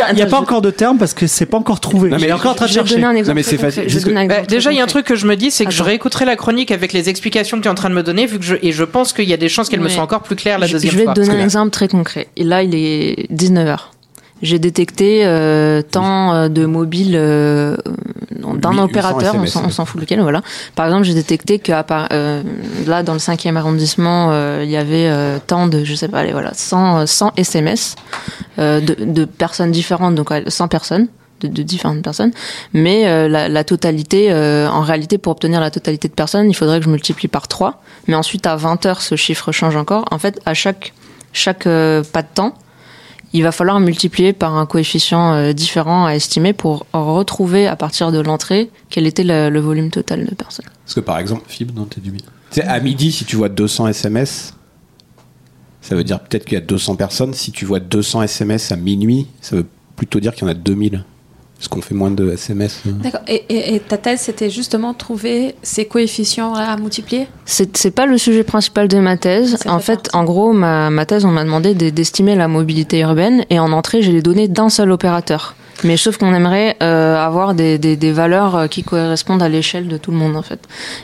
[0.09, 2.09] il n'y a, pas encore de terme parce que c'est pas encore trouvé.
[2.09, 2.95] Non, mais il est encore en train de Je vais chercher.
[2.95, 3.27] donner un exemple.
[3.27, 5.51] Non, mais c'est facile, Bah, déjà, il y a un truc que je me dis,
[5.51, 7.93] c'est que je réécouterai la chronique avec les explications que tu es en train de
[7.93, 9.89] me donner, vu que je, et je pense qu'il y a des chances qu'elles me
[9.89, 11.13] soient encore plus claires la Je- deuxième je vais fois.
[11.13, 12.29] te donner un exemple très concret.
[12.37, 13.92] Et là, il est 19h.
[14.43, 17.75] J'ai détecté euh, tant euh, de mobiles euh,
[18.31, 20.41] d'un 800 opérateur, on SMS, s'en- on s'en fout lequel, voilà.
[20.75, 22.43] Par exemple, j'ai détecté que euh,
[22.85, 26.19] là, dans le 5e arrondissement, euh, il y avait euh, tant de, je sais pas,
[26.19, 27.95] allez, voilà, 100, euh, 100 SMS
[28.59, 31.07] euh, de, de personnes différentes, donc euh, 100 personnes.
[31.41, 32.31] De, de différentes personnes,
[32.73, 36.53] mais euh, la, la totalité, euh, en réalité, pour obtenir la totalité de personnes, il
[36.53, 37.81] faudrait que je multiplie par 3.
[38.07, 40.05] Mais ensuite, à 20 heures, ce chiffre change encore.
[40.11, 40.93] En fait, à chaque,
[41.33, 42.53] chaque euh, pas de temps,
[43.33, 48.11] il va falloir multiplier par un coefficient euh, différent à estimer pour retrouver à partir
[48.11, 50.67] de l'entrée quel était le, volume total de personnes.
[50.85, 52.13] Parce que par exemple, Fib, non, t'es du
[52.61, 54.53] à midi, si tu vois 200 SMS,
[55.81, 57.33] ça veut dire peut-être qu'il y a 200 personnes.
[57.33, 59.65] Si tu vois 200 SMS à minuit, ça veut
[59.95, 61.03] plutôt dire qu'il y en a 2000.
[61.63, 62.81] Parce qu'on fait moins de SMS.
[62.85, 62.91] euh.
[62.91, 63.21] D'accord.
[63.25, 67.27] Et, et- et ta thèse, c'était justement trouver ces coefficients à multiplier?
[67.45, 69.57] C'est pas le sujet principal de ma thèse.
[69.65, 73.45] En fait en gros, ma, ma thèse, on m'a demandé de- d'estimer la mobilité urbaine
[73.49, 75.55] et en entrée, j'ai les données d'un seul opérateur.
[75.83, 79.87] Mais sauf qu'on aimerait euh, avoir des, des, des valeurs euh, qui correspondent à l'échelle
[79.87, 80.59] de tout le monde en fait.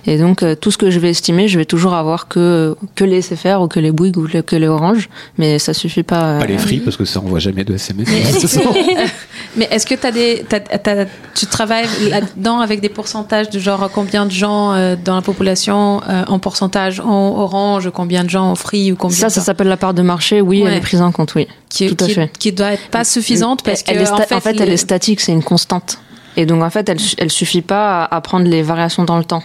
[0.06, 3.04] Et donc euh, tout ce que je vais estimer, je vais toujours avoir que que
[3.04, 6.24] les SFR ou que les Bouygues ou le- que les Orange, mais ça suffit pas.
[6.24, 8.08] euh, Pas les free parce que ça envoie jamais de SMS.
[8.10, 8.64] Mais est-ce que,
[9.58, 11.06] mais est-ce que t'as des, t'as- t'as-
[11.36, 16.02] tu travailles là-dedans avec des pourcentages de genre combien de gens euh, dans la population
[16.10, 19.42] euh, en pourcentage en orange, combien de gens en free ou combien Ça, de ça
[19.42, 20.42] s'appelle la part de marché.
[20.42, 20.70] Oui, Ouais.
[20.72, 21.36] elle est prise en compte.
[21.36, 21.48] Oui.
[21.70, 22.32] qui, tout à qui, fait.
[22.38, 24.78] qui doit être pas suffisante parce que elle est sta- en fait, elle les- est
[24.78, 25.98] statique, c'est une constante.
[26.38, 29.44] Et donc en fait, elle, elle suffit pas à prendre les variations dans le temps.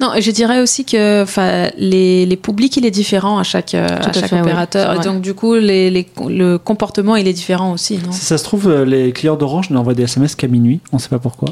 [0.00, 1.24] Non, je dirais aussi que
[1.78, 5.20] les, les publics il est différent à chaque euh, à chaque fait, opérateur et donc
[5.20, 8.12] du coup les, les- le comportement il est différent aussi non?
[8.12, 10.80] Si ça se trouve, euh, les clients d'Orange n'envoient des SMS qu'à minuit.
[10.92, 11.50] On sait pas pourquoi.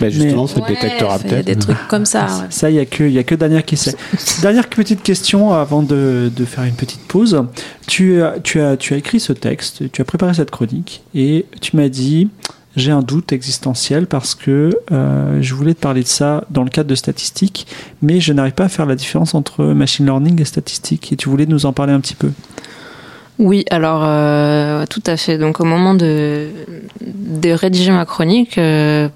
[0.00, 1.60] Bah, justement, c'est Ouais, fait des tête.
[1.60, 2.24] trucs comme ça.
[2.26, 2.46] ouais.
[2.50, 3.94] Ça, il y a que, il y a que Daniel qui sait.
[4.42, 7.42] Dernière petite question avant de, de faire une petite pause.
[7.86, 11.46] Tu as, tu as, tu as écrit ce texte, tu as préparé cette chronique et
[11.62, 12.28] tu m'as dit
[12.76, 16.68] j'ai un doute existentiel parce que euh, je voulais te parler de ça dans le
[16.68, 17.66] cadre de statistiques,
[18.02, 21.12] mais je n'arrive pas à faire la différence entre machine learning et statistique.
[21.12, 22.30] Et tu voulais nous en parler un petit peu.
[23.38, 25.38] Oui, alors euh, tout à fait.
[25.38, 26.48] Donc au moment de,
[27.00, 29.08] de rédiger ma chronique, euh,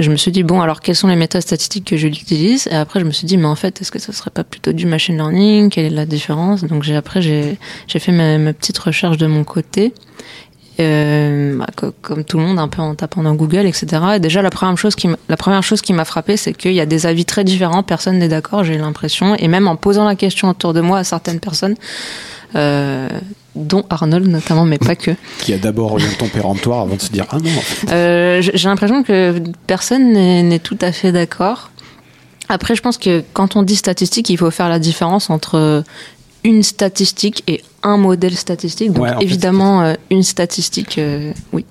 [0.00, 3.00] je me suis dit bon, alors quelles sont les méthodes statistiques que j'utilise Et après,
[3.00, 5.16] je me suis dit mais en fait, est-ce que ça serait pas plutôt du machine
[5.16, 5.70] learning?
[5.70, 6.64] Quelle est la différence?
[6.64, 9.92] Donc j'ai après j'ai j'ai fait ma, ma petite recherche de mon côté.
[10.80, 13.86] Euh, bah, co- comme tout le monde, un peu en tapant dans Google, etc.
[14.16, 16.72] Et déjà, la première chose qui m'a- la première chose qui m'a frappé, c'est qu'il
[16.72, 17.84] y a des avis très différents.
[17.84, 19.36] Personne n'est d'accord, j'ai l'impression.
[19.36, 21.76] Et même en posant la question autour de moi à certaines personnes,
[22.56, 23.08] euh,
[23.54, 25.12] dont Arnold notamment, mais pas que.
[25.38, 27.50] Qui a d'abord eu un ton péremptoire avant de se dire Ah non.
[27.92, 31.70] Euh, J'ai l'impression que personne n'est tout à fait d'accord.
[32.48, 35.84] Après, je pense que quand on dit statistique, il faut faire la différence entre
[36.42, 38.92] une statistique et un modèle statistique.
[38.92, 41.64] Donc Ouais, en fait, évidemment, euh, une statistique, euh, oui.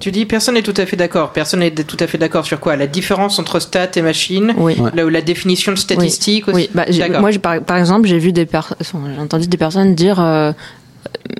[0.00, 1.32] Tu dis personne n'est tout à fait d'accord.
[1.32, 2.76] Personne n'est tout à fait d'accord sur quoi?
[2.76, 4.76] La différence entre stat et machine Oui.
[4.78, 6.56] Où la définition de statistique aussi?
[6.56, 7.20] Oui, bah, j'ai- D'accord.
[7.22, 10.52] moi, par, par exemple, j'ai vu des per- enfin, j'ai entendu des personnes dire euh,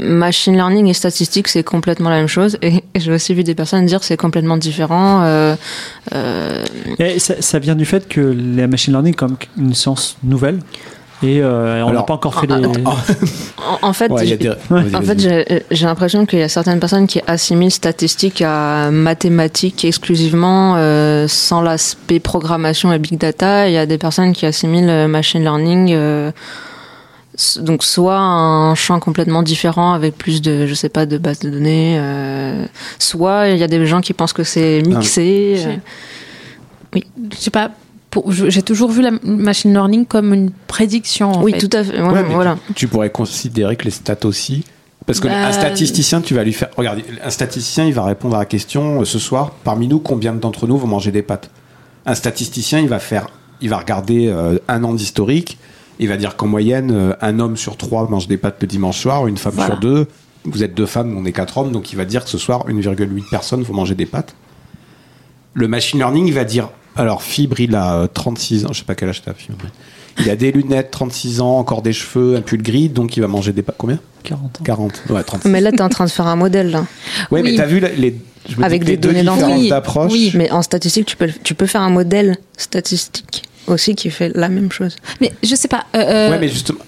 [0.01, 3.55] machine learning et statistique c'est complètement la même chose, et, et j'ai aussi vu des
[3.55, 5.23] personnes dire c'est complètement différent.
[5.25, 5.55] euh,
[6.15, 6.65] euh,
[6.99, 8.21] Et ça, ça vient du fait que
[8.57, 10.61] la machine learning est comme une science nouvelle?
[11.23, 12.67] Et euh, on n'a pas encore fait ah, les.
[12.67, 14.51] en, en fait, Ouais, a j'ai- des-
[14.95, 15.15] En fait,
[15.83, 22.21] l'impression qu'il y a certaines personnes qui assimilent statistique à mathématiques exclusivement, euh, sans l'aspect
[22.21, 23.69] programmation et big data.
[23.69, 26.31] Il y a des personnes qui assimilent euh, machine learning, euh,
[27.59, 31.51] donc soit un champ complètement différent avec plus de, je sais pas, de bases de
[31.51, 32.65] données, euh,
[32.99, 35.57] soit il y a des gens qui pensent que c'est mixé.
[35.67, 36.99] Euh.
[37.31, 37.71] Je sais pas.
[38.49, 41.33] J'ai toujours vu la machine learning comme une prédiction.
[41.33, 41.59] en oui, fait.
[41.69, 42.01] tout à fait.
[42.01, 42.59] ouais, Ouais, mais voilà.
[42.75, 44.65] Tu pourrais considérer que les stats aussi.
[45.07, 46.69] Parce que Bah, un statisticien, tu vas lui faire.
[46.77, 50.35] Regarde, un statisticien, il va répondre à la question euh, ce soir, parmi nous, combien
[50.35, 51.51] d'entre nous vont manger des pâtes?
[52.07, 53.29] Un statisticien, il va faire.
[53.61, 55.59] Il va regarder euh, un an d'historique.
[55.99, 59.01] Il va dire qu'en moyenne, euh, un homme sur trois mange des pâtes le dimanche
[59.01, 59.73] soir, une femme Voilà.
[59.73, 60.07] sur deux.
[60.45, 62.65] Vous êtes deux femmes, on est quatre hommes, donc il va dire que ce soir,
[62.69, 64.35] 1,8 personnes vont manger des pâtes.
[65.53, 68.85] Le machine learning, il va dire alors, Fibre, il a euh, 36 ans, je sais
[68.85, 69.57] pas quel âge t'as, Fibre.
[70.19, 73.27] Il a des lunettes, 36 ans, encore des cheveux, un pull gris, donc il va
[73.29, 73.77] manger des pâtes.
[73.79, 74.65] Combien 40 ans.
[74.65, 75.03] 40.
[75.11, 75.49] Ouais, 36.
[75.49, 76.71] Mais là, tu es en train de faire un modèle.
[76.71, 76.81] Là.
[77.31, 77.43] Ouais, Oui.
[77.43, 78.17] mais t'as vu les,
[78.47, 79.69] je me dis Avec que des les deux données différences d'entrée.
[79.69, 80.13] d'approche.
[80.13, 80.33] Oui.
[80.35, 84.49] Mais en statistique, tu peux, tu peux faire un modèle statistique aussi qui fait la
[84.49, 84.97] même chose.
[85.21, 85.85] Mais je sais pas.
[85.95, 86.81] euh, euh, Ouais, mais justement,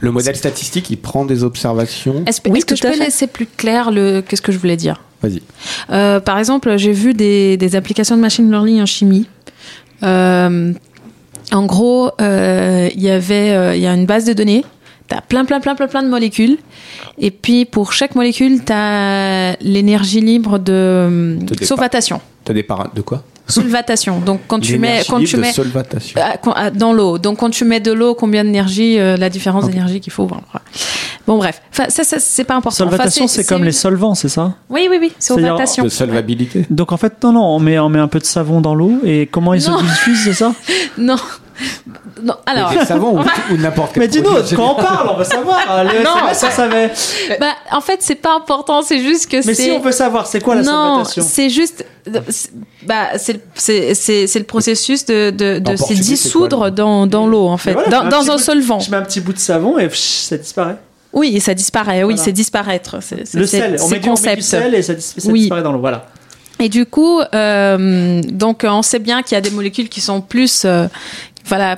[0.00, 2.24] le modèle statistique, il prend des observations.
[2.26, 3.04] Est-ce Oui, que je peux fait.
[3.04, 5.02] laisser plus clair le qu'est-ce que je voulais dire?
[5.22, 5.42] Vas-y.
[5.90, 9.26] Euh, Par exemple, j'ai vu des, des applications de machine learning en chimie.
[10.02, 10.72] Euh,
[11.52, 14.64] en gros, euh, il y avait euh, il y a une base de données.
[15.08, 16.58] T'as plein plein plein plein plein de molécules.
[17.18, 21.66] Et puis pour chaque molécule, t'as l'énergie libre de De départ.
[21.66, 22.20] solvatation.
[22.44, 22.90] T'as des para...
[22.94, 23.22] De quoi?
[23.48, 24.20] Solvatation.
[24.20, 26.20] Donc quand tu mets quand tu mets solvatation.
[26.22, 27.18] ah, ah, dans l'eau.
[27.18, 30.26] Donc quand tu mets de l'eau, combien d'énergie, euh, la différence d'énergie qu'il faut.
[30.26, 30.64] Bon, voilà.
[31.26, 32.76] Bon, bref, enfin, ça, ça c'est pas important.
[32.76, 34.54] Solvatation, Enfin, c'est comme les solvants, c'est ça?
[34.70, 35.84] Oui, oui, oui, solvatation.
[35.84, 36.64] De solvabilité.
[36.70, 39.00] Donc en fait, non, non, on met, on met un peu de savon dans l'eau
[39.04, 39.78] et comment il Non.
[39.78, 40.54] se diffuse, c'est ça?
[40.98, 41.16] Non,
[42.22, 42.34] non.
[42.46, 45.84] Alors, des savons ou, ou n'importe quel Mais dis-nous, quand on parle, on veut savoir.
[45.84, 46.92] Les Non, SMS, on savait.
[47.40, 48.82] bah, en fait, c'est pas important.
[48.82, 51.84] C'est juste que Mais si on veut savoir, c'est quoi la non, c'est juste,
[52.28, 52.50] c'est-
[52.84, 57.72] bah, c'est le- processus de de, de se dissoudre quoi, dans dans l'eau en fait,
[57.72, 58.80] voilà, dans, un solvant.
[58.80, 60.76] Je mets un petit bout de savon et pff, ça disparaît.
[61.12, 62.02] Oui, et ça disparaît.
[62.04, 62.22] Oui, Voilà.
[62.24, 62.96] c'est disparaître.
[63.34, 64.42] Le sel, on met, du, on met du concept.
[64.42, 65.40] sel et ça, dis- ça Oui.
[65.40, 65.80] disparaît dans l'eau.
[65.80, 66.06] Voilà.
[66.60, 70.20] Et du coup, euh, donc on sait bien qu'il y a des molécules qui sont
[70.20, 70.86] plus, euh,
[71.48, 71.76] voilà,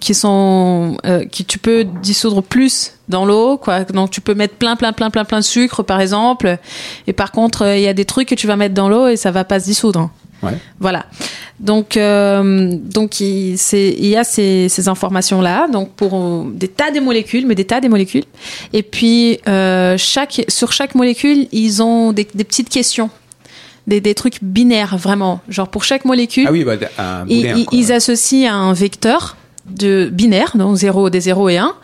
[0.00, 3.84] qui sont, euh, qui tu peux dissoudre plus dans l'eau, quoi.
[3.84, 6.58] Donc tu peux mettre plein, plein, plein, plein, plein de sucre, par exemple.
[7.06, 9.06] Et par contre, euh, il y a des trucs que tu vas mettre dans l'eau
[9.08, 10.10] et ça va pas se dissoudre.
[10.42, 10.58] Ouais.
[10.80, 11.06] Voilà.
[11.60, 16.90] Donc, euh, donc il, il y a ces, ces informations-là, donc pour euh, des tas
[16.90, 18.24] de molécules, mais des tas de molécules.
[18.72, 23.10] Et puis, euh, chaque, sur chaque molécule, ils ont des, des petites questions,
[23.86, 25.40] des, des trucs binaires, vraiment.
[25.48, 29.36] Genre, pour chaque molécule, Ah oui, bah, un ils, associent un vecteur
[29.66, 31.74] de binaire, donc 0, des 0 et 1.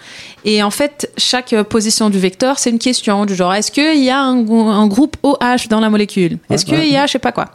[0.44, 4.10] Et en fait, chaque position du vecteur, c'est une question du genre, est-ce qu'il y
[4.10, 6.38] a un, groupe OH dans la molécule?
[6.50, 7.46] Est-ce qu'il y a, je sais pas quoi?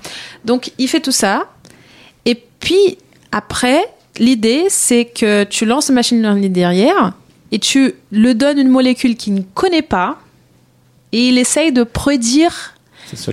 [0.46, 1.48] Donc, il fait tout ça.
[2.26, 2.98] Et puis,
[3.32, 3.82] après,
[4.20, 7.14] l'idée, c'est que tu lances le machine learning derrière
[7.52, 10.20] et tu le donnes une molécule qu'il ne connaît pas
[11.12, 12.73] et il essaye de prédire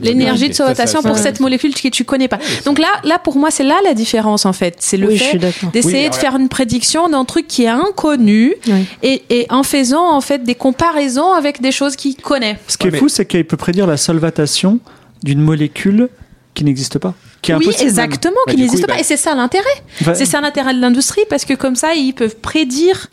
[0.00, 1.22] l'énergie de sauvetation pour ça.
[1.24, 2.38] cette molécule que tu connais pas.
[2.64, 4.76] Donc là, là pour moi, c'est là la différence en fait.
[4.78, 5.38] C'est le Oui, fait
[5.72, 8.84] d'essayer Oui, de faire une prédiction d'un truc qui est inconnu Oui.
[9.02, 12.58] et, et en faisant en fait des comparaisons avec des choses qu'il connaît.
[12.68, 14.78] Ce qui est fou, c'est qu'il peut prédire la solvatation
[15.22, 16.08] d'une molécule
[16.54, 17.14] qui n'existe pas.
[17.42, 17.74] Qui est Oui, même.
[17.80, 18.98] exactement, Bah, qui coup, n'existe pas.
[18.98, 19.64] Et c'est ça l'intérêt.
[20.14, 23.06] C'est ça l'intérêt de l'industrie parce que comme ça, ils peuvent prédire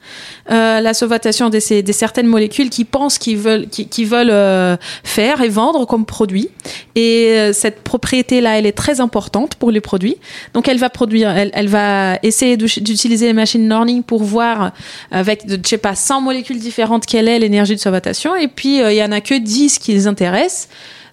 [0.51, 4.31] euh, la sauvetation de, ces, de certaines molécules qu'ils pensent qu'ils veulent, qu'ils qu'ils veulent
[4.31, 6.49] euh, faire et vendre comme produit.
[6.95, 10.18] Et euh, cette propriété-là, elle est très importante pour les produits.
[10.53, 14.73] Donc, elle va produire, elle, elle va essayer de- d'utiliser les machine learning pour voir
[15.11, 18.35] avec, de, je sais pas, 100 molécules différentes quelle est l'énergie de sauvetation.
[18.35, 20.68] Et puis, il y en a que 10 qui les intéressent.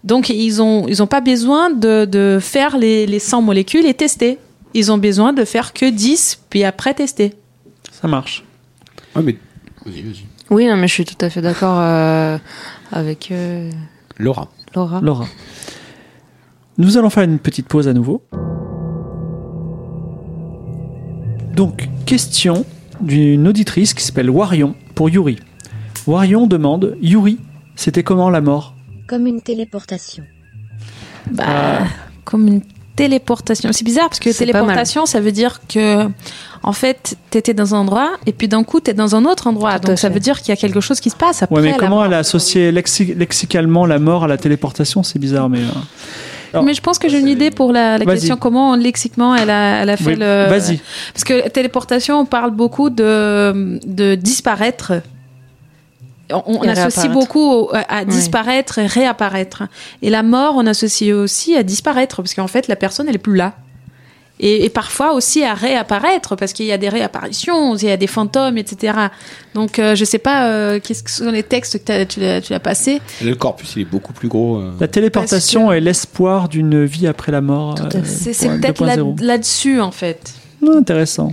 [0.04, 3.94] Donc, ils ont, ils ont pas besoin de, de faire les, les 100 molécules et
[3.94, 4.38] tester.
[4.74, 7.32] Ils ont besoin de faire que 10, puis après tester.
[7.90, 8.44] Ça marche.
[9.16, 9.38] Ouais, mais...
[9.86, 10.24] Vas-y, vas-y.
[10.50, 12.36] Oui, non, mais je suis tout à fait d'accord euh,
[12.92, 13.70] avec euh,
[14.18, 14.48] Laura.
[14.74, 15.00] Laura.
[15.00, 15.26] Laura.
[16.76, 18.22] Nous allons faire une petite pause à nouveau.
[21.54, 22.66] Donc, question
[23.00, 25.38] d'une auditrice qui s'appelle Warion pour Yuri.
[26.06, 27.38] Warion demande Yuri,
[27.76, 28.74] c'était comment la mort?
[29.06, 30.24] Comme une téléportation.
[31.30, 31.78] Bah, Ah.
[32.24, 32.62] comme une
[32.96, 33.70] téléportation.
[33.72, 36.06] C'est bizarre parce que téléportation, ça veut dire que,
[36.62, 39.78] en fait, t'étais dans un endroit et puis d'un coup, t'es dans un autre endroit.
[39.80, 41.56] Tout Donc, ça veut dire qu'il y a quelque chose qui se passe après.
[41.56, 42.06] Ouais, mais comment mort.
[42.06, 45.02] elle a associé lexi- lexicalement la mort à la téléportation?
[45.02, 45.58] C'est bizarre, mais.
[45.60, 45.66] euh,
[46.52, 49.82] Alors, Mais je pense que j'ai une idée pour la, question comment lexiquement elle a,
[49.82, 50.46] elle a fait oui, le.
[50.48, 50.80] Vas-y.
[51.12, 54.92] Parce que téléportation, on parle beaucoup de, de disparaître.
[56.32, 59.64] On, associe beaucoup au- à, disparaître et réapparaître.
[60.02, 63.18] Et la mort, on associe aussi à disparaître, parce qu'en fait, la personne, elle est
[63.18, 63.54] plus là.
[64.40, 67.96] Et, et parfois aussi à réapparaître, parce qu'il y a des réapparitions, il y a
[67.96, 68.94] des fantômes, etc.
[69.54, 72.52] Donc, euh, je sais pas, euh, qu'est-ce que sont les textes que tu l'as tu
[72.52, 73.00] l'as passé?
[73.22, 74.56] Le corpus, il est beaucoup plus gros.
[74.56, 74.72] euh.
[74.80, 77.76] La téléportation est l'espoir d'une vie après la mort.
[77.80, 78.00] Euh.
[78.04, 79.22] C'est peut-être là- 2.0.
[79.22, 80.32] là-dessus, en fait.
[80.66, 81.32] Ah, Intéressant.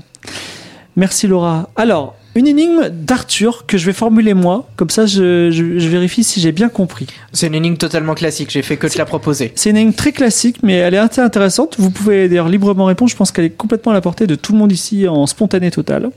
[0.95, 1.69] Merci Laura.
[1.75, 6.23] Alors, une énigme d'Arthur que je vais formuler moi, comme ça je, je- je vérifie
[6.23, 7.07] si j'ai bien compris.
[7.33, 9.51] C'est une énigme totalement classique, j'ai fait que te la proposer.
[9.55, 11.75] C'est une énigme très classique, mais elle est assez intéressante.
[11.77, 13.11] Vous pouvez d'ailleurs librement répondre.
[13.11, 15.71] Je pense qu'elle est complètement à la portée de tout le monde ici en spontané
[15.71, 16.09] total.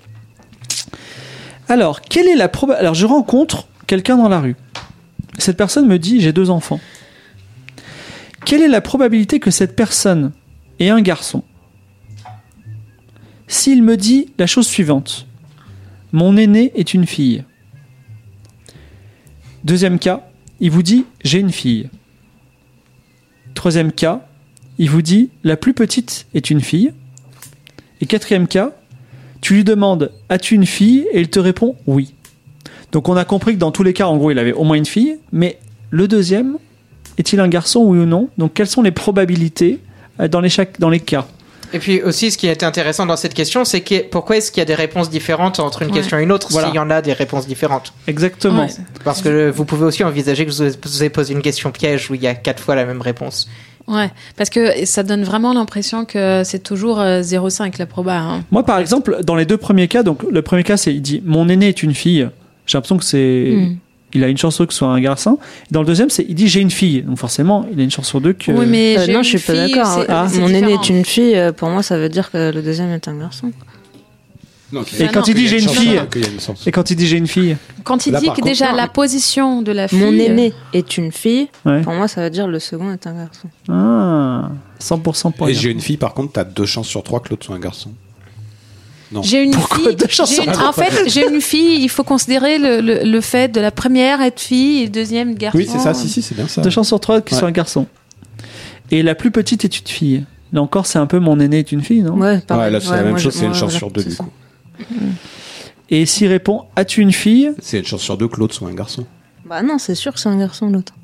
[1.69, 4.55] Alors, quelle est la proba- Alors, je rencontre quelqu'un dans la rue.
[5.39, 6.78] Cette personne me dit j'ai deux enfants.
[8.45, 10.31] Quelle est la probabilité que cette personne
[10.78, 11.43] ait un garçon?
[13.49, 15.27] S'il me dit la chose suivante
[16.15, 17.43] mon aîné est une fille.
[19.65, 20.23] Deuxième cas,
[20.61, 21.91] il vous dit j'ai une fille.
[23.55, 24.24] Troisième cas,
[24.78, 26.93] il vous dit la plus petite est une fille.
[28.01, 28.70] Et quatrième cas,
[29.41, 31.05] tu lui demandes as-tu une fille?
[31.12, 32.15] Et il te répond oui.
[32.93, 34.77] Donc on a compris que dans tous les cas, en gros, il avait au moins
[34.77, 35.16] une fille.
[35.32, 35.59] Mais
[35.91, 36.59] le deuxième,
[37.19, 38.28] est-il un garçon oui ou non?
[38.39, 39.81] Donc quelles sont les probabilités
[40.20, 41.27] euh, dans les, dans les cas?
[41.74, 44.60] Et puis aussi, ce qui est intéressant dans cette question, c'est que pourquoi est-ce qu'il
[44.60, 45.94] y a des réponses différentes entre une Ouais.
[45.94, 46.68] question et une autre Voilà.
[46.68, 48.62] s'il y en a des réponses différentes Exactement.
[48.62, 48.70] Ouais.
[49.05, 52.14] Parce que vous pouvez aussi envisager que je vous ai posé une question piège où
[52.14, 53.48] il y a quatre fois la même réponse.
[53.86, 58.18] Ouais, parce que ça donne vraiment l'impression que c'est toujours euh, 0,5 la proba.
[58.18, 58.44] hein.
[58.51, 61.22] Moi, par exemple, dans les deux premiers cas, donc le premier cas, c'est il dit
[61.26, 62.28] mon aîné est une fille.
[62.66, 63.52] J'ai l'impression que c'est.
[63.56, 63.76] Hmm.
[64.15, 65.39] Il a une chance sur deux que ce soit un garçon.
[65.70, 67.03] Dans le deuxième, c'est il dit j'ai une fille.
[67.03, 68.53] Donc forcément, il a une chance sur deux que.
[68.53, 70.05] Oui, mais Euh, j'ai non, je suis pas d'accord.
[70.09, 70.27] Ah.
[70.28, 72.91] c'est Mon aîné est une fille, euh, pour moi, ça veut dire que le deuxième
[72.93, 73.51] est un garçon.
[74.73, 75.27] Non, Et quand non.
[75.28, 76.01] il dit j'ai une fille.
[76.66, 77.57] Et quand il dit j'ai une fille.
[77.85, 79.99] Quand il Là, dit que contre, déjà non, la position de la fille.
[79.99, 81.82] Mon aîné est une fille, Ouais.
[81.82, 83.49] pour moi, ça veut dire le second est un garçon.
[83.69, 84.51] Ah,
[84.81, 87.47] 100% pour Et j'ai une fille, par contre, t'as deux chances sur trois que l'autre
[87.47, 87.91] soit un garçon.
[89.23, 89.97] J'ai une Pourquoi fille.
[90.27, 91.82] j'ai une- en fait, j'ai une fille.
[91.82, 95.35] Il faut considérer le, le, le fait de la première être fille et le deuxième
[95.35, 95.59] garçon.
[95.59, 96.62] Oui, c'est ça, si, si, c'est bien ça.
[96.62, 97.39] Deux chances sur trois qu'il Ouais.
[97.41, 97.86] soit un garçon.
[98.91, 100.24] Et la plus petite est une fille.
[100.53, 102.15] Là encore, c'est un peu mon aîné est une fille, non?
[102.19, 102.65] Ouais, pareil.
[102.66, 104.28] Ouais, là, c'est Ouais, la même chose, c'est une chance sur deux, du coup.
[105.91, 107.51] Et s'il répond As-tu une fille?
[107.61, 109.05] C'est une chance sur deux que l'autre soit un garçon.
[109.47, 110.95] Bah non, c'est sûr que c'est un garçon l'autre.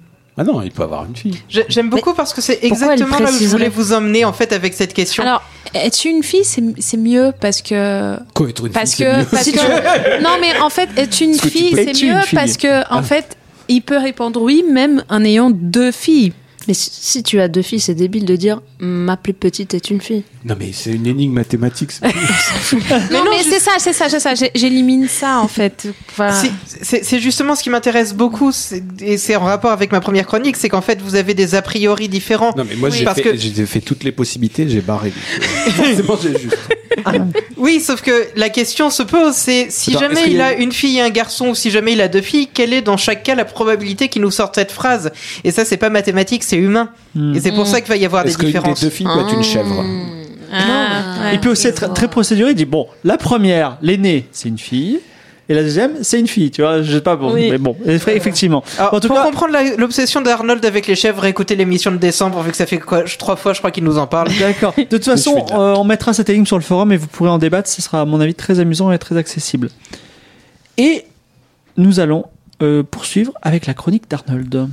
[0.40, 1.38] Ah non, il peut avoir une fille.
[1.50, 4.54] J'ai- J'aime beaucoup parce que c'est exactement là où je voulais vous emmener en fait
[4.54, 5.22] avec cette question.
[5.22, 5.42] Alors,
[5.74, 9.52] être une fille, c'est c'est mieux parce que Quoi, être une parce fille, que c'est
[9.52, 9.58] mieux?
[9.60, 9.66] parce
[10.18, 13.36] que non mais en fait être une fille c'est mieux parce que en fait
[13.68, 16.32] il peut répondre oui même en ayant deux filles.
[16.68, 20.00] Mais si, tu as deux filles, c'est débile de dire ma plus petite est une
[20.00, 20.24] fille.
[20.44, 21.90] Non, mais c'est une énigme mathématique.
[22.02, 24.34] non, mais c'est ça, c'est ça, c'est ça.
[24.54, 25.88] J'élimine ça en fait.
[26.82, 28.52] C'est c'est justement ce qui m'intéresse beaucoup,
[29.00, 31.62] et c'est en rapport avec ma première chronique, c'est qu'en fait vous avez des a
[31.62, 32.52] priori différents.
[32.56, 32.98] Non, mais moi, Oui.
[32.98, 35.12] j'ai fait, que- j'ai fait toutes les possibilités, j'ai barré.
[35.96, 36.56] c'est bon, j'ai juste.
[37.56, 40.72] Oui, sauf que la question se pose, c'est si jamais il a a une- une
[40.72, 43.22] fille et un garçon, ou si jamais il a deux filles, quelle est dans chaque
[43.22, 45.10] cas la probabilité qu'il nous sorte cette phrase?
[45.44, 46.90] Et ça, c'est pas mathématique, c'est humain.
[47.14, 47.34] Hmm.
[47.34, 48.80] Et c'est pour ça qu'il va y avoir des Est-ce que des différences.
[48.82, 49.84] deux filles peut être une chèvre
[50.52, 51.34] Ah, ouais.
[51.34, 52.50] Il peut aussi être très procéduré.
[52.50, 55.00] Il dit Bon, la première, l'aînée, c'est une fille.
[55.48, 56.80] Et la deuxième, c'est une fille, tu vois.
[56.82, 57.48] Je sais pas, bon, Oui.
[57.50, 58.62] mais bon, effectivement.
[58.78, 62.40] Alors, en tout pour cas, comprendre l'obsession d'Arnold avec les chèvres, écoutez l'émission de décembre,
[62.42, 64.28] vu que ça fait quoi, trois fois, je crois qu'il nous en parle.
[64.38, 64.74] D'accord.
[64.76, 67.38] De toute façon, euh, on mettra cette énigme sur le forum et vous pourrez en
[67.38, 67.68] débattre.
[67.68, 69.70] Ce sera, à mon avis, très amusant et très accessible.
[70.78, 71.04] Et
[71.76, 72.26] nous allons
[72.62, 74.68] euh, poursuivre avec la chronique d'Arnold.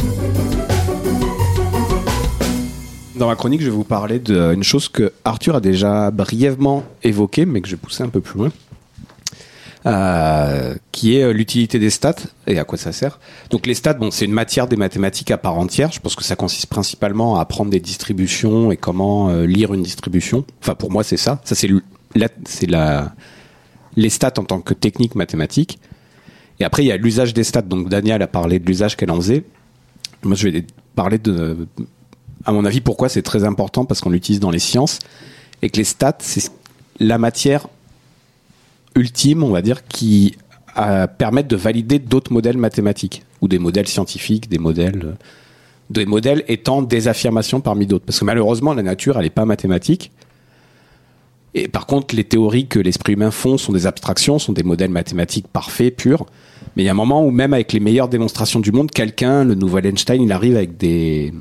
[3.18, 7.46] Dans ma chronique, je vais vous parler d'une chose que Arthur a déjà brièvement évoquée,
[7.46, 8.52] mais que je vais pousser un peu plus loin,
[9.88, 12.16] euh, qui est euh, l'utilité des stats
[12.46, 13.20] et à quoi ça sert.
[13.50, 15.92] Donc les stats, bon, c'est une matière des mathématiques à part entière.
[15.92, 19.82] Je pense que ça consiste principalement à apprendre des distributions et comment euh, lire une
[19.82, 20.46] distribution.
[20.62, 21.42] Enfin, pour moi, c'est ça.
[21.44, 21.70] Ça, c'est
[22.14, 22.28] la,
[22.68, 23.14] la,
[23.96, 25.80] les stats en tant que technique mathématique.
[26.60, 27.64] Et après, il y a l'usage des stats.
[27.64, 29.44] Donc Daniel a parlé de l'usage qu'elle en faisait.
[30.22, 30.66] Moi, je vais
[30.96, 31.68] parler de,
[32.46, 35.00] à mon avis, pourquoi c'est très important parce qu'on l'utilise dans les sciences
[35.62, 36.52] et que les stats, c'est
[37.00, 37.68] la matière
[38.96, 40.36] ultime, on va dire, qui
[40.78, 45.14] euh, permettent de valider d'autres modèles mathématiques ou des modèles scientifiques, des modèles, euh,
[45.90, 48.06] des modèles étant des affirmations parmi d'autres.
[48.06, 50.12] Parce que malheureusement, la nature, elle n'est pas mathématique.
[51.54, 54.92] Et par contre, les théories que l'esprit humain font sont des abstractions, sont des modèles
[54.92, 56.26] mathématiques parfaits, purs.
[56.76, 59.44] Mais il y a un moment où même avec les meilleures démonstrations du monde, quelqu'un,
[59.44, 61.34] le nouvel Einstein, il arrive avec des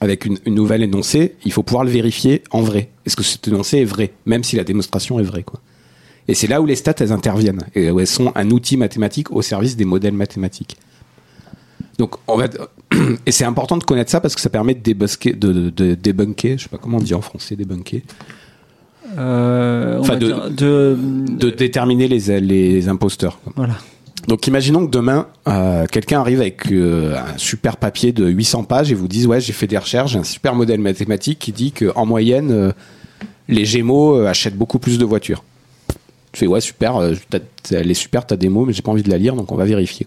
[0.00, 2.90] avec une, une nouvelle énoncée, il faut pouvoir le vérifier en vrai.
[3.06, 5.60] Est-ce que cet énoncé est vrai, même si la démonstration est vraie, quoi.
[6.28, 9.30] Et c'est là où les stats elles interviennent et où elles sont un outil mathématique
[9.30, 10.76] au service des modèles mathématiques.
[11.98, 12.48] Donc on va
[13.26, 15.94] et c'est important de connaître ça parce que ça permet de débusquer, de, de, de
[15.94, 18.02] débunker, je sais pas comment on dit en français, débunker,
[19.18, 23.40] Euh, Enfin, de- dire de, de déterminer les, les imposteurs.
[23.42, 23.52] quoi.
[23.56, 23.76] Voilà.
[24.26, 28.90] Donc imaginons que demain, euh, quelqu'un arrive avec euh, un super papier de 800 pages
[28.90, 31.70] et vous dise ouais j'ai fait des recherches, j'ai un super modèle mathématique qui dit
[31.70, 32.72] qu'en moyenne euh,
[33.48, 35.44] les Gémeaux achètent beaucoup plus de voitures.
[36.32, 37.00] Tu fais ouais super,
[37.70, 39.64] elle est super ta démo mais j'ai pas envie de la lire donc on va
[39.64, 40.06] vérifier.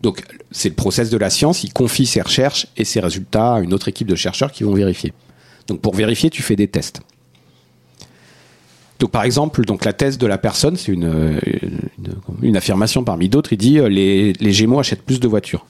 [0.00, 3.60] Donc c'est le process de la science, il confie ses recherches et ses résultats à
[3.60, 5.12] une autre équipe de chercheurs qui vont vérifier.
[5.68, 7.00] Donc pour vérifier tu fais des tests.
[9.00, 11.40] Donc par exemple, donc la thèse de la personne, c'est une,
[12.54, 13.52] affirmation parmi d'autres.
[13.52, 15.66] Il dit euh, les, les Gémeaux achètent plus de voitures.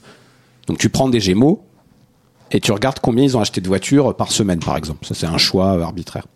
[0.67, 1.63] Donc tu prends des Gémeaux
[2.51, 5.05] et tu regardes combien ils ont acheté de voitures par semaine, par exemple.
[5.05, 6.27] Ça c'est un choix euh, arbitraire.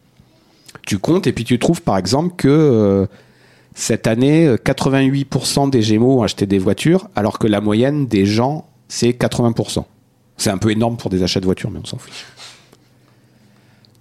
[0.86, 3.06] Tu comptes et puis tu trouves par exemple que euh,
[3.74, 8.26] cette année, euh, 88% des Gémeaux ont acheté des voitures, alors que la moyenne des
[8.26, 9.84] gens c'est 80%.
[10.38, 12.26] C'est un peu énorme pour des achats de voitures, mais on s'en fiche.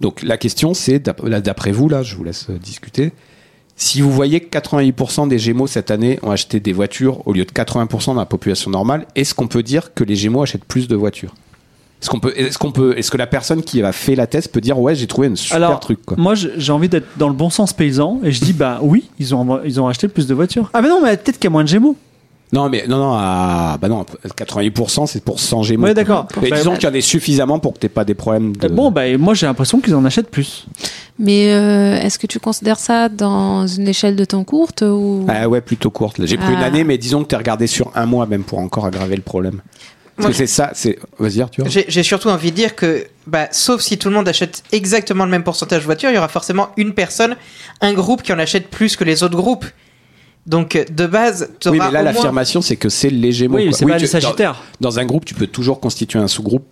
[0.01, 3.13] Donc la question c'est, d'après vous, là, je vous laisse euh, discuter,
[3.77, 7.43] si vous voyez que 88% des Gémeaux cette année ont acheté des voitures au lieu
[7.43, 10.87] de 80% de la population normale, est-ce qu'on peut dire que les Gémeaux achètent plus
[10.87, 11.33] de voitures?
[12.01, 14.47] Est-ce qu'on peut, est-ce qu'on peut, est-ce que la personne qui a fait la thèse
[14.47, 16.15] peut dire ouais j'ai trouvé un super Alors, truc quoi?
[16.17, 19.33] moi, j'ai envie d'être dans le bon sens paysan et je dis bah oui, ils
[19.33, 20.69] ont ils ont acheté plus de voitures.
[20.73, 21.95] Ah mais non, mais peut-être qu'il y a moins de Gémeaux.
[22.55, 25.83] Non mais non non ah, bah non 88% c'est pour 100 Gémeaux.
[25.87, 26.25] Ouais, d'accord.
[26.41, 28.55] Mais Bah, disons bah, qu'il y en ait suffisamment pour que t'aies pas des problèmes
[28.55, 28.69] de.
[28.69, 30.65] Bon, bah moi j'ai l'impression qu'ils en achètent plus.
[31.19, 35.25] Mais euh, est-ce que tu considères ça dans une échelle de temps courte ou?
[35.27, 36.25] Ah ouais, plutôt courte.
[36.25, 36.65] J'ai pris une Ah.
[36.65, 39.61] année, mais disons que t'es regardé sur un mois même pour encore aggraver le problème.
[40.15, 40.97] Parce Moi, que c'est ça, c'est.
[41.19, 41.65] Vas-y, Arthur.
[41.67, 45.25] J'ai j'ai surtout envie de dire que, bah, sauf si tout le monde achète exactement
[45.25, 47.35] le même pourcentage de voitures, il y aura forcément une personne,
[47.81, 49.65] un groupe qui en achète plus que les autres groupes.
[50.45, 53.57] Donc, de base, tu Oui, mais là, l'affirmation, c'est que c'est les Gémeaux.
[53.57, 54.61] Oui, c'est pas tu- les Sagittaires.
[54.79, 56.65] Dans, dans un groupe, tu peux toujours constituer un sous-groupe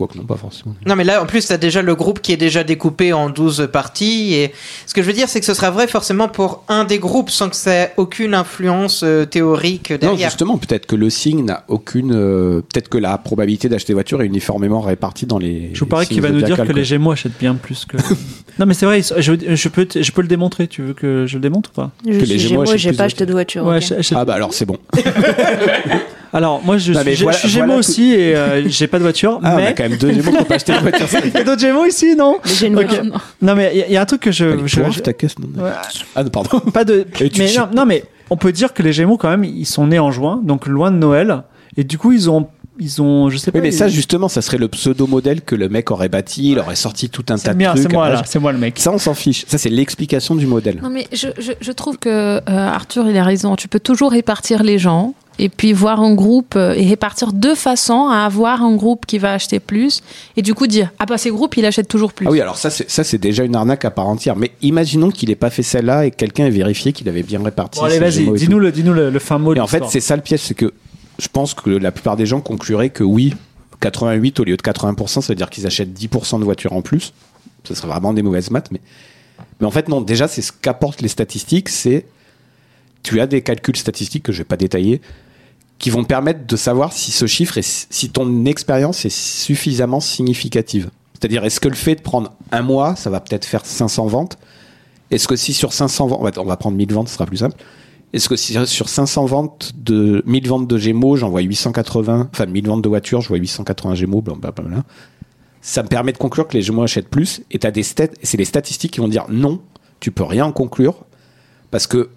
[0.00, 0.74] quoique non, pas forcément.
[0.86, 3.28] Non, mais là, en plus, tu as déjà le groupe qui est déjà découpé en
[3.30, 4.34] 12 parties.
[4.34, 4.52] Et
[4.86, 7.28] ce que je veux dire, c'est que ce sera vrai forcément pour un des groupes
[7.30, 10.30] sans que ça ait aucune influence euh, théorique Non, derrière.
[10.30, 12.12] justement, peut-être que le signe n'a aucune.
[12.14, 15.70] euh, peut-être que la probabilité d'acheter voiture est uniformément répartie dans les.
[15.74, 17.96] Je vous parie qu'il va nous dire que les Gémeaux achètent bien plus que.
[18.58, 20.66] non, mais c'est vrai, je, je peux, te- je peux le démontrer.
[20.68, 21.90] Tu veux que je le démontre ou pas?
[22.06, 23.66] Je les suis Gémeaux Gémeaux, achètent j'ai plus pas acheté de voiture.
[23.66, 23.92] Ok.
[24.14, 24.78] Ah bah alors c'est bon.
[26.32, 28.36] Alors, moi, je Non, suis, mais j'ai- voilà- je suis voilà Gémeaux tout- aussi et
[28.36, 29.40] euh, j'ai pas de voiture.
[29.42, 31.06] Ah, on a mais quand même deux Gémeaux qui n'ont pas acheté de voiture.
[31.24, 32.84] il y a d'autres Gémeaux ici, non Mais j'ai une Ok.
[32.86, 33.04] voiture.
[33.42, 34.44] Non, mais il y a- il y, a un truc que je.
[34.44, 35.70] Elle est je- je- ta caisse, non Ouais.
[36.14, 36.60] Ah non, pardon.
[36.72, 37.04] pas de.
[37.38, 39.98] Mais non, non, mais on peut dire que les Gémeaux, quand même, ils sont nés
[39.98, 41.42] en juin, donc loin de Noël.
[41.76, 42.46] Et du coup, ils ont.
[42.82, 43.28] Ils ont.
[43.28, 43.58] Je sais pas.
[43.58, 46.52] Oui, mais ils- ça justement, ça serait le pseudo-modèle que le mec aurait bâti.
[46.52, 47.82] Il aurait sorti tout un tas C'est de trucs.
[47.82, 48.78] c'est moi là, c'est moi le mec.
[48.78, 49.44] Ça, on s'en fiche.
[49.48, 50.78] Ça, c'est l'explication du modèle.
[50.82, 53.54] Non, mais je, je, je trouve que euh, Arthur, il a raison.
[53.56, 57.54] Tu peux toujours répartir les gens et puis voir un groupe euh, et répartir deux
[57.54, 60.02] façons à avoir un groupe qui va acheter plus
[60.36, 62.26] et du coup dire ah bah ces groupes il achète toujours plus.
[62.26, 64.36] Ah oui, alors ça, c'est ça, c'est déjà une arnaque à part entière.
[64.36, 67.42] Mais imaginons qu'il ait pas fait celle-là et que quelqu'un ait vérifié qu'il avait bien
[67.42, 67.80] réparti.
[67.80, 69.54] Bon, allez, vas-y, dis-nous le, dis-nous le, le fin mot.
[69.54, 70.72] de Et en fait, c'est ça le piège, c'est que
[71.18, 73.34] je pense que la plupart des gens concluraient que oui,
[73.80, 77.12] 88 au lieu de 80%, ça veut dire qu'ils achètent 10% de voitures en plus.
[77.64, 78.80] Ce serait vraiment des mauvaises maths, mais,
[79.60, 82.06] mais en fait, non, déjà, c'est ce qu'apportent les statistiques, c'est,
[83.02, 85.00] tu as des calculs statistiques que je vais pas détailler,
[85.80, 90.90] qui vont permettre de savoir si ce chiffre est, si ton expérience est suffisamment significative.
[91.14, 94.38] C'est-à-dire, est-ce que le fait de prendre un mois, ça va peut-être faire 500 ventes?
[95.10, 97.56] Est-ce que si sur 500 ventes, on va- prendre 1000 ventes, ce sera plus simple.
[98.12, 102.46] Est-ce que si sur 500 ventes de 1000 ventes de Gémeaux, j'en vois 880, enfin
[102.46, 104.84] 1000 ventes de voitures, je vois 880 Gémeaux, blablabla.
[105.62, 107.42] Ça me permet de conclure que les Gémeaux achètent plus.
[107.50, 109.60] Et t'as des et c'est les statistiques qui vont dire non,
[110.00, 111.04] tu peux rien en conclure
[111.70, 112.10] parce que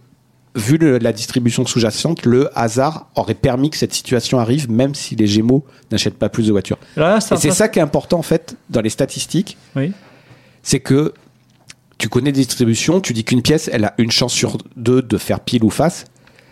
[0.55, 5.15] vu le- la distribution sous-jacente, le hasard aurait permis que cette situation arrive, même si
[5.15, 6.77] les Gémeaux n'achètent pas plus de voitures.
[6.95, 9.91] Là, Et c'est ça qui est important en fait dans les statistiques, Oui.
[10.61, 11.13] c'est que
[11.97, 15.17] tu connais des distributions, tu dis qu'une pièce, elle a une chance sur deux de
[15.17, 16.05] faire pile ou face.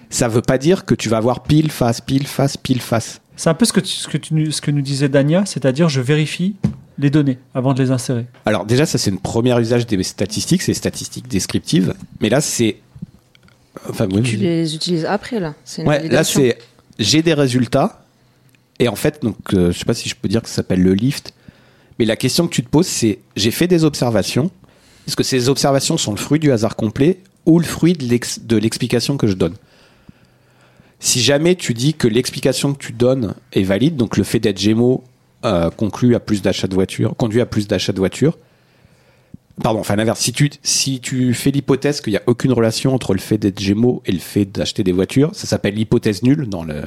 [0.10, 3.22] Ça veut pas dire que tu vas avoir pile, face, pile, face, pile, face.
[3.36, 5.90] C'est un peu ce que, tu, ce, que tu, ce que nous disait Dania, c'est-à-dire
[5.90, 6.56] je vérifie
[6.98, 8.28] les données avant de les insérer.
[8.46, 11.94] Alors déjà, ça c'est une première usage des statistiques, c'est statistiques descriptives.
[12.20, 12.78] Mais là, c'est...
[13.90, 15.56] Enfin, oui, Tu les utilises après là.
[15.78, 16.58] Une Ouais, là c'est
[17.00, 18.04] j'ai des résultats
[18.80, 20.84] et en fait donc euh, je sais pas si je peux dire que ça s'appelle
[20.84, 21.34] le lift
[21.98, 24.52] mais la question que tu te poses c'est j'ai fait des observations.
[25.08, 29.18] Est-ce que ces observations sont le fruit du hasard complet ou le fruit de l'explication
[29.18, 29.56] que je donne?
[31.00, 34.60] Si jamais tu dis que l'explication que tu donnes est valide donc le fait d'être
[34.60, 35.04] Gémeaux
[35.46, 38.38] euh, conclut à plus d'achats de voitures conduit à plus d'achats de voitures
[39.62, 40.20] Pardon, enfin l'inverse.
[40.20, 43.60] Si tu, si tu fais l'hypothèse qu'il n'y a aucune relation entre le fait d'être
[43.60, 46.84] Gémeaux et le fait d'acheter des voitures, ça s'appelle l'hypothèse nulle dans le,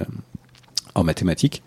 [0.95, 1.63] en mathématiques.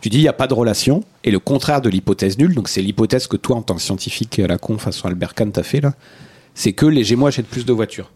[0.00, 2.68] Tu dis il n'y a pas de relation, et le contraire de l'hypothèse nulle, donc
[2.68, 5.62] c'est l'hypothèse que toi en tant que scientifique à la con façon Albert Kahn t'as
[5.62, 5.94] fait là,
[6.54, 8.10] c'est que les Gémeaux achètent plus de voitures.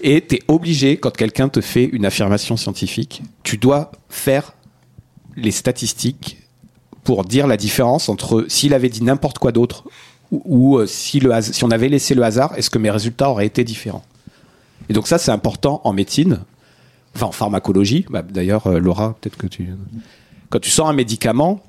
[0.00, 4.54] Et tu es obligé, quand quelqu'un te fait une affirmation scientifique, tu dois faire
[5.36, 6.38] les statistiques
[7.04, 9.84] pour dire la différence entre s'il avait dit n'importe quoi d'autre
[10.32, 12.90] ou, ou, euh, si, le has- si on avait laissé le hasard, est-ce que mes
[12.90, 14.02] résultats auraient été différents?
[14.88, 16.40] Et donc ça, c'est important en médecine,
[17.14, 18.04] enfin en pharmacologie.
[18.10, 19.68] Bah, D'ailleurs, euh, Laura, peut-être que tu...
[20.50, 21.62] Quand tu sors un médicament,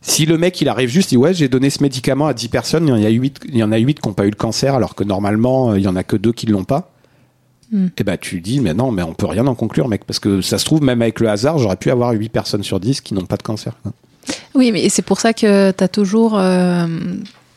[0.00, 2.48] si le mec, il arrive juste, il dit ouais, j'ai donné ce médicament à 10
[2.48, 4.30] personnes, il y en a 8, il y en a 8 qui n'ont pas eu
[4.30, 6.64] le cancer, alors que normalement, euh, il y en a que deux qui ne l'ont
[6.64, 6.90] pas.
[7.72, 7.88] Hmm.
[7.98, 10.40] Et ben tu dis mais non mais on peut rien en conclure mec parce que
[10.40, 13.12] ça se trouve même avec le hasard j'aurais pu avoir 8 personnes sur 10 qui
[13.12, 13.72] n'ont pas de cancer.
[14.54, 16.86] Oui, mais c'est pour ça que tu as toujours, euh,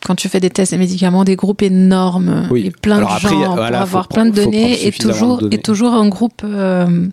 [0.06, 2.66] quand tu fais des tests des médicaments, des groupes énormes Oui.
[2.66, 4.42] et plein Alors de après, gens il y a- pour voilà, faut avoir prendre- plein
[4.42, 5.56] de données et toujours, de données.
[5.56, 7.06] et toujours un groupe euh,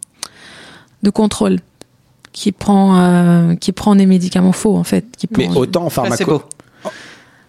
[1.04, 1.58] de contrôle
[2.32, 5.06] qui prend, euh, qui prend des médicaments faux, en fait.
[5.18, 6.10] Qui Mais prend, autant en Placebo.
[6.10, 6.46] pharmacologie.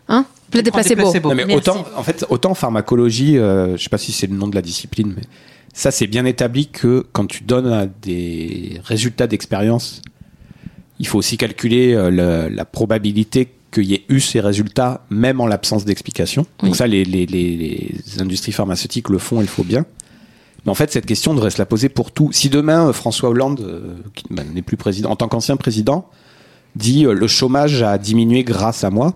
[0.08, 0.62] Hein Des.
[0.62, 1.54] Non, mais Merci.
[1.56, 4.54] autant, en fait, autant en pharmacologie, euh, je sais pas si c'est le nom de
[4.54, 5.22] la discipline, mais
[5.74, 10.00] ça c'est bien établi que quand tu donnes des résultats d'expérience,
[10.98, 15.40] il faut aussi calculer euh, le- la probabilité qu'il y ait eu ces résultats, même
[15.40, 16.46] en l'absence d'explication.
[16.62, 16.68] Oui.
[16.70, 19.84] Donc ça, les, les- les- les industries pharmaceutiques le font, il faut bien.
[20.64, 22.30] Mais en fait, cette question devrait se la poser pour tout.
[22.32, 26.08] Si demain, euh, François Hollande, euh, qui bah, n'est plus président, en tant qu'ancien président,
[26.76, 29.14] dit euh, le chômage a diminué grâce à moi,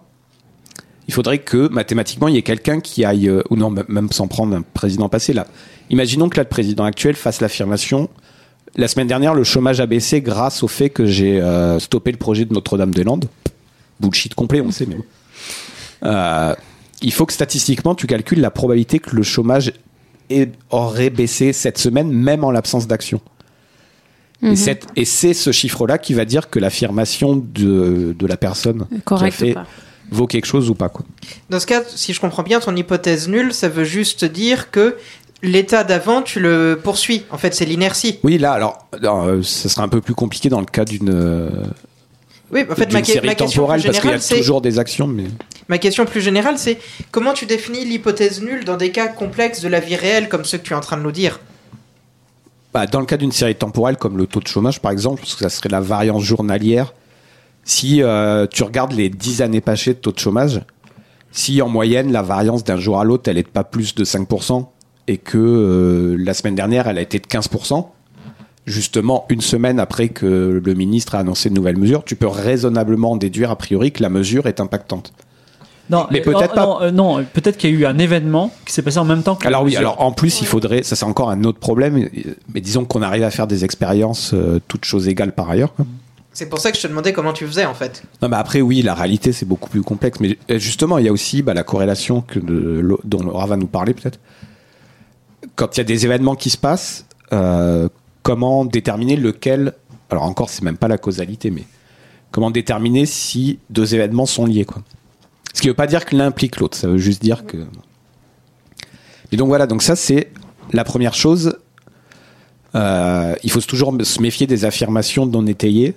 [1.09, 4.29] il faudrait que mathématiquement il y ait quelqu'un qui aille, euh, ou non, même sans
[4.29, 5.47] prendre un président passé là.
[5.91, 8.09] Imaginons que là, le président actuel fasse l'affirmation.
[8.77, 11.43] La semaine dernière, le chômage a baissé grâce au fait que j'ai
[11.79, 13.27] stoppé le projet de Notre-Dame-des-Landes.
[14.03, 15.05] Bullshit complet, on sait, mais bon.
[16.05, 16.55] Euh,
[17.01, 19.73] il faut que statistiquement, tu calcules la probabilité que le chômage
[20.31, 23.21] ait- aurait baissé cette semaine, même en l'absence d'action.
[24.41, 24.53] Mhm.
[24.53, 28.87] Et, cette- et c'est ce chiffre-là qui va dire que l'affirmation de, de la personne
[29.05, 29.67] Correct qui a fait ou pas.
[30.11, 30.89] vaut quelque chose ou pas.
[30.89, 31.05] Quoi.
[31.51, 34.97] Dans ce cas, si je comprends bien, ton hypothèse nulle, ça veut juste dire que
[35.45, 37.23] l'état d'avant, tu le poursuis.
[37.31, 38.19] En fait, c'est l'inertie.
[38.25, 41.49] Oui, là, alors, euh, ça sera un peu plus compliqué dans le cas d'une euh,
[42.53, 44.61] Oui, en fait, ma, que- question plus temporelle parce qu'il y générale, a c'est toujours
[44.61, 45.07] des actions.
[45.07, 45.25] Mais...
[45.69, 46.79] ma question plus générale, c'est
[47.11, 50.59] comment tu définis l'hypothèse nulle dans des cas complexes de la vie réelle comme ceux
[50.59, 51.41] que tu es en train de nous dire?
[52.75, 55.35] Bah, dans le cas d'une série temporelle comme le taux de chômage, par exemple, parce
[55.35, 56.95] que ça serait la variance journalière,
[57.65, 60.61] si euh, tu regardes les 10 années passées de taux de chômage,
[61.31, 64.05] si en moyenne la variance d'un jour à l'autre, elle est de pas plus de
[64.05, 64.67] 5%,
[65.09, 67.87] et que euh, la semaine dernière, elle a été de 15%,
[68.67, 73.17] justement une semaine après que le ministre a annoncé de nouvelles mesures, tu peux raisonnablement
[73.17, 75.13] déduire a priori que la mesure est impactante.
[75.91, 76.67] Non, Mais euh, peut-être non, pas.
[76.67, 79.23] Non, euh, non, peut-être qu'il y a eu un événement qui s'est passé en même
[79.23, 79.43] temps que.
[79.45, 82.09] la Alors oui, alors en plus, il faudrait, ça c'est encore un autre problème,
[82.55, 85.75] mais disons qu'on arrive à faire des expériences euh, toutes choses égales par ailleurs.
[86.33, 88.05] C'est pour ça que je te demandais comment tu faisais en fait.
[88.23, 90.19] Non, mais après, oui, la réalité, c'est beaucoup plus complexe.
[90.21, 93.57] Mais euh, justement, il y a aussi bah, la corrélation que de- dont Laura va
[93.57, 94.19] nous parler, peut-être.
[95.57, 97.89] Quand il y a des événements qui se passent, euh,
[98.23, 99.75] comment déterminer lequel.
[100.11, 101.65] Alors, encore, c'est même pas la causalité, mais
[102.31, 104.83] comment déterminer si deux événements sont liés, quoi.
[105.55, 107.59] Ce qui veut pas dire que l'un implique l'autre, ça veut juste dire que.
[109.33, 110.31] Et donc, voilà, donc ça, c'est
[110.73, 111.59] la première chose.
[112.75, 115.95] Euh, il faut toujours se méfier des affirmations non étayées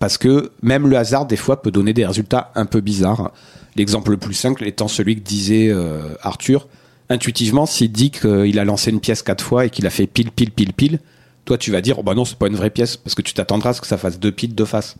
[0.00, 3.30] parce que même le hasard des fois peut donner des résultats un peu bizarres.
[3.76, 6.66] L'exemple le plus simple étant celui que disait euh, Arthur.
[7.10, 10.30] Intuitivement, s'il dit qu'il a lancé une pièce quatre fois et qu'il a fait pile,
[10.30, 11.00] pile, pile, pile,
[11.44, 13.34] toi tu vas dire oh bah non c'est pas une vraie pièce parce que tu
[13.34, 14.96] t'attendras à ce que ça fasse deux piles, deux faces.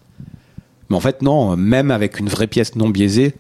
[0.89, 3.35] Mais en fait non, même avec une vraie pièce non biaisée,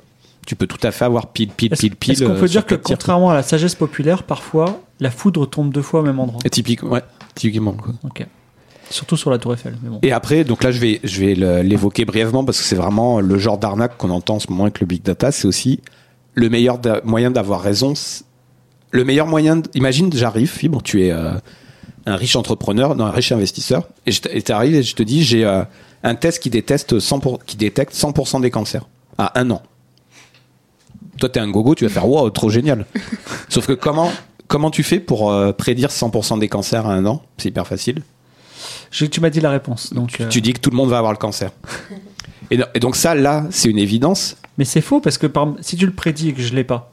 [0.47, 2.12] tu peux tout à fait avoir pile, pile, pile, pile.
[2.12, 5.48] est-ce qu'on euh, peut sur dire que contrairement à la sagesse populaire, parfois la foudre
[5.48, 7.02] tombe deux fois au même endroit Et typique, ouais,
[7.35, 7.72] typiquement.
[7.72, 7.94] Quoi.
[8.05, 8.27] Ok.
[8.90, 9.77] Surtout sur la Tour Eiffel.
[9.82, 10.01] Mais bon.
[10.02, 13.39] Et après, donc là, je vais, je vais l'évoquer brièvement parce que c'est vraiment le
[13.39, 15.31] genre d'arnaque qu'on entend en ce moment avec le big data.
[15.31, 15.81] C'est aussi
[16.35, 17.94] le meilleur moyen d'avoir raison.
[18.90, 19.62] Le meilleur moyen.
[19.74, 21.35] Imagine, j'arrive, Fibre, tu es euh,
[22.06, 25.62] un riche entrepreneur, non, un riche investisseur, et t'arrives et je te dis, j'ai euh,
[26.02, 28.86] un test qui déteste 100 pour- qui détecte 100% des cancers
[29.18, 29.62] à un an.
[31.18, 32.86] Toi, t'es un gogo, tu vas faire wow, trop génial.
[33.48, 34.10] Sauf que comment,
[34.48, 37.22] comment tu fais pour euh, prédire 100% des cancers à un an?
[37.36, 38.02] C'est hyper facile.
[38.90, 39.93] Je- tu m'as dit la réponse.
[39.93, 41.51] Donc, Tu, euh, tu dis que tout le monde va avoir le cancer.
[42.52, 44.36] Et, do- et donc ça, là, c'est une évidence.
[44.59, 45.55] Mais c'est faux parce que par...
[45.60, 46.90] si tu le prédis et que je l'ai pas,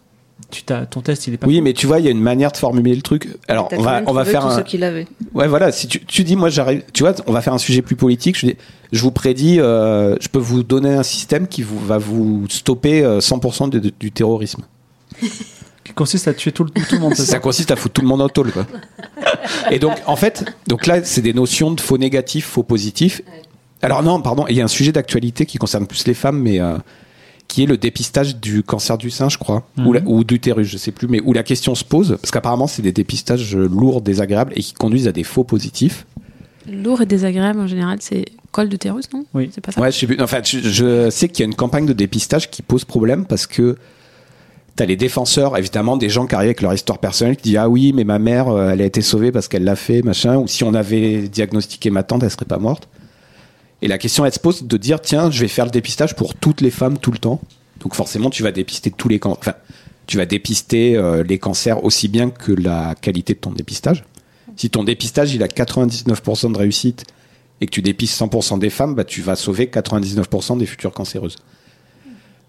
[0.50, 0.86] tu t'as...
[0.86, 1.48] ton test il est pas.
[1.48, 3.28] Oui, mais tu vois, il y a une manière de formuler le truc.
[3.48, 4.56] Alors, on va, on va faire un...
[4.56, 5.08] ceux qui l'avaient.
[5.34, 5.72] Ouais, voilà.
[5.72, 6.84] Si tu, tu dis, moi, j'arrive.
[6.94, 8.38] Tu vois, on va faire un sujet plus politique.
[8.40, 8.56] Je, dis,
[8.92, 13.04] je vous prédis, euh, je peux vous donner un système qui vous, va vous stopper
[13.04, 14.64] euh, 100% de- de- du terrorisme.
[15.84, 17.14] Qui consiste à tuer tout le, tout le monde.
[17.16, 18.66] c'est Ça ça consiste à foutre tout le monde en tôle, quoi.
[19.72, 23.22] Et donc, en fait, donc là, c'est des notions de faux négatif, faux positif.
[23.82, 26.60] Alors non, pardon, il y a un sujet d'actualité qui concerne plus les femmes, mais
[26.60, 26.76] euh,
[27.48, 30.78] qui est le dépistage du cancer du sein, je crois, ou, la- ou d'utérus, je
[30.78, 34.52] sais plus, mais où la question se pose, parce qu'apparemment, c'est des dépistages lourds, désagréables,
[34.56, 36.06] et qui conduisent à des faux positifs.
[36.70, 39.24] Lourd et désagréable en général, c'est col d'utérus, non?
[39.34, 39.50] Oui.
[39.54, 39.80] C'est pas ça?
[39.80, 40.22] Ouais, je sais plus.
[40.22, 43.48] Enfin, je, je sais qu'il y a une campagne de dépistage qui pose problème parce
[43.48, 43.78] que
[44.76, 47.70] t'as les défenseurs, évidemment, des gens qui arrivent avec leur histoire personnelle qui disent ah
[47.70, 50.38] oui, mais ma mère, euh, elle a été sauvée parce qu'elle l'a fait, machin.
[50.38, 52.90] Ou si on avait diagnostiqué ma tante, elle serait pas morte.
[53.82, 56.34] Et la question elle se pose de dire tiens, je vais faire le dépistage pour
[56.36, 57.42] toutes les femmes tout le temps.
[57.80, 59.56] Donc forcément, tu vas dépister tous les cancers.
[60.08, 64.04] Tu vas dépister euh, les cancers aussi bien que la qualité de ton dépistage.
[64.56, 67.06] Si ton dépistage il a 99% de réussite
[67.62, 71.36] et que tu dépistes 100% des femmes, bah, tu vas sauver 99% des futures cancéreuses.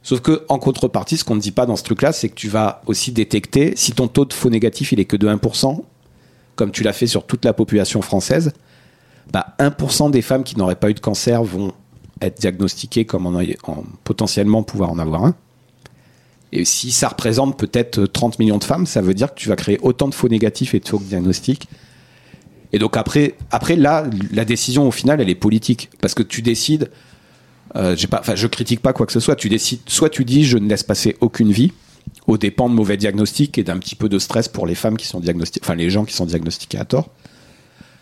[0.03, 2.49] Sauf que en contrepartie, ce qu'on ne dit pas dans ce truc-là, c'est que tu
[2.49, 5.83] vas aussi détecter si ton taux de faux négatif il est que de 1%,
[6.57, 8.53] comme tu l'as fait sur toute la population française,
[9.33, 11.73] bah 1% des femmes qui n'auraient pas eu de cancer vont
[12.21, 15.35] être diagnostiquées comme en, en potentiellement pouvoir en avoir un.
[16.53, 19.57] Et si ça représente peut-être 30 millions de femmes, ça veut dire que tu vas
[19.57, 21.69] créer autant de faux négatifs et de faux diagnostics.
[22.73, 26.43] Et donc après, après là, la décision au final, elle est politique parce que tu
[26.43, 26.91] décides.
[27.77, 29.37] Euh, pas, je critique pas quoi que ce soit.
[29.37, 31.73] Tu décides, soit tu dis, je ne laisse passer aucune vie,
[32.27, 35.07] aux dépens de mauvais diagnostics et d'un petit peu de stress pour les femmes qui
[35.07, 37.11] sont diagnostiquées, enfin les gens qui sont diagnostiqués à tort.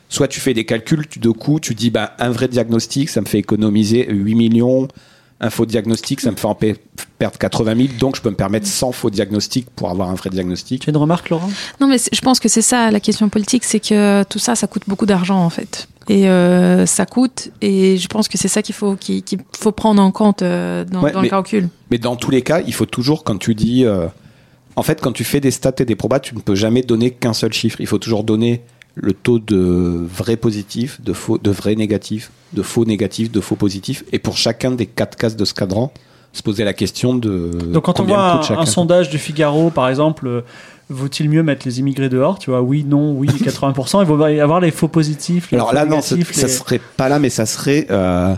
[0.09, 3.21] Soit tu fais des calculs, tu, de coup, tu dis, bah, un vrai diagnostic, ça
[3.21, 4.89] me fait économiser 8 millions.
[5.39, 8.67] Un faux diagnostic, ça me fait en perdre 80 000, donc je peux me permettre
[8.67, 10.81] 100 faux diagnostics pour avoir un vrai diagnostic.
[10.83, 11.51] Tu as une remarque, Laurent?
[11.79, 14.67] Non, mais je pense que c'est ça la question politique, c'est que tout ça, ça
[14.67, 15.89] coûte beaucoup d'argent en fait.
[16.09, 19.23] Et euh, ça coûte, et je pense que c'est ça qu'il faut, qu'il
[19.59, 21.69] faut prendre en compte euh, dans, Ouais, dans mais- le calcul.
[21.91, 23.85] Mais dans tous les cas, il faut toujours, quand tu dis.
[23.85, 24.07] euh,
[24.77, 27.11] en fait, quand tu fais des stats et des probas, tu ne peux jamais donner
[27.11, 27.81] qu'un seul chiffre.
[27.81, 28.63] Il faut toujours donner
[28.99, 33.55] le taux de vrai positif, de faux, de vrai négatif, de faux négatif, de faux
[33.57, 35.93] positif, et pour chacun des quatre cases de ce cadran,
[36.33, 40.27] se poser la question de Donc quand on voit un, sondage du Figaro, par exemple,
[40.27, 40.41] euh,
[40.91, 44.03] vaut-il mieux mettre les immigrés dehors Tu vois, oui, non, oui, 80%.
[44.03, 45.51] Il va y avoir les faux positifs.
[45.51, 47.87] Les Alors faux là, non, ça, les- serait pas là, mais ça serait.
[47.91, 48.35] euh,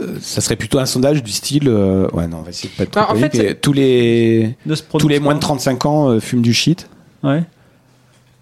[0.00, 1.68] euh, ça serait plutôt un sondage du style.
[1.68, 3.72] euh, ouais, non, on va essayer de pas être trop Bah, en polémique, fait, tous
[3.72, 4.56] les
[4.98, 5.46] tous les moins de pas.
[5.46, 6.88] 35 ans euh, fument du shit
[7.22, 7.42] Ouais.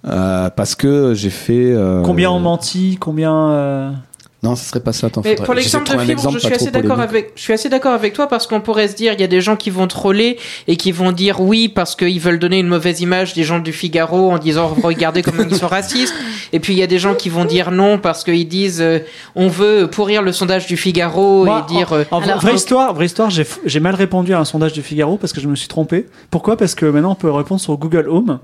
[0.07, 1.73] Euh, parce que j'ai fait.
[1.73, 3.91] euh, Combien ont menti Combien euh,
[4.45, 5.09] Non, ce serait pas ça.
[5.25, 7.93] Mais faudrait- pour l'exemple de fibre, je suis assez d'accord avec, je suis assez d'accord
[7.95, 10.39] avec toi parce qu'on pourrait se dire, il y a des gens qui vont troller
[10.69, 13.73] et qui vont dire oui parce qu'ils veulent donner une mauvaise image des gens du
[13.73, 16.15] Figaro en disant regardez comment ils sont racistes.
[16.53, 18.99] Et puis il y a des gens qui vont dire non parce qu'ils disent euh,
[19.35, 21.93] on veut pourrir le sondage du Figaro Moi, et dire.
[21.95, 24.75] euh, En Alors, vraie donc- histoire, vraie histoire, j'ai j'ai mal répondu à un sondage
[24.75, 26.07] du Figaro parce que je me suis trompé.
[26.31, 26.57] Pourquoi?
[26.59, 28.41] Parce que maintenant on peut répondre sur Google Home.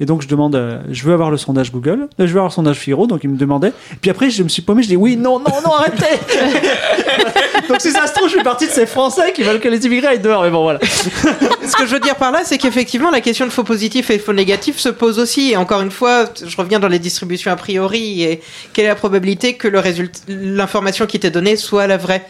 [0.00, 2.46] Et donc je demande, euh, je veux avoir le sondage Google, euh, je veux avoir
[2.46, 3.72] le sondage Figaro, donc il me demandait.
[4.00, 6.06] Puis après je me suis paumé, je dis oui, non, non, non, arrêtez
[7.68, 9.84] Donc si ça se trouve, je suis parti de ces Français qui veulent que les
[9.86, 10.42] immigrés aillent dehors.
[10.42, 10.78] Mais bon, voilà.
[10.86, 14.18] Ce que je veux dire par là, c'est qu'effectivement, la question de faux positifs et
[14.18, 15.52] faux négatifs se pose aussi.
[15.52, 18.22] Et encore une fois, je reviens dans les distributions a priori.
[18.22, 18.40] Et
[18.72, 22.24] quelle est la probabilité que le résultat, l'information qui t'est donnée soit la vraie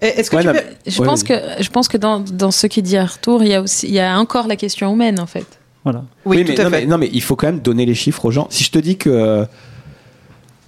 [0.00, 2.66] Est-ce que Ouais, tu peux- Je Ouais, pense que je pense que dans, dans ce
[2.66, 5.26] qui dit Arthur, il y a aussi il y a encore la question humaine en
[5.26, 5.46] fait.
[5.84, 6.02] voilà.
[6.24, 6.80] Oui, mais, tout à non, fait.
[6.80, 8.46] mais, non, mais il faut quand même donner les chiffres aux gens.
[8.50, 9.46] Si je te dis que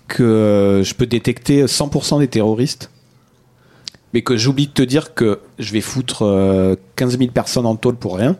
[0.09, 2.90] que je peux détecter 100% des terroristes,
[4.12, 7.76] mais que j'oublie de te dire que je vais foutre euh, 15 000 personnes en
[7.76, 8.36] tôle pour rien,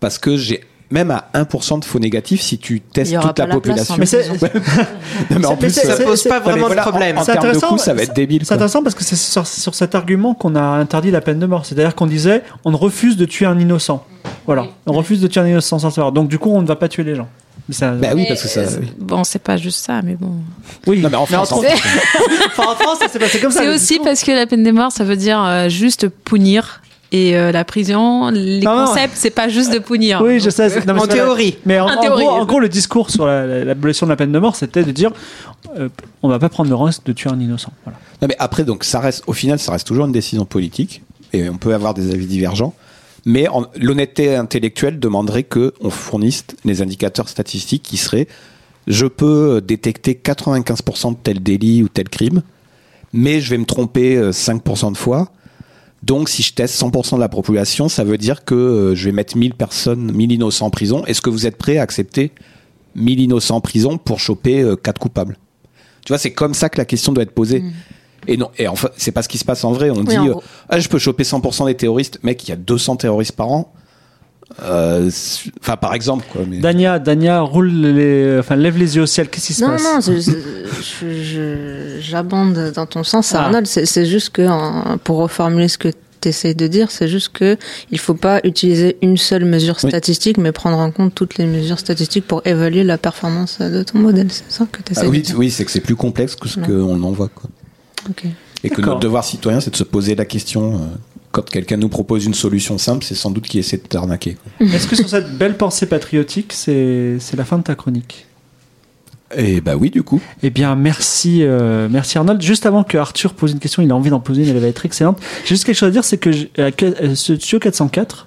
[0.00, 3.56] parce que j'ai même à 1% de faux négatifs si tu testes toute la place,
[3.56, 3.94] population.
[3.94, 3.98] hein.
[4.00, 7.18] Mais non, mais en plus, euh, ça pose pas vraiment voilà, de problème.
[7.18, 8.46] En, termes de intéressant, coût, ça va être débile.
[8.46, 11.46] c'est intéressant parce que c'est sur, sur cet argument qu'on a interdit la peine de
[11.46, 11.66] mort.
[11.66, 14.04] C'est-à-dire qu'on disait on refuse de tuer un innocent.
[14.46, 16.12] Voilà, on refuse de tuer un innocent sans savoir.
[16.12, 17.28] Donc du coup, on ne va pas tuer les gens.
[17.68, 18.60] Mais ça- Bah oui, parce que ça.
[18.60, 20.32] Euh, Bon, c'est pas juste ça, mais bon.
[20.86, 21.70] oui, Non, mais en France, en France,
[22.46, 23.60] enfin, en France, ça s'est passé comme ça.
[23.60, 24.04] C'est aussi discours.
[24.06, 26.80] parce que la peine de mort, ça veut dire euh, juste punir.
[27.10, 28.84] Et euh, la prison, les Non, non.
[28.86, 30.20] concepts, c'est pas juste de punir.
[30.22, 30.68] Oui, je sais.
[30.86, 31.56] non, mais en théorie.
[31.64, 32.24] Mais en, En en théorie.
[32.24, 34.82] gros, en gros, le discours sur la- la- l'abolition de la peine de mort, c'était
[34.84, 35.10] de dire
[35.78, 35.88] euh,
[36.22, 37.72] on va pas prendre le risque de tuer un innocent.
[37.84, 37.98] Voilà.
[38.20, 41.48] Non, mais après, donc, ça reste, au final, ça reste toujours une décision politique, et
[41.48, 42.74] on peut avoir des avis divergents.
[43.26, 43.46] Mais
[43.76, 48.28] l'honnêteté intellectuelle demanderait que on fournisse les indicateurs statistiques qui seraient
[48.88, 52.42] je peux détecter 95% de tel délit ou tel crime,
[53.12, 55.30] mais je vais me tromper euh, 5% de fois.
[56.02, 59.12] Donc, si je teste 100% de la population, ça veut dire que euh, je vais
[59.12, 61.04] mettre 1000 personnes, 1000 innocents en prison.
[61.04, 62.32] Est-ce que vous êtes prêt à accepter
[62.94, 65.36] 1000 innocents en prison pour choper 4 coupables?
[66.04, 67.62] Tu vois, c'est comme ça que la question doit être posée.
[68.28, 69.90] Et non, et enfin, c'est pas ce qui se passe en vrai.
[69.90, 70.34] On Oui, dit, euh,
[70.68, 72.18] ah, je peux choper 100% des terroristes.
[72.22, 73.72] Mec, il y a 200 terroristes par an.
[74.62, 75.10] Euh,
[75.60, 76.42] Enfin, par exemple, quoi.
[76.48, 76.58] Mais...
[76.58, 79.28] Dania, Dania roule les, enfin lève les yeux au ciel.
[79.28, 80.08] Qu'est-ce qui se Non, passe?
[80.08, 83.44] non, je- j'abonde dans ton sens, Ah.
[83.44, 83.66] Arnold.
[83.66, 85.88] C'est juste que, en- pour reformuler ce que
[86.20, 87.56] tu essayes de dire, c'est juste que
[87.90, 89.90] il faut pas utiliser une seule mesure Oui.
[89.90, 93.98] statistique, mais prendre en compte toutes les mesures statistiques pour évaluer la performance de ton
[93.98, 94.28] modèle.
[94.30, 95.38] C'est ça que tu Ah oui, de dire.
[95.38, 96.66] oui, c'est que c'est plus complexe que ce Non.
[96.66, 97.28] qu'on en voit.
[97.28, 97.50] Quoi.
[98.64, 100.74] Et que notre devoir citoyen, c'est de se poser la question.
[100.74, 100.78] euh,
[101.30, 104.36] quand quelqu'un nous propose une solution simple, c'est sans doute qu'il essaie de t'arnaquer.
[104.60, 108.24] Est-ce que sur cette belle pensée patriotique, c'est c'est la fin de ta chronique?
[109.36, 110.22] Et bah oui, du coup.
[110.42, 112.40] Eh bien, merci, euh, merci Arnold.
[112.40, 114.68] Juste avant que Arthur pose une question, il a envie d'en poser une, elle va
[114.68, 115.20] être excellente.
[115.42, 118.26] J'ai juste quelque chose à dire, c'est que j'ai- à que- euh, ce Studio 404,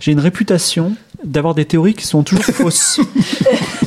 [0.00, 0.92] j'ai une réputation
[1.24, 3.00] d'avoir des théories qui sont toujours fausses.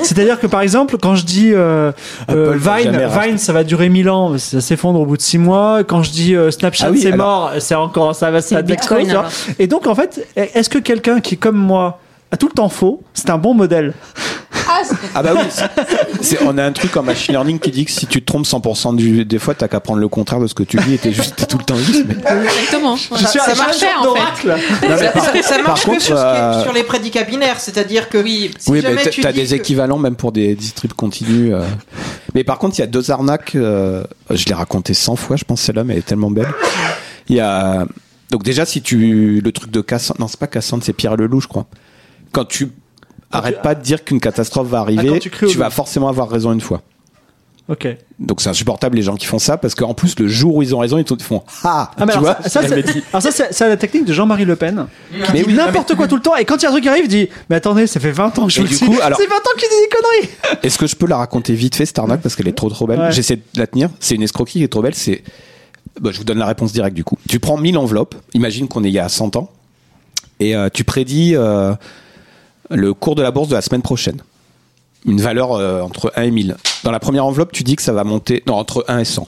[0.03, 1.91] C'est-à-dire que par exemple, quand je dis euh,
[2.30, 3.07] euh, Vine.
[3.22, 5.84] Vine, ça va durer 1000 ans, ça s'effondre au bout de 6 mois.
[5.84, 8.62] Quand je dis euh, Snapchat, Ah oui, c'est alors- mort, c'est encore ça va ça
[8.62, 9.14] Bitcoin.
[9.60, 11.99] Et donc en fait, est-ce que quelqu'un qui comme moi
[12.32, 13.94] a tout le temps faux, c'est un bon modèle?
[15.14, 18.22] Ah bah oui, on a un truc en machine learning qui dit que si tu
[18.22, 20.78] te trompes 100% du, des fois, t'as qu'à prendre le contraire de ce que tu
[20.78, 22.06] dis et t'es juste t'es tout le temps juste.
[22.08, 22.16] Mais...
[22.16, 22.96] Exactement.
[22.96, 24.04] Je suis ça marchait, en fait.
[24.04, 24.48] d'oracle.
[24.90, 27.24] Non, mais par- Ça, ça par marche que contre, sur, est- euh, sur les prédicats
[27.24, 29.98] binaires, c'est-à-dire que oui, si oui, jamais mais t'as- tu t'as dis des que- équivalents
[30.00, 31.54] même pour des distribs continus.
[31.54, 31.64] euh.
[32.34, 33.56] Mais par contre, il y a deux arnaques.
[33.56, 36.50] euh, Je l'ai raconté 100 fois, je pense celle-là, mais elle est tellement belle.
[37.30, 37.86] Il y a
[38.32, 41.42] donc déjà si tu le truc de Cassandre, non c'est pas Cassandre, c'est Pierre Leloup,
[41.42, 41.66] je crois.
[42.32, 42.70] Quand tu
[43.36, 46.62] arrêtes pas de dire qu'une catastrophe va arriver, tu tu vas forcément avoir raison une
[46.62, 46.82] fois.
[47.68, 47.88] Ok.
[48.20, 50.76] Donc c'est insupportable les gens qui font ça parce qu'en plus le jour où ils
[50.76, 52.38] ont raison, ils te font ah, Ah, mais tu alors, vois.
[52.44, 53.02] ça, ça, c'est- l'avais dit.
[53.12, 54.86] alors ça, c'est c'est la technique de Jean-Marie Le Pen.
[55.12, 56.36] Qui Mais dit oui, n'importe quoi tout le temps.
[56.36, 58.12] Et quand il y a un truc qui arrive, il dit Mais attendez, ça fait
[58.12, 58.86] 20 ans que je Et vous du le dis.
[58.86, 60.60] coup, alors- C'est 20 ans qu'il dit des conneries.
[60.62, 62.86] Est-ce que je peux la raconter vite fait cette arnaque parce qu'elle est trop trop
[62.86, 62.99] belle?
[62.99, 63.12] Ouais.
[63.12, 63.90] J'essaie de la tenir.
[63.99, 64.94] C'est une escroquerie qui est trop belle.
[64.94, 65.24] C'est,
[65.99, 67.18] bah, je vous donne la réponse directe du coup.
[67.28, 68.14] Tu prends 1000 enveloppes.
[68.36, 69.49] Imagine qu'on est il y a 100 ans
[70.40, 71.74] et euh, tu prédis euh,
[72.70, 74.22] le cours de la bourse de la semaine prochaine.
[75.06, 76.56] une valeur euh, entre 1 et 1000.
[76.84, 79.28] Dans la première enveloppe, tu dis que ça va monter, non, entre 1 et 100.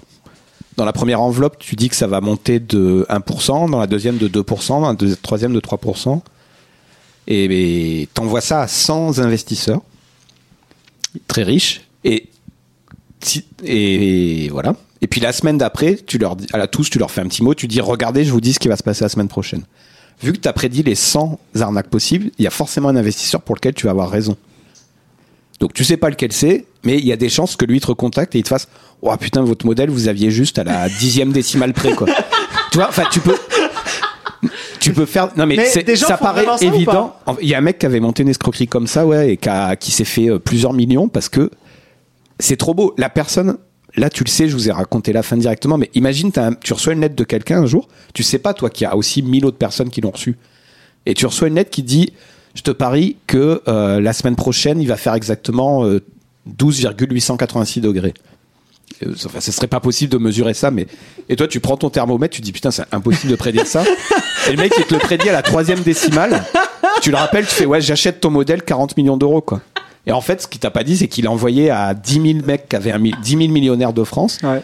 [0.75, 4.17] Dans la première enveloppe, tu dis que ça va monter de 1%, dans la deuxième
[4.17, 6.19] de 2%, dans la troisième de 3%.
[7.27, 9.81] Et, t'envoies ça à 100 investisseurs,
[11.27, 12.29] très riches, et,
[13.19, 14.75] si- et, et voilà.
[15.01, 17.27] Et puis la semaine d'après, tu leur dis, à la tous, tu leur fais un
[17.27, 19.27] petit mot, tu dis, regardez, je vous dis ce qui va se passer la semaine
[19.27, 19.63] prochaine.
[20.21, 23.41] Vu que tu as prédit les 100 arnaques possibles, il y a forcément un investisseur
[23.41, 24.35] pour lequel tu vas avoir raison.
[25.59, 27.87] Donc tu sais pas lequel c'est, mais il y a des chances que lui te
[27.87, 28.67] recontacte et il te fasse
[29.01, 32.07] Oh putain, votre modèle, vous aviez juste à la dixième décimale près, quoi.
[32.71, 33.35] tu vois, enfin, tu peux.
[34.79, 35.29] Tu peux faire.
[35.35, 37.13] Non, mais, ça paraît ça évident.
[37.41, 39.39] Il y a un mec qui avait monté une escroquerie comme ça, ouais, et
[39.77, 41.49] qui s'est fait euh, plusieurs millions parce que
[42.39, 42.93] c'est trop beau.
[42.97, 43.57] La personne,
[43.97, 46.31] là, tu le sais, je vous ai raconté la fin directement, mais imagine,
[46.63, 48.95] tu reçois une lettre de quelqu'un un jour, tu sais pas, toi, qu'il y a
[48.95, 50.37] aussi mille autres personnes qui l'ont reçue.
[51.05, 52.13] Et tu reçois une lettre qui dit
[52.53, 56.01] Je te parie que euh, la semaine prochaine, il va faire exactement euh,
[56.45, 58.13] 12,886 degrés.
[59.05, 60.87] Euh, Enfin, ce serait pas possible de mesurer ça, mais.
[61.29, 63.83] Et toi, tu prends ton thermomètre, tu dis Putain, c'est impossible de prédire ça.
[64.47, 66.43] Et le mec, il te le prédit à la troisième décimale.
[67.01, 69.61] Tu le rappelles, tu fais Ouais, j'achète ton modèle 40 millions d'euros, quoi.
[70.07, 72.45] Et en fait, ce qu'il t'a pas dit, c'est qu'il a envoyé à 10 000
[72.45, 74.39] mecs qui avaient un mi- 10 000 millionnaires de France.
[74.41, 74.61] Ouais.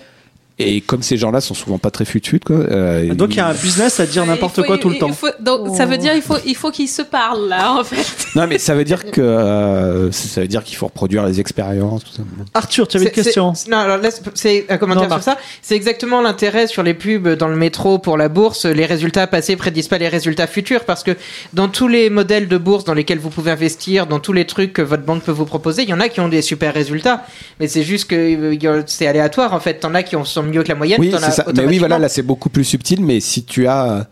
[0.59, 2.57] Et comme ces gens-là sont souvent pas très futus, quoi.
[2.57, 5.11] euh, Donc il y a un business à dire n'importe Il quoi tout le temps.
[5.11, 8.27] faut- donc ça veut dire il faut il faut qu'ils se parlent là en fait.
[8.35, 12.03] Non, mais ça veut dire que euh, ça veut dire qu'il faut reproduire les expériences,
[12.03, 12.21] tout ça.
[12.53, 13.55] Arthur, tu avais une question.
[13.55, 15.37] c'est- Non, alors laisse- c'est un commentaire Non, sur ça.
[15.63, 18.65] C'est exactement l'intérêt sur les pubs dans le métro pour la bourse.
[18.65, 21.17] Les résultats passés prédisent pas les résultats futurs parce que
[21.53, 24.73] dans tous les modèles de bourse dans lesquels vous pouvez investir, dans tous les trucs
[24.73, 27.25] que votre banque peut vous proposer, il y en a qui ont des super résultats.
[27.59, 29.79] Mais c'est juste que euh, c'est aléatoire en fait.
[29.79, 30.99] T'en as qui en sont mieux que la moyenne.
[30.99, 31.43] Oui, as.
[31.55, 33.03] Mais oui, voilà, là, c'est beaucoup plus subtil.
[33.03, 34.07] Mais si tu as,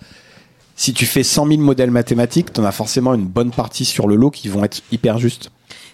[0.75, 4.15] si tu fais 100 000 modèles mathématiques, t'en as forcément une bonne partie sur le
[4.15, 5.51] lot qui vont être hyper justes.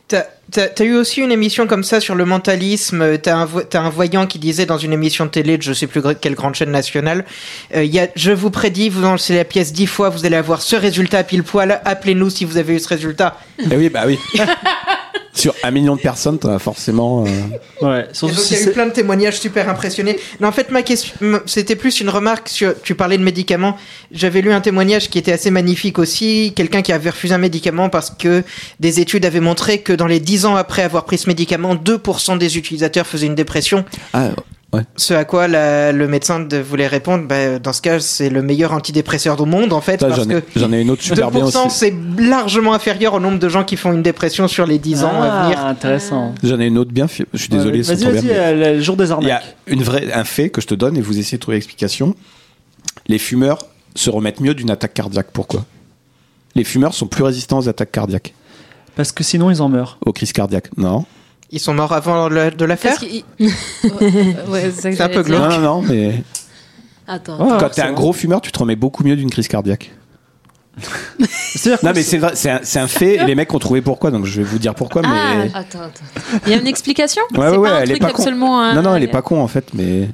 [0.08, 3.18] T'as t'as eu aussi une émission comme ça sur le mentalisme.
[3.18, 6.02] T'as un, un voyant qui disait dans une émission de télé de je sais plus
[6.22, 7.26] quelle grande chaîne nationale
[7.76, 10.62] euh, y a, Je vous prédis, vous lancez la pièce dix fois, vous allez avoir
[10.62, 11.82] ce résultat pile poil.
[11.84, 13.38] Appelez-nous si vous avez eu ce résultat.
[13.60, 14.18] Eh oui, bah oui.
[15.38, 17.26] sur un million de personnes, t'en as forcément.
[17.26, 20.18] euh, Ouais, surtout donc, si il y a eu plein de témoignages super impressionnés.
[20.40, 21.14] Non, en fait, ma question,
[21.46, 22.74] c'était plus une remarque sur.
[22.82, 23.78] Tu parlais de médicaments.
[24.12, 26.54] J'avais lu un témoignage qui était assez magnifique aussi.
[26.56, 28.44] Quelqu'un qui avait refusé un médicament parce que
[28.80, 32.38] des études avaient montré que dans les 10 ans après avoir pris ce médicament, 2%
[32.38, 33.86] des utilisateurs faisaient une dépression.
[34.14, 34.30] Ah,
[34.74, 34.82] ouais.
[34.96, 38.42] Ce à quoi la- le médecin de- voulait répondre, bah, dans ce cas, c'est le
[38.42, 41.04] meilleur antidépresseur au monde, en fait, Ça, parce j'en ai, que j'en ai une autre
[41.04, 41.78] super bien 2% aussi.
[41.78, 45.22] c'est largement inférieur au nombre de gens qui font une dépression sur les 10 ans
[45.22, 45.66] à Ah, venir.
[45.66, 46.34] intéressant.
[46.44, 47.08] J'en ai une autre bien.
[47.34, 47.80] Je suis désolé.
[47.80, 50.50] Ouais, c'est Vas-y, bien, euh, le jour des Il y a une vraie, un fait
[50.50, 52.16] que je te donne et vous essayez de trouver l'explication.
[53.08, 53.60] Les fumeurs
[53.96, 55.28] se remettent mieux d'une attaque cardiaque.
[55.34, 55.66] Pourquoi?
[56.56, 58.34] Les fumeurs sont plus résistants aux attaques cardiaques,
[58.96, 59.98] Parce que sinon ils en meurent.
[60.06, 60.70] aux crises cardiaques.
[60.78, 61.06] Non.
[61.50, 65.04] Ils sont morts avant le- de l'affaire Parce qu'il- Ouais, ouais, c'est ça que C'est
[65.04, 65.24] un peu dire.
[65.24, 65.40] glauque.
[65.42, 66.24] Non, non, non, mais
[67.08, 67.40] Attends.
[67.42, 69.92] Ouais, quand t'es un gros fumeur, tu te remets beaucoup mieux d'une crise cardiaque.
[70.78, 73.82] Non, que mais c'est vrai, c'est un, c'est un fait et les mecs ont trouvé
[73.82, 75.02] pourquoi, donc je vais vous dire pourquoi.
[75.06, 75.52] Ah, Mais...
[75.56, 76.04] attends, attends.
[76.46, 78.22] Il y a une explication Ouais, C'est ouais, pas un elle est truc pas con.
[78.24, 78.62] absolument.
[78.62, 80.10] hein, Non, non, elle est pas con en fait, mais.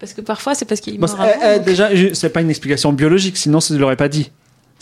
[0.00, 2.30] Parce que parfois c'est parce qu'il Bon, meurt c'est- avant, euh, donc- déjà, je- c'est
[2.30, 4.32] pas une explication biologique, sinon je l'aurais pas dit.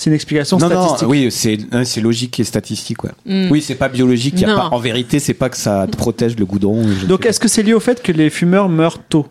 [0.00, 1.08] C'est une explication Non, non, statistique.
[1.10, 3.10] oui, c'est non, c'est logique et statistique, ouais.
[3.26, 3.50] Hmm.
[3.50, 4.40] Oui, c'est pas biologique.
[4.40, 4.56] y a Non.
[4.56, 6.86] pas, en vérité, c'est pas que ça te protège le goudron.
[7.06, 9.26] Donc est-ce que c'est lié au fait que les fumeurs meurent tôt?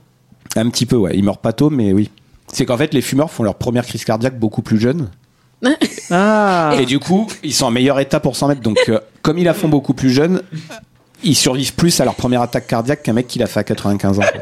[0.55, 1.13] Un petit peu, ouais.
[1.15, 2.11] Ils meurent pas tôt, mais oui.
[2.53, 5.09] C'est qu'en fait, les fumeurs font leur première crise cardiaque beaucoup plus jeunes.
[6.11, 8.61] Ah Et du coup, ils sont en meilleur état pour s'en mettre.
[8.61, 10.41] Donc, euh, comme ils la font beaucoup plus jeunes,
[11.23, 14.19] ils survivent plus à leur première attaque cardiaque qu'un mec qui l'a fait à 95
[14.19, 14.21] ans.
[14.21, 14.41] quoi.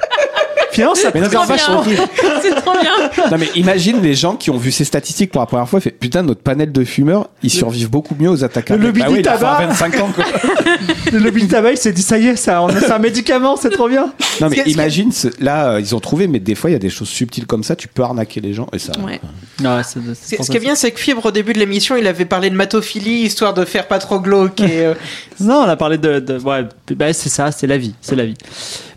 [0.72, 1.77] Finalement, ça Mais non, mais c'est vachement.
[1.80, 2.02] horrible.
[2.41, 3.27] c'est trop bien.
[3.31, 5.91] Non mais imagine les gens qui ont vu ces statistiques pour la première fois, fait
[5.91, 8.69] putain notre panel de fumeurs, ils survivent beaucoup mieux aux attaques.
[8.69, 9.68] Le lobby Bah du ouais, il a fait à tabac.
[9.68, 10.26] 25 ans quoi.
[11.11, 12.99] Le lobby du tabac, il s'est dit ça y est, ça, on a- c'est un
[12.99, 14.11] médicament, c'est trop bien.
[14.41, 16.80] Non mais imagine ce- là euh, ils ont trouvé mais des fois il y a
[16.80, 18.91] des choses subtiles comme ça, tu peux arnaquer les gens et ça.
[18.99, 19.19] Ouais.
[19.64, 21.95] Ouais, c'est- c'est Ce ce qui est bien, c'est que Fibre, au début de l'émission,
[21.95, 24.60] il avait parlé de matophilie, histoire de faire pas trop glauque.
[24.61, 24.94] Et, euh,
[25.39, 26.19] Non, on a parlé de.
[26.19, 26.65] de- ouais,
[26.95, 28.34] bah, c'est ça, c'est la vie, c'est la vie.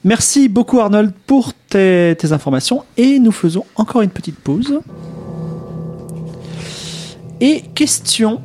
[0.02, 4.80] Merci beaucoup Arnold pour tes, tes informations et nous faisons encore une petite pause.
[7.40, 8.40] Et question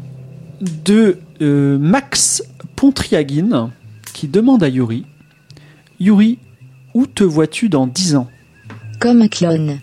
[0.62, 2.44] de euh, Max
[2.76, 3.72] Pontriagin
[4.14, 5.06] qui demande à Yuri
[6.00, 6.40] Yuri,
[6.94, 8.28] où te vois-tu dans 10 ans?
[9.00, 9.80] Comme un clone.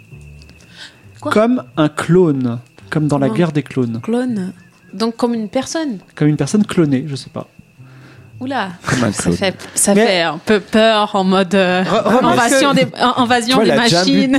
[1.21, 1.33] Quoi?
[1.33, 2.59] Comme un clone,
[2.91, 4.53] comme dans la guerre des clones, Clone.
[4.93, 6.01] Donc comme une personne.
[6.15, 7.49] comme une personne clonée, je sais pas.
[8.43, 8.71] Oula.
[9.13, 11.85] Ça fait, ça Mais- fait un peu peur en mode euh,
[12.23, 12.87] invasion que- des,
[13.17, 14.33] invasion Toi, machines.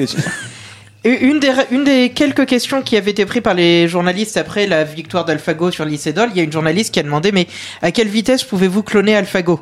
[1.04, 4.68] des- une, des, une des quelques questions qui avaient été prises par les journalistes après
[4.68, 7.48] la victoire d'AlphaGo sur l'Icédol, il y a une journaliste qui a demandé Mais
[7.82, 9.60] à quelle vitesse pouvez-vous cloner AlphaGo?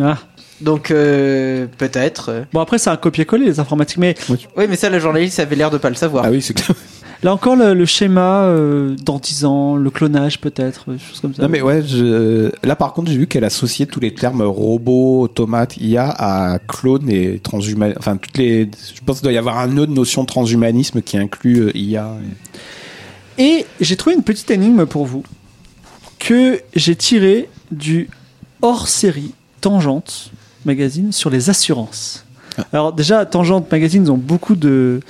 [0.00, 0.16] Ah.
[0.60, 2.44] Donc euh, peut-être.
[2.52, 3.98] Bon, après, c'est un copier-coller, les informatiques.
[3.98, 4.16] Mais
[4.56, 6.24] Oui, mais ça, la journaliste avait l'air de pas le savoir.
[6.26, 6.76] Ah oui, c'est clair.
[7.22, 11.34] Là encore, le, le schéma euh, dans 10 ans, le clonage peut-être, des choses comme
[11.34, 11.42] ça.
[11.42, 12.50] Non mais ouais, je...
[12.66, 17.08] là par contre j'ai vu qu'elle associait tous les termes robot, automate, IA à clone
[17.10, 17.98] et transhumanisme.
[17.98, 21.16] Enfin toutes les, je pense qu'il doit y avoir un autre notion de transhumanisme qui
[21.16, 22.08] inclut euh, IA.
[23.38, 25.22] et- Et j'ai trouvé une petite énigme pour vous
[26.18, 28.08] que j'ai tiré du
[28.62, 30.30] hors-série Tangente
[30.64, 32.24] magazine sur les assurances.
[32.72, 35.00] Alors déjà, Tangente magazine, ils ont beaucoup de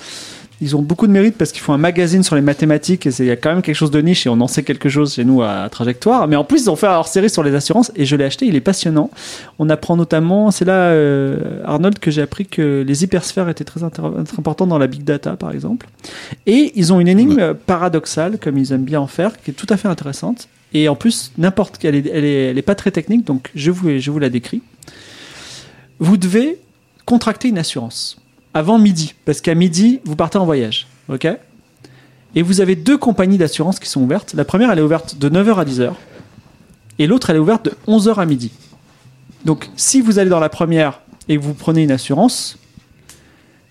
[0.60, 3.26] ils ont beaucoup de mérite parce qu'ils font un magazine sur les mathématiques et il
[3.26, 5.24] y a quand même quelque chose de niche et on en sait quelque chose chez
[5.24, 6.26] nous à, Trajectoire.
[6.26, 8.46] Mais en plus, ils ont fait un hors-série sur les assurances et je l'ai acheté,
[8.46, 9.10] il est passionnant.
[9.58, 13.84] On apprend notamment, c'est là, euh, Arnold, que j'ai appris que les hypersphères étaient très,
[13.84, 15.86] importants dans la big data, par exemple.
[16.46, 19.66] Et ils ont une énigme paradoxale, comme ils aiment bien en faire, qui est tout
[19.70, 20.48] à fait intéressante.
[20.74, 23.50] Et en plus, n'importe quelle, elle est, elle est, elle est pas très technique, donc
[23.54, 24.62] je vous, je vous la décris.
[25.98, 26.58] Vous devez
[27.06, 28.18] contracter une assurance
[28.54, 31.28] avant midi, parce qu'à midi, vous partez en voyage, ok?
[32.34, 34.34] Et vous avez deux compagnies d'assurance qui sont ouvertes.
[34.34, 35.92] La première, elle est ouverte de 9h à 10h,
[36.98, 38.50] et l'autre, elle est ouverte de 11h à midi.
[39.44, 42.58] Donc, si vous allez dans la première et que vous prenez une assurance,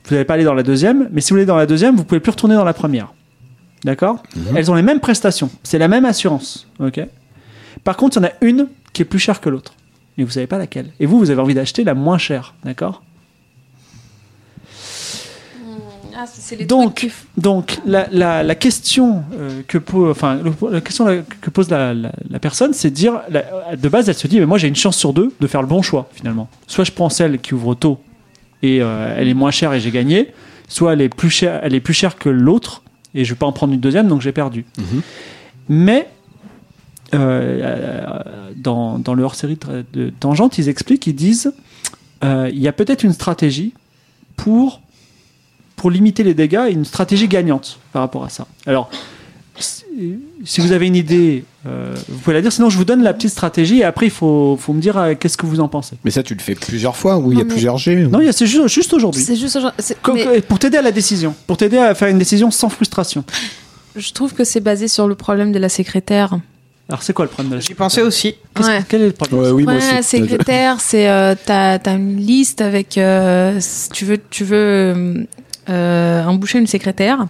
[0.05, 2.05] vous n'allez pas aller dans la deuxième, mais si vous allez dans la deuxième, vous
[2.05, 3.13] pouvez plus retourner dans la première.
[3.83, 4.23] D'accord?
[4.55, 7.01] Elles ont les mêmes prestations, c'est la même assurance, ok?
[7.83, 9.73] Par contre, il y en a une qui est plus chère que l'autre,
[10.17, 10.91] mais vous savez pas laquelle.
[10.99, 13.03] Et vous, vous avez envie d'acheter la moins chère, d'accord?
[16.19, 16.25] Ah,
[16.57, 20.81] les Donc, trucs qui- donc la, la, la question euh, que pose, enfin, le- la
[20.81, 24.15] question la- que pose la, la, la personne, c'est de dire, la- de base, elle
[24.15, 26.49] se dit, mais moi j'ai une chance sur deux de faire le bon choix finalement.
[26.65, 27.99] Soit je prends celle qui ouvre tôt
[28.63, 30.33] et euh, elle est moins chère et j'ai gagné,
[30.67, 32.81] soit elle est plus chère, elle est plus chère que l'autre
[33.13, 34.65] et je vais pas en prendre une deuxième donc j'ai perdu.
[35.69, 36.07] Mais
[37.13, 38.19] euh,
[38.55, 41.53] dans, dans le hors-série de- de Tangente, ils expliquent, ils disent,
[42.23, 43.73] euh, il y a peut-être une stratégie
[44.35, 44.81] pour
[45.77, 48.45] pour limiter les dégâts et une stratégie gagnante par rapport à ça.
[48.65, 48.89] Alors,
[50.43, 52.51] si vous avez une idée, euh, vous pouvez la dire.
[52.51, 55.13] Sinon, je vous donne la petite stratégie et après, il faut, faut me dire euh,
[55.19, 55.95] qu'est-ce que vous en pensez.
[56.03, 58.09] Mais ça tu le fais plusieurs fois ou il y a mais- plusieurs G ou-
[58.09, 59.21] Non, il y a- c'est juste, juste aujourd'hui.
[59.23, 59.57] C'est juste
[60.13, 61.33] mais Pour t'aider à la décision.
[61.47, 63.23] Pour t'aider à faire une décision sans frustration.
[63.95, 66.37] je trouve que c'est basé sur le problème de la secrétaire.
[66.89, 68.35] Alors, c'est quoi le problème de la J'y pensais aussi.
[68.61, 68.81] Ouais.
[68.87, 69.93] Quel est le problème Ouais, oui, moi aussi.
[69.93, 74.55] la secrétaire, c'est euh, t'as t'as une liste avec euh, si tu veux tu veux
[74.95, 75.23] euh,
[75.69, 77.27] embaucher une secrétaire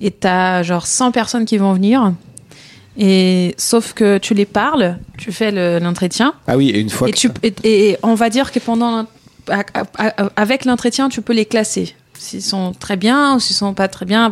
[0.00, 2.12] et t'as genre 100 personnes qui vont venir.
[2.96, 6.32] Et sauf que tu les parles, tu fais le- l'entretien.
[6.46, 9.06] Ah oui, et une fois et que tu et, et on va dire que pendant
[10.36, 11.94] avec l'entretien tu peux les classer.
[12.16, 14.30] S'ils sont très bien ou s'ils sont pas très bien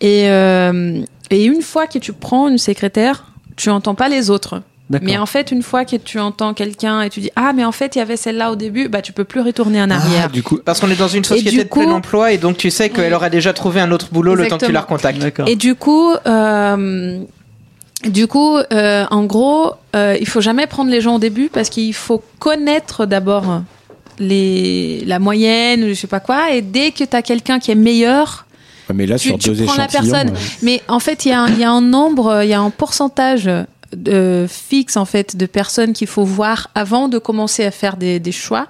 [0.00, 4.62] et euh, et une fois que tu prends une secrétaire tu entends pas les autres.
[4.90, 7.72] Mais en fait, une fois que tu entends quelqu'un et tu dis ah mais en
[7.72, 10.30] fait il y avait celle-là au début, bah tu peux plus retourner en Ah, arrière.
[10.30, 12.70] du coup, Parce qu'on est dans une société de coup- plein emploi et donc tu
[12.70, 15.24] sais qu'elle aura déjà trouvé un autre boulot le temps que tu la recontactes.
[15.46, 17.20] Et du coup, euh,
[18.04, 21.70] du coup, euh, en gros, euh, il faut jamais prendre les gens au début parce
[21.70, 23.62] qu'il faut connaître d'abord
[24.18, 27.70] les la moyenne ou je sais pas quoi et dès que tu as quelqu'un qui
[27.72, 28.46] est meilleur
[28.88, 30.28] ouais, mais là tu, sur tu deux prends la personne.
[30.28, 33.50] euh, Mais en fait, y, il y a un nombre, il y a un pourcentage
[33.96, 38.20] de, fixe en fait de personnes qu'il faut voir avant de commencer à faire des,
[38.20, 38.68] des choix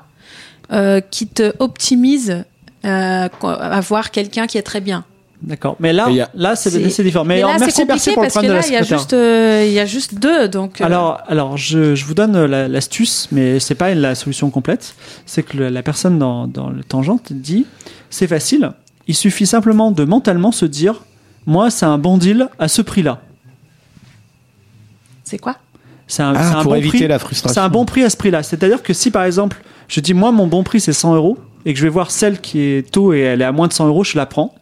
[0.73, 2.45] euh, qui te optimisent
[2.85, 5.05] euh, à voir quelqu'un qui est très bien.
[5.43, 5.77] D'accord.
[5.79, 6.71] Mais là, a- là, c'est
[7.03, 7.25] différent.
[7.25, 8.73] Mais, Mais là, alors, c'est merci, pour le parce que problème de la là, il
[8.73, 10.81] y a juste, euh, il y a juste deux, donc.
[10.81, 14.49] euh, Alors, alors je, je vous donne euh, la- l'astuce, mais c'est pas la solution
[14.49, 14.95] complète.
[15.27, 17.67] C'est que le- la personne dans, dans le tangente dit
[18.09, 18.73] c'est facile,
[19.07, 21.03] il suffit simplement de mentalement se dire
[21.47, 23.21] moi, c'est un bon deal à ce prix-là.
[25.25, 25.57] C'est quoi
[26.07, 27.09] C'est un, Ah, c'est un pour bon éviter prix.
[27.09, 27.53] la frustration.
[27.55, 28.43] C'est un bon prix à ce prix-là.
[28.43, 31.73] C'est-à-dire que si par exemple, je dis moi, mon bon prix c'est 100 euros et
[31.73, 33.89] que je vais voir celle qui est tôt et elle est à moins de 100
[33.89, 34.55] euros, je la prends.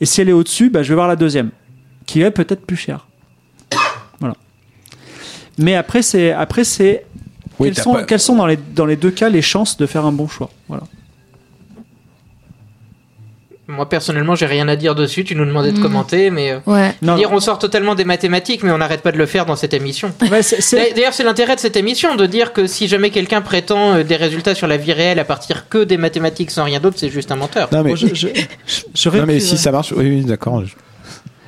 [0.00, 1.50] Et si elle est au-dessus, bah, je vais voir la deuxième,
[2.06, 3.06] qui est peut-être plus chère.
[4.20, 4.34] Voilà.
[5.58, 7.04] Mais après, c'est après c'est
[7.58, 9.86] Oui, quelles, sont, pas- quelles sont dans les, dans les deux cas les chances de
[9.86, 10.84] faire un bon choix Voilà.
[13.72, 15.24] Moi personnellement, j'ai rien à dire dessus.
[15.24, 15.82] Tu nous demandais de Mm.
[15.82, 16.94] commenter, mais euh, Ouais.
[17.02, 19.56] Non, dire on sort totalement des mathématiques, mais on n'arrête pas de le faire dans
[19.56, 20.12] cette émission.
[20.30, 23.40] Ouais, c'est- c'est- D'ailleurs, c'est l'intérêt de cette émission de dire que si jamais quelqu'un
[23.40, 26.80] prétend euh, des résultats sur la vie réelle à partir que des mathématiques sans rien
[26.80, 27.68] d'autre, c'est juste un menteur.
[27.72, 28.28] Non mais, Bon, je, je,
[28.66, 30.64] je, je non, mais réécrirai- si ça marche, oui, oui d'accord.
[30.64, 30.74] je-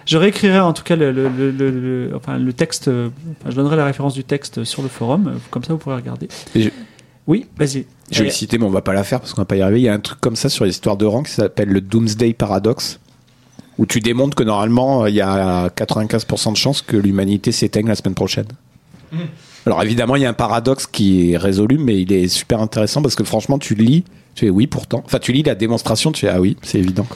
[0.06, 2.88] je réécrirai en tout cas le, le, le, le- le- enfin, le texte.
[2.88, 3.09] euh,
[3.40, 6.28] enfin, je donnerai la référence du texte sur le forum, comme ça vous pourrez regarder.
[6.55, 6.70] Et je-
[7.26, 7.86] Oui, vas-y.
[8.10, 9.56] Je vais Euh, le citer, mais on va pas la faire parce qu'on va pas
[9.56, 9.80] y arriver.
[9.80, 12.34] Il y a un truc comme ça sur l'histoire de rang qui s'appelle le Doomsday
[12.34, 13.01] Paradox,
[13.78, 17.94] où tu démontres que normalement il y a 95% de chances que l'humanité s'éteigne la
[17.94, 18.46] semaine prochaine.
[19.66, 23.01] Alors évidemment, il y a un paradoxe qui est résolu, mais il est super intéressant
[23.01, 25.02] parce que franchement, tu lis, tu fais oui pourtant.
[25.06, 27.06] Enfin, tu lis la démonstration, tu fais ah oui, c'est évident.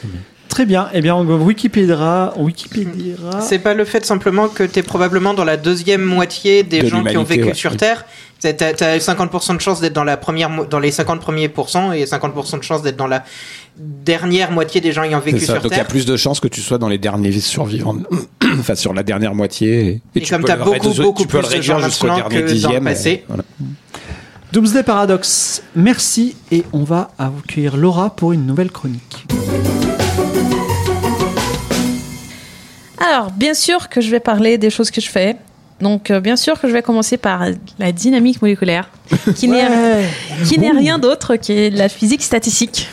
[0.49, 0.89] Très bien.
[0.95, 3.41] Eh bien, on Wikipédia, Wikipédia.
[3.41, 7.05] C'est pas le fait simplement que t'es probablement dans la deuxième moitié des De gens
[7.05, 7.55] qui ont vécu ouais.
[7.55, 8.07] sur Terre.
[8.41, 12.05] T'as t'as 50% de chance d'être dans la première, dans les 50 premiers pourcents et
[12.05, 13.25] 50% de chance d'être dans la
[13.77, 16.49] dernière moitié des gens ayant vécu sur Donc il y a plus de chances que
[16.49, 17.97] tu sois dans les derniers survivants,
[18.59, 19.89] enfin sur la dernière moitié.
[19.89, 22.35] Et, Et tu comme t'as beaucoup, beaucoup tu peux le plus de gens maintenant que
[22.35, 22.85] dans le dixième.
[22.85, 23.25] passé.
[23.27, 23.43] voilà.
[24.53, 29.27] Doomsday Paradox, merci et on va accueillir Laura pour une nouvelle chronique.
[32.99, 35.37] Alors, bien sûr que je vais parler des choses que je fais.
[35.81, 37.47] Donc, euh, bien sûr que je vais commencer par
[37.79, 38.91] la dynamique moléculaire,
[39.37, 42.89] qui n'est rien d'autre que la physique statistique.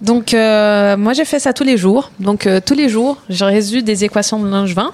[0.00, 2.10] Donc, euh, moi, j'ai fait ça tous les jours.
[2.20, 4.92] Donc, euh, tous les jours, je résous des équations de Langevin,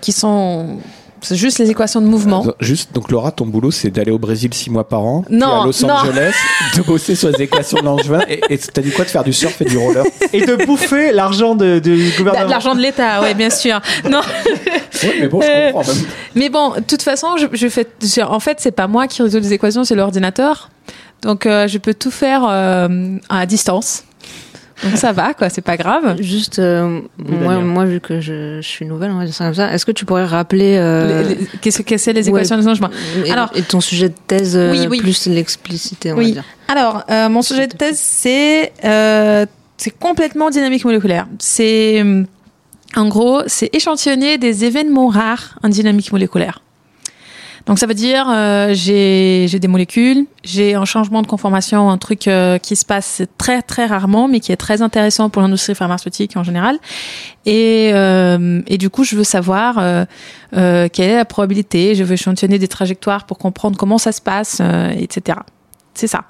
[0.00, 0.78] qui sont
[1.22, 2.44] c'est juste les équations de mouvement.
[2.46, 5.46] Euh, Juste, donc Laura, ton boulot, c'est d'aller au Brésil six mois par an, Non,
[5.46, 5.94] puis à Los non.
[5.94, 6.34] Angeles,
[6.76, 9.60] de bosser sur les équations de Langevin, et t'as dit quoi de faire du surf
[9.62, 10.04] et du roller?
[10.32, 12.48] Et de bouffer l'argent de- du gouvernement.
[12.48, 13.80] L'argent de l'État, oui, bien sûr.
[14.10, 14.20] Non.
[15.04, 15.92] Oui, mais bon, je Euh, comprends.
[15.92, 16.02] même.
[16.34, 17.86] Mais bon, de toute façon, je, je fais.
[18.02, 20.68] je- en fait, c'est pas moi qui résous les équations, c'est l'ordinateur.
[21.22, 24.04] Donc, euh, je peux tout faire euh, à distance.
[24.82, 25.48] Donc ça va, quoi.
[25.48, 26.20] C'est pas grave.
[26.20, 29.54] Juste, euh, moi, moi, vu que je, je suis nouvelle, on va dire ça comme
[29.54, 32.56] ça, est-ce que tu pourrais rappeler euh, Les- les- Qu'est-ce que c'est les ouais, équations
[32.58, 32.90] de changement
[33.24, 34.98] et, Alors- et ton sujet de thèse, euh, Oui, oui.
[34.98, 36.28] plus l'explicité, on Oui.
[36.28, 36.44] va dire.
[36.68, 39.46] Alors, euh, mon sujet de thèse, c'est euh,
[39.76, 41.26] c'est complètement dynamique moléculaire.
[41.38, 42.04] C'est
[42.96, 46.62] en gros, c'est échantillonner des événements rares en dynamique moléculaire.
[47.66, 52.26] Donc ça veut dire euh, j'ai des molécules, j'ai un changement de conformation, un truc
[52.26, 56.36] euh, qui se passe très très rarement, mais qui est très intéressant pour l'industrie pharmaceutique
[56.36, 56.78] en général.
[57.46, 60.04] Et euh, et du coup, je veux savoir euh,
[60.56, 61.94] euh, quelle est la probabilité.
[61.94, 65.38] Je veux échantillonner des trajectoires pour comprendre comment ça se passe, euh, etc.
[65.94, 66.24] C'est ça.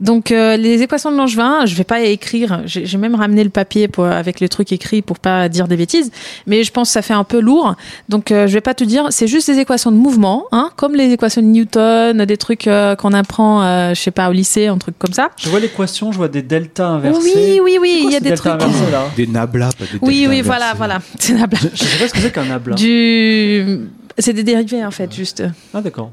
[0.00, 2.62] Donc euh, les équations de Langevin, je vais pas écrire.
[2.66, 5.76] J'ai j'ai même ramené le papier pour, avec les trucs écrits pour pas dire des
[5.76, 6.10] bêtises,
[6.46, 7.74] mais je pense que ça fait un peu lourd.
[8.10, 9.06] Donc euh, je vais pas te dire.
[9.10, 12.94] C'est juste des équations de mouvement, hein, comme les équations de Newton, des trucs euh,
[12.94, 15.30] qu'on apprend, euh, je sais pas au lycée, un truc comme ça.
[15.38, 17.20] Je vois l'équation, je vois des deltas inversés.
[17.34, 18.52] Oui, oui, oui, il y a des trucs.
[18.52, 19.04] inversés, là?
[19.16, 20.42] Des nablas, pas des Oui, deltas oui, inversés.
[20.42, 20.98] voilà, voilà.
[21.18, 21.70] C'est la blague.
[21.72, 22.74] Je sais pas ce que c'est qu'un nabla.
[22.76, 25.42] Du, c'est des dérivés en fait, juste.
[25.74, 26.10] Ah d'accord.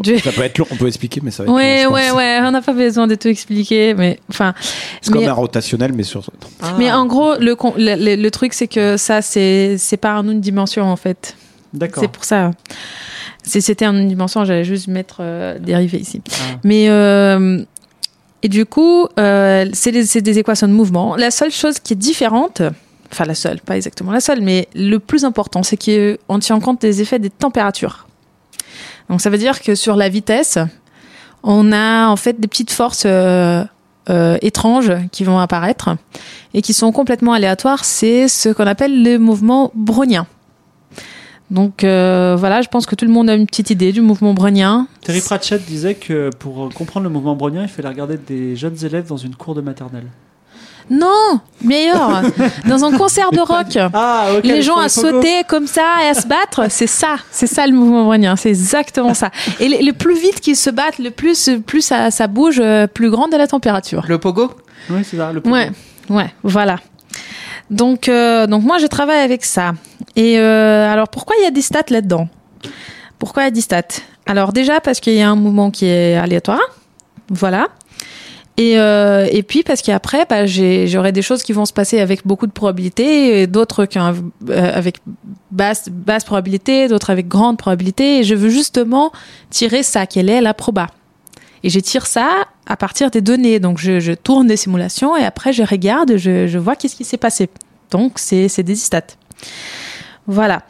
[0.00, 2.38] Du- Ça peut être long, on peut expliquer, mais ça va être Ouais, ouais, ouais.
[2.42, 4.54] On n'a pas besoin de tout expliquer, mais enfin.
[5.00, 6.22] C'est comme un rotationnel, mais sur.
[6.78, 10.18] Mais en gros, le, con- le, le- le truc, c'est que ça, c'est c'est pas
[10.18, 11.36] en une dimension, en fait.
[11.72, 12.02] D'accord.
[12.02, 12.50] C'est pour ça.
[13.42, 16.22] Si c'était en une dimension, j'allais juste mettre euh, dérivé ici.
[16.30, 16.58] Ah.
[16.64, 16.88] Mais.
[16.88, 17.62] euh,
[18.42, 21.16] et du coup, euh, c'est des, c'est des équations de mouvement.
[21.16, 22.60] La seule chose qui est différente,
[23.14, 26.80] enfin la seule, pas exactement la seule, mais le plus important, c'est qu'on tient compte
[26.80, 28.06] des effets des températures.
[29.08, 30.58] Donc ça veut dire que sur la vitesse,
[31.42, 33.64] on a en fait des petites forces euh,
[34.10, 35.96] euh, étranges qui vont apparaître
[36.54, 37.84] et qui sont complètement aléatoires.
[37.84, 40.26] C'est ce qu'on appelle le mouvement brownien.
[41.50, 44.34] Donc euh, voilà, je pense que tout le monde a une petite idée du mouvement
[44.34, 44.88] brownien.
[45.02, 49.06] Terry Pratchett disait que pour comprendre le mouvement brownien, il fallait regarder des jeunes élèves
[49.06, 50.06] dans une cour de maternelle.
[50.90, 52.22] Non, meilleur,
[52.68, 53.78] dans un concert de rock.
[53.94, 57.66] Ah, les gens à sauter comme ça et à se battre, c'est ça, c'est ça
[57.66, 59.30] le mouvement brownien, c'est exactement ça.
[59.60, 62.86] Et le, le plus vite qu'ils se battent, le plus, plus ça, ça bouge, euh,
[62.86, 64.04] plus grande est la température.
[64.08, 64.52] Le pogo?
[64.90, 65.32] Oui, c'est ça.
[65.32, 65.70] Le Ouais,
[66.10, 66.76] ouais, voilà.
[67.70, 69.72] Donc, euh, donc moi, je travaille avec ça.
[70.16, 72.28] Et euh, alors, pourquoi il y a des stats là-dedans?
[73.18, 73.82] Pourquoi il y a des stats?
[74.26, 76.60] Alors déjà parce qu'il y a un mouvement qui est aléatoire,
[77.28, 77.68] voilà.
[78.56, 82.24] Et, euh, et puis parce qu'après, bah, j'aurai des choses qui vont se passer avec
[82.24, 84.98] beaucoup de probabilité, d'autres euh, avec
[85.50, 88.20] basse, basse probabilité, d'autres avec grande probabilité.
[88.20, 89.10] Et je veux justement
[89.50, 90.86] tirer ça, quelle est la proba.
[91.64, 92.28] Et je tire ça
[92.66, 93.58] à partir des données.
[93.58, 97.04] Donc je, je tourne des simulations et après je regarde, je, je vois qu'est-ce qui
[97.04, 97.48] s'est passé.
[97.90, 99.16] Donc c'est des stats.
[100.28, 100.62] Voilà.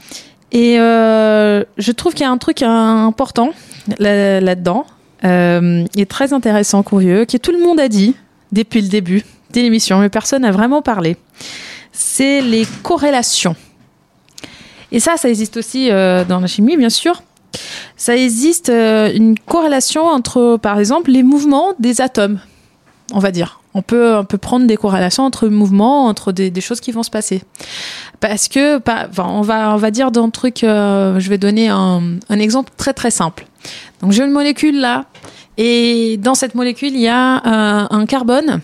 [0.52, 3.50] Et euh, je trouve qu'il y a un truc important
[3.98, 4.86] là- là-dedans,
[5.24, 8.14] euh, et très intéressant, curieux, que tout le monde a dit
[8.52, 11.16] depuis le début de l'émission, mais personne n'a vraiment parlé.
[11.92, 13.56] C'est les corrélations.
[14.92, 17.22] Et ça, ça existe aussi euh, dans la chimie, bien sûr.
[17.96, 22.40] Ça existe euh, une corrélation entre, par exemple, les mouvements des atomes,
[23.12, 23.60] on va dire.
[23.76, 27.02] On peut, on peut prendre des corrélations entre mouvements, entre des, des choses qui vont
[27.02, 27.42] se passer.
[28.20, 31.38] Parce que, pas- enfin, on, va, on va dire dans le truc, euh, je vais
[31.38, 33.46] donner un, un exemple très très simple.
[34.00, 35.06] Donc j'ai une molécule là,
[35.56, 38.60] et dans cette molécule, il y a euh, un carbone,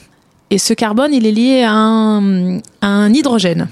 [0.50, 3.68] et ce carbone, il est lié à un, à un hydrogène.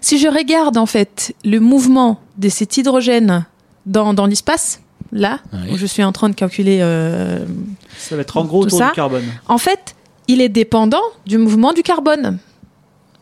[0.00, 3.44] si je regarde en fait le mouvement de cet hydrogène
[3.84, 4.80] dans, dans l'espace,
[5.12, 5.40] là,
[5.72, 7.44] où je suis en train de calculer, euh,
[7.98, 8.86] Ça va être en gros Tout autour ça.
[8.88, 9.24] du carbone.
[9.48, 9.95] en fait,
[10.28, 12.38] il est dépendant du mouvement du carbone.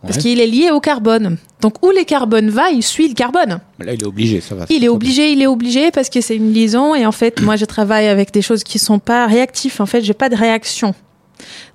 [0.02, 1.39] Parce qu'il est lié au carbone.
[1.62, 3.60] Donc où le carbone va, il suit le carbone.
[3.78, 4.66] Là, il est obligé, ça va.
[4.68, 7.56] Il est obligé, il est obligé parce que c'est une liaison et en fait, moi,
[7.56, 9.76] je travaille avec des choses qui sont pas réactives.
[9.81, 10.94] En fait, j'ai pas de réaction.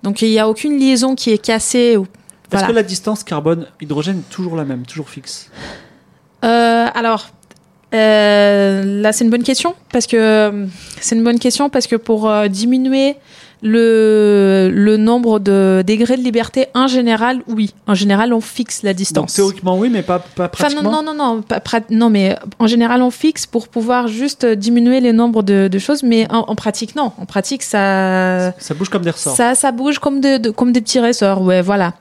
[0.03, 1.97] Donc il y a aucune liaison qui est cassée.
[1.97, 2.05] Ou...
[2.51, 5.49] Est-ce que la distance carbone-hydrogène est toujours la même, toujours fixe
[6.45, 7.29] Euh, alors,
[7.93, 10.67] euh, là, c'est une bonne question parce que
[11.01, 13.15] c'est une bonne question parce que pour euh, diminuer
[13.61, 17.73] le, le nombre de degrés de liberté, en général, oui.
[17.87, 19.33] En général, on fixe la Donc distance.
[19.33, 20.91] théoriquement oui, mais pas, pas Enfin, pratiquement.
[20.91, 24.45] non, non, non, non, pas prat- non, mais en général, on fixe pour pouvoir juste
[24.45, 27.11] diminuer les nombres de, de choses, mais en, en pratique, non.
[27.19, 29.35] En pratique, ça, Ça bouge comme des ressorts.
[29.35, 31.93] ça, ça bouge comme, de, de- comme des petits ressorts, ouais, voilà.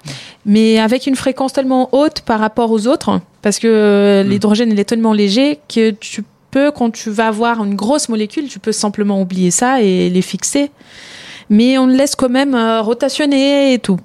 [0.46, 4.28] Mais avec une fréquence tellement haute par rapport aux autres, parce que Mm.
[4.30, 8.48] l'hydrogène, il est tellement léger que tu peux, quand tu vas avoir une grosse molécule,
[8.48, 10.70] tu peux simplement oublier ça et les fixer.
[11.50, 13.98] Mais on le laisse quand même euh, rotationner et tout.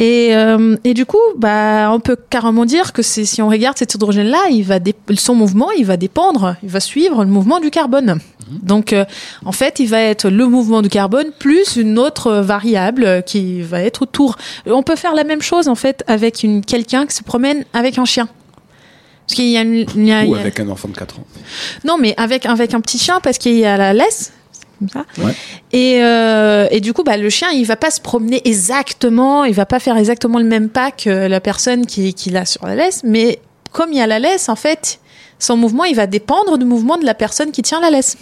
[0.00, 3.94] Et, euh, et du coup, bah, on peut carrément dire que si on regarde cet
[3.94, 7.70] hydrogène-là, il va dé- son mouvement, il va dépendre, il va suivre le mouvement du
[7.70, 8.20] carbone.
[8.62, 9.04] Donc, euh,
[9.44, 13.82] en fait, il va être le mouvement du carbone plus une autre variable qui va
[13.82, 14.36] être autour.
[14.66, 17.98] On peut faire la même chose en fait avec une quelqu'un qui se promène avec
[17.98, 18.28] un chien.
[19.26, 21.18] Parce qu'il y a, une- il y a- il Ou avec un enfant de 4
[21.18, 21.24] ans.
[21.84, 24.32] non, mais avec, avec un petit chien, parce qu'il y a la laisse.
[24.78, 25.04] Comme ça.
[25.18, 25.32] Ouais.
[25.72, 29.54] Et, euh, et du coup, bah, le chien, il va pas se promener exactement, il
[29.54, 32.74] va pas faire exactement le même pas que la personne qui, qui l'a sur la
[32.74, 33.40] laisse, mais
[33.72, 35.00] comme il y a la laisse, en fait,
[35.38, 38.16] son mouvement, il va dépendre du mouvement de la personne qui tient la laisse.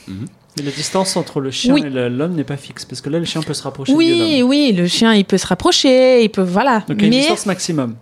[0.58, 1.82] Mais la distance entre le chien Oui.
[1.84, 4.72] et l'homme n'est pas fixe, parce que là, le chien peut se rapprocher Oui, oui,
[4.72, 6.82] le chien, il peut se rapprocher, il peut, voilà.
[6.88, 7.94] Donc il y a une mais, distance maximum.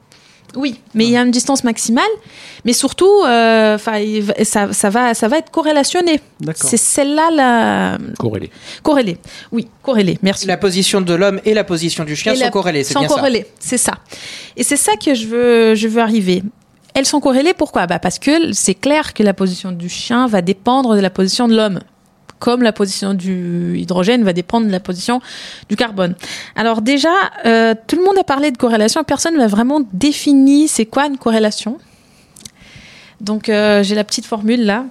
[0.57, 2.05] Oui, mais il y a une distance maximale,
[2.65, 3.77] mais surtout, euh,
[4.45, 6.21] ça, ça, va, ça va être corrélationné.
[6.41, 6.69] D'accord.
[6.69, 8.51] C'est celle-là la Corrélé.
[8.83, 9.19] corrélée.
[9.53, 10.19] Oui, corrélée.
[10.23, 10.47] Merci.
[10.47, 13.01] La position de l'homme et la position du chien Et sont la- corrélées, c'est sont
[13.01, 13.95] bien corrélées, c'est ça.
[14.57, 16.43] Et c'est ça que je veux, je veux arriver.
[16.95, 17.87] Elles sont corrélées, pourquoi?
[17.87, 21.49] Bah Parce que c'est clair que la position du chien va dépendre de la position
[21.49, 21.81] de l'homme.
[22.45, 25.23] Comme la position du hydrogène va dépendre de la position
[25.71, 26.15] du carbone.
[26.57, 27.09] Alors déjà,
[27.47, 31.17] euh, tout le monde a parlé de corrélation, personne n'a vraiment défini c'est quoi une
[31.17, 31.79] corrélation.
[33.23, 34.85] Donc euh, j'ai la petite formule là.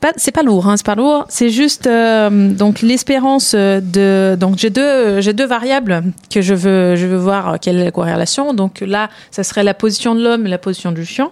[0.00, 1.26] Pas, c'est pas lourd, hein, c'est pas lourd.
[1.28, 6.96] C'est juste euh, donc l'espérance de donc j'ai deux j'ai deux variables que je veux
[6.96, 8.52] je veux voir quelle est la corrélation.
[8.52, 11.30] Donc là, ça serait la position de l'homme et la position du chien.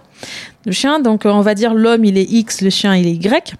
[0.67, 3.13] Le chien, donc euh, on va dire l'homme il est x, le chien il est
[3.15, 3.55] y.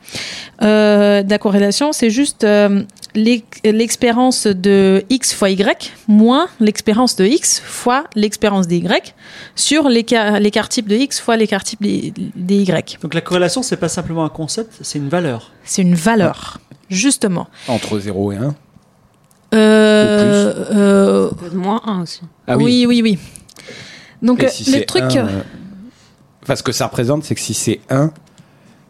[0.63, 2.83] Euh, la corrélation, c'est juste euh,
[3.15, 5.63] l'ex- l'expérience de x fois y
[6.09, 9.15] moins l'expérience de x fois l'expérience des y
[9.55, 12.99] sur l'écart l'écart type de x fois l'écart type des, des y.
[13.03, 15.53] Donc la corrélation, c'est pas simplement un concept, c'est une valeur.
[15.65, 16.59] C'est une valeur,
[16.89, 17.49] justement.
[17.69, 18.55] Entre 0 et 1.
[19.55, 22.21] Euh, euh, moins 1 aussi.
[22.47, 23.19] Ah oui, oui, oui.
[24.23, 25.43] Donc Et euh, si le truc, un, euh,
[26.45, 28.11] Enfin, ce que ça représente, c'est que si c'est 1,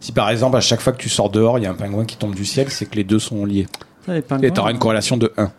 [0.00, 2.04] si par exemple, à chaque fois que tu sors dehors, il y a un pingouin
[2.04, 3.66] qui tombe du ciel, c'est que les deux sont liés.
[4.04, 5.50] Ça, Et tu auras une corrélation de 1.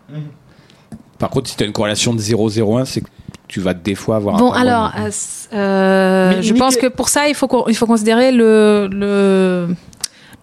[1.18, 3.08] Par contre, si tu as une corrélation de 0,01, c'est que
[3.48, 4.70] tu vas des fois avoir bon un pingouin.
[4.70, 5.10] alors, euh,
[5.54, 8.30] euh, Mais- je mais pense que- que pour ça, il faut qu'on- il faut considérer
[8.32, 9.68] le, le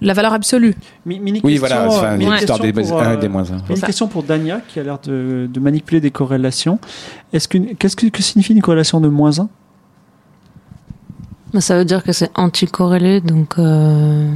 [0.02, 0.74] la valeur absolue.
[1.06, 3.44] Mi- mini Oui, voilà, enfin, euh, mini l'histoire des pour, 1 euh, et des moins
[3.50, 3.58] 1.
[3.70, 3.86] Une ça.
[3.86, 6.78] question pour Dania qui a l'air de, de manipuler des corrélations.
[7.32, 9.48] Est-ce qu'une- qu'est-ce que, que signifie une corrélation de moins 1
[11.54, 14.28] Bah, ça veut dire que c'est anticorrélé, donc euh,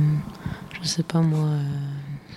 [0.81, 1.39] je sais pas moi.
[1.39, 1.61] euh.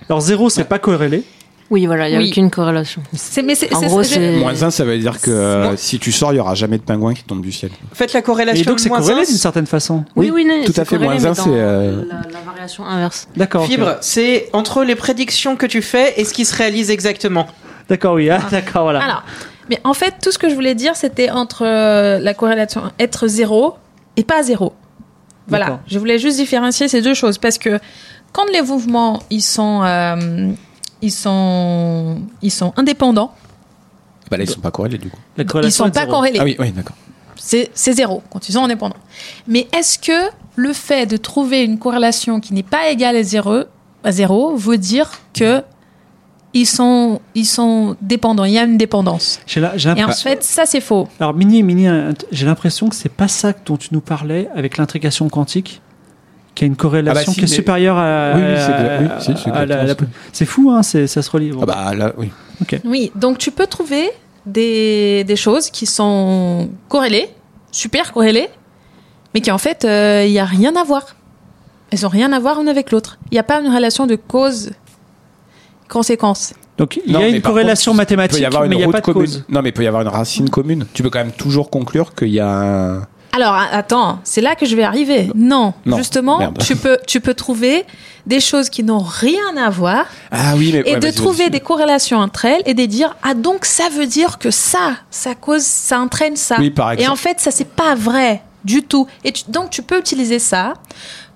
[0.09, 1.23] Alors 0 c'est pas corrélé.
[1.69, 2.27] Oui, voilà, il y a Oui.
[2.31, 3.01] aucune corrélation.
[3.13, 5.77] C'est mais c'est En c'est- gros, c'est- c'est- Moins 1, ça veut dire que euh,
[5.77, 7.71] si tu sors, il y aura jamais de pingouin qui tombe du ciel.
[7.93, 10.03] Faites la Et corrélation donc c'est moins corrélé un, d'une certaine façon.
[10.17, 12.15] Oui, oui, non, tout c'est à fait, corrélé, moins un, mais dans c'est, euh, La,
[12.29, 13.29] la variation inverse.
[13.37, 13.65] D'accord.
[13.67, 17.47] Fibre, c'est entre les prédictions que tu fais et ce qui se réalise exactement.
[17.87, 18.29] D'accord, oui.
[18.29, 19.01] Ah, d'accord, voilà.
[19.01, 19.23] Alors,
[19.69, 23.75] mais en fait, tout ce que je voulais dire, c'était entre la corrélation être zéro
[24.17, 24.73] et pas zéro.
[25.47, 27.79] Voilà, je voulais juste différencier ces deux choses parce que
[28.31, 30.51] quand les mouvements ils sont euh,
[31.01, 33.33] ils sont ils sont indépendants,
[34.29, 35.17] Bah là, ils sont pas corrélés du coup.
[35.37, 36.11] La ils sont pas zéro.
[36.11, 36.39] corrélés.
[36.39, 36.95] Ah oui, oui, d'accord.
[37.35, 38.95] C'est c'est zéro quand ils sont indépendants.
[39.47, 43.63] Mais est-ce que le fait de trouver une corrélation qui n'est pas égale à zéro,
[44.03, 45.63] à zéro veut dire que
[46.53, 49.39] ils sont, ils sont dépendants, il y a une dépendance.
[49.55, 51.07] La- Et en fait, ça c'est faux.
[51.19, 51.87] Alors Mini, Mini,
[52.31, 55.81] j'ai l'impression que c'est pas ça dont tu nous parlais avec l'intrication quantique,
[56.53, 58.33] qui a une corrélation Ah bah si, qui est mais- supérieure à.
[58.35, 58.71] Oui, oui, c'est
[59.01, 61.51] oui, si, c'est fou, hein, ça se relie.
[61.61, 62.29] Ah bah là, oui.
[62.83, 64.09] Oui, donc tu peux trouver
[64.45, 67.29] des, des choses qui sont corrélées,
[67.71, 68.49] super corrélées,
[69.33, 71.15] mais qui en fait, euh, il y a rien à voir.
[71.91, 73.17] Elles ont rien à voir l'une avec l'autre.
[73.31, 74.15] Il n'y a pas une relation de
[75.91, 76.53] cause-conséquence.
[76.77, 78.73] Donc il y a mais une corrélation contre, mathématique, Il peut y avoir mais une
[78.73, 79.21] il n'y a route pas de commune.
[79.29, 79.45] cause.
[79.49, 80.85] Non, mais il peut y avoir une racine commune.
[80.93, 83.07] Tu peux quand même toujours conclure qu'il y a un.
[83.33, 85.29] Alors attends, c'est là que je vais arriver.
[85.35, 86.57] Non, Non, justement, merde.
[86.59, 87.85] tu peux tu peux trouver
[88.25, 91.61] des choses qui n'ont rien à voir Ah oui, mais et ouais, de trouver des
[91.61, 95.63] corrélations entre elles et de dire ah donc ça veut dire que ça ça cause
[95.63, 96.57] ça entraîne ça.
[96.59, 97.11] Oui, par et exemple.
[97.11, 99.07] en fait ça c'est pas vrai du tout.
[99.23, 100.73] Et tu- donc tu peux utiliser ça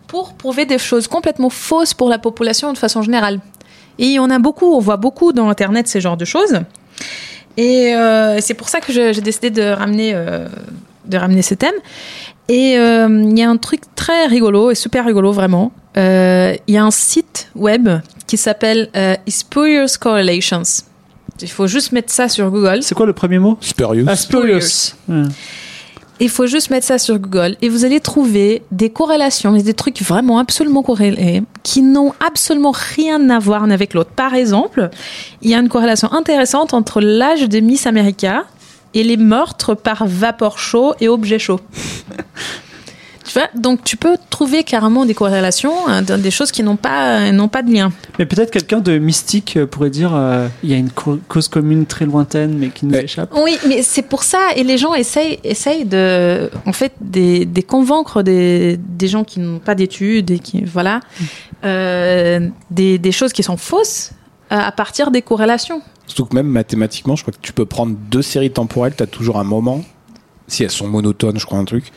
[0.07, 3.39] pour prouver des choses complètement fausses pour la population de façon générale.
[3.99, 6.59] Et en a beaucoup, on voit beaucoup dans internet ces genres de choses.
[7.57, 10.47] Et euh, c'est pour ça que j'ai décidé de ramener euh,
[11.05, 11.75] de ramener ce thème.
[12.49, 15.71] Et euh, il y a un truc très rigolo et super rigolo vraiment.
[15.97, 17.89] Euh, Il y a un site web
[18.27, 20.63] qui s'appelle euh, Spurious Correlations.
[21.41, 22.79] Il faut juste mettre ça sur Google.
[22.81, 23.57] C'est quoi le premier mot?
[23.61, 24.05] Spurious.
[24.07, 24.93] Ah, spurious.
[25.07, 25.23] Ouais.
[26.21, 30.01] Il faut juste mettre ça sur Google et vous allez trouver des corrélations, des trucs
[30.01, 34.11] vraiment absolument corrélés qui n'ont absolument rien à voir l'un avec l'autre.
[34.11, 34.89] Par exemple,
[35.41, 38.45] il y a une corrélation intéressante entre l'âge de Miss America
[38.93, 41.59] et les meurtres par vapeur chaud et objets chauds.
[43.35, 46.77] Tu vois Donc tu peux trouver carrément des corrélations, hein, dans des choses qui n'ont
[46.77, 47.91] pas, n'ont pas de lien.
[48.17, 51.85] Mais peut-être quelqu'un de mystique euh, pourrait dire euh, il y a une cause commune
[51.85, 53.31] très lointaine mais qui nous échappe.
[53.35, 57.63] Oui, mais c'est pour ça, et les gens essayent, essayent de, en fait, des, des
[57.63, 61.01] convaincre des, des gens qui n'ont pas d'études et qui, voilà,
[61.65, 64.11] euh, des, des choses qui sont fausses
[64.51, 65.81] euh, à partir des corrélations.
[66.07, 69.07] Surtout que même mathématiquement, je crois que tu peux prendre deux séries temporelles, tu as
[69.07, 69.83] toujours un moment,
[70.47, 71.91] si elles sont monotones, je crois, un truc,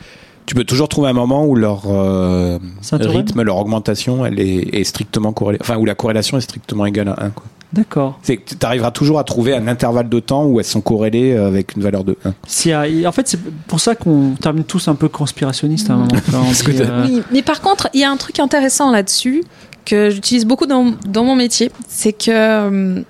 [0.49, 2.57] tu peux toujours trouver un moment où leur euh,
[2.91, 5.59] rythme, leur augmentation, elle est, est strictement corrélée.
[5.61, 7.29] Enfin, où la corrélation est strictement égale à 1.
[7.29, 7.45] Quoi.
[7.71, 8.17] D'accord.
[8.23, 11.33] C'est que tu arriveras toujours à trouver un intervalle de temps où elles sont corrélées
[11.33, 12.33] euh, avec une valeur de 1.
[12.47, 12.73] S'il y
[13.05, 16.07] a- En fait, c'est pour ça qu'on termine tous un peu conspirationnistes à un moment.
[16.65, 19.43] Dit, euh, Oui, mais par contre, il y a un truc intéressant là-dessus
[19.85, 23.03] que j'utilise beaucoup dans, dans mon métier, c'est que,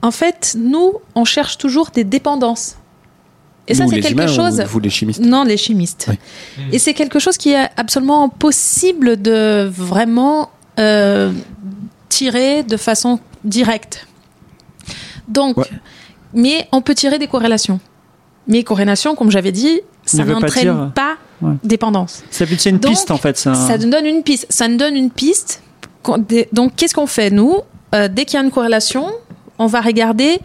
[0.00, 2.76] en fait, nous, on cherche toujours des dépendances.
[3.66, 4.60] Et ça, c'est quelque chose.
[4.60, 5.20] ou vous les chimistes?
[5.20, 6.06] Non, les chimistes.
[6.10, 6.16] Oui.
[6.72, 11.32] Et c'est quelque chose qui est absolument impossible de vraiment euh,
[12.08, 14.06] tirer de façon directe.
[15.28, 15.64] Donc, Ouais.
[16.34, 17.80] mais on peut tirer des corrélations.
[18.46, 21.54] Mais corrélations, comme j'avais dit, ça pas n'entraîne pas, Ouais.
[21.64, 22.22] dépendance.
[22.30, 23.42] C'est c'est une Donc, piste en fait.
[23.46, 24.46] un- Ça nous donne une piste.
[24.50, 25.62] Ça nous donne une piste.
[26.52, 27.56] Donc, qu'est-ce qu'on fait nous?
[27.94, 29.06] Euh, Dès qu'il y a une corrélation,
[29.58, 30.38] on va regarder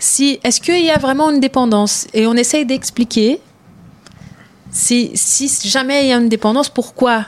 [0.00, 2.08] si est-ce qu'il y a vraiment une dépendance?
[2.14, 3.40] Et on essaye d'expliquer
[4.72, 7.26] si, si jamais il y a une dépendance, pourquoi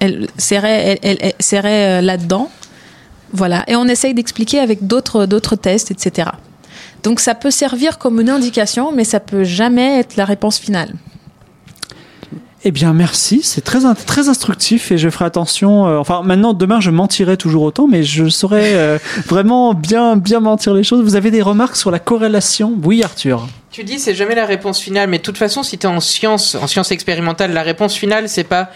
[0.00, 2.50] elle serait, elle, serait euh, là-dedans?
[3.32, 3.64] Voilà.
[3.66, 6.30] Et on essaye d'expliquer avec d'autres d'autres tests, etc.
[7.02, 10.94] Donc, ça peut servir comme une indication, mais ça peut jamais être la réponse finale.
[12.66, 13.40] Eh bien, merci.
[13.42, 15.86] C'est très, très instructif et je ferai attention.
[15.86, 20.40] euh, enfin, maintenant, demain, je mentirai toujours autant, mais je saurai euh, vraiment bien, bien
[20.40, 21.02] mentir les choses.
[21.02, 22.72] Vous avez des remarques sur la corrélation?
[22.82, 23.46] Oui, Arthur.
[23.70, 26.00] Tu dis c'est jamais la réponse finale, mais de toute façon, si tu es en
[26.00, 28.70] science, en science expérimentale, la réponse finale, c'est pas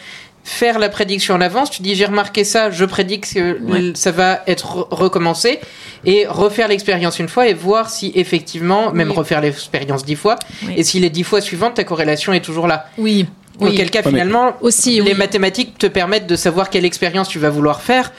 [0.44, 1.70] faire la prédiction en avance.
[1.70, 3.93] Tu dis j'ai remarqué ça, je prédis que Ouais.
[3.94, 5.60] ça va être re- recommencé
[6.05, 9.16] et refaire l'expérience une fois et voir si effectivement, même Oui.
[9.16, 10.36] refaire l'expérience dix fois,
[10.66, 10.74] Oui.
[10.77, 12.86] et si les dix fois suivantes, ta corrélation est toujours là.
[12.98, 13.27] Oui.
[13.61, 13.71] Oui.
[13.71, 15.15] Auquel cas, Ouais, mais- finalement, Aussi, les oui.
[15.15, 18.13] mathématiques te permettent de savoir quelle expérience tu vas vouloir faire.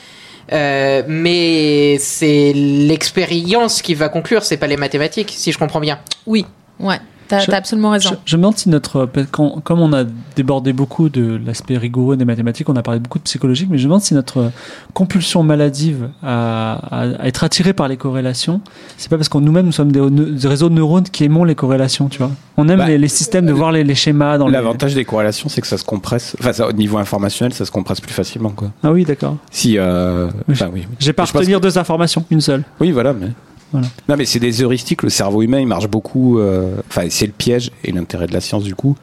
[0.52, 6.00] Euh, mais c'est l'expérience qui va conclure, c'est pas les mathématiques, si je comprends bien.
[6.26, 6.46] Oui,
[6.80, 6.98] ouais,
[7.30, 8.18] t'as Je- t'as absolument raison.
[8.26, 9.08] je me demande si notre.
[9.32, 10.04] quand- comme on a
[10.36, 13.84] débordé beaucoup de l'aspect rigoureux des mathématiques, on a parlé beaucoup de psychologique, mais je
[13.84, 14.52] me demande si notre
[14.94, 18.60] compulsion maladive à, à- à être attiré par les corrélations,
[18.98, 21.56] c'est pas parce qu'on nous-mêmes nous sommes des, des réseaux de neurones qui aimons les
[21.56, 22.32] corrélations, tu vois.
[22.58, 24.54] On aime Bah, les, les systèmes de voir les, les schémas dans les.
[24.54, 26.36] L'avantage des corrélations, c'est que ça se compresse.
[26.40, 28.72] Enfin, ça, au niveau informationnel, ça se compresse plus facilement, quoi.
[28.84, 29.38] Ah oui, d'accord.
[29.52, 30.82] Si, euh, enfin, oui.
[30.90, 30.96] oui.
[31.00, 32.64] J'ai pas Je pense retenir deux informations, une seule.
[32.82, 33.28] Oui, voilà, mais.
[33.72, 33.88] Voilà.
[34.08, 35.04] Non, mais c'est des heuristiques.
[35.04, 36.40] Le cerveau humain, il marche beaucoup.
[36.40, 38.96] euh, Enfin, c'est le piège et l'intérêt de la science, du coup.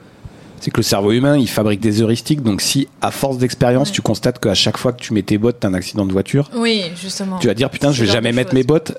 [0.60, 2.42] C'est que le cerveau humain, il fabrique des heuristiques.
[2.42, 5.58] Donc, si, à force d'expérience, tu constates qu'à chaque fois que tu mets tes bottes,
[5.60, 7.38] t'as un accident de voiture, Oui, justement.
[7.38, 8.96] tu vas dire, putain, je vais jamais mettre mes bottes.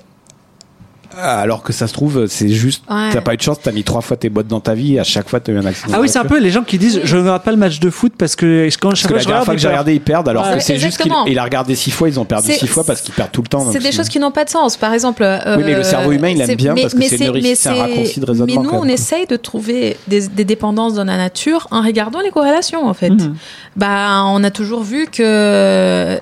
[1.16, 3.10] Ah, Alors que ça se trouve, c'est juste, Ouais.
[3.12, 5.00] t'as pas eu de chance, t'as mis trois fois tes bottes dans ta vie et
[5.00, 5.92] à chaque fois t'as eu un accident.
[5.96, 7.80] Ah oui, c'est un peu les gens qui disent je ne regarde pas le match
[7.80, 9.68] de foot parce que quand Parce chaque que la je dernière fois que regarde, j'ai
[9.68, 10.56] regardé, ils perdent, alors Ouais.
[10.58, 13.14] que c'est juste qu'il a regardé six fois, ils ont perdu six fois parce qu'ils
[13.14, 13.70] perdent tout le temps.
[13.72, 14.76] C'est des choses qui n'ont pas de sens.
[14.76, 15.22] Par exemple.
[15.22, 18.26] euh, Oui, mais le cerveau humain, il aime bien parce que c'est un raccourci de
[18.26, 22.20] raisonnement, Mais nous, on essaye de trouver des, des dépendances dans la nature en regardant
[22.20, 23.10] les corrélations, en fait.
[23.10, 23.34] Mhm.
[23.76, 26.18] Bah, on a toujours vu que,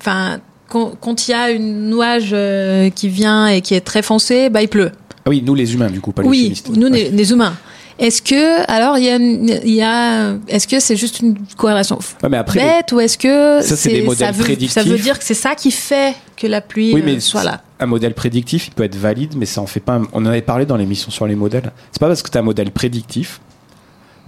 [0.00, 0.38] enfin,
[0.68, 4.62] quand il y a une nuage euh, qui vient et qui est très foncé, bah,
[4.62, 4.90] il pleut.
[5.26, 6.68] Ah oui, nous les humains, du coup, pas les oui, chimistes.
[6.76, 7.54] nous, les, les humains.
[7.96, 9.10] Est-ce que, alors, il y
[9.80, 13.16] a, y est-ce que c'est juste une corrélation Ouais, mais après, les- bête ou est-ce
[13.16, 14.72] que Ça, c'est des modèles ça veut, prédictifs.
[14.72, 17.44] ça veut dire que c'est ça qui fait que la pluie Oui, mais euh, soit
[17.44, 19.94] là un modèle prédictif, il peut être valide, mais ça en fait pas.
[19.94, 21.70] un- On en avait parlé dans l'émission sur les modèles.
[21.92, 23.40] C'est pas parce que tu as un modèle prédictif,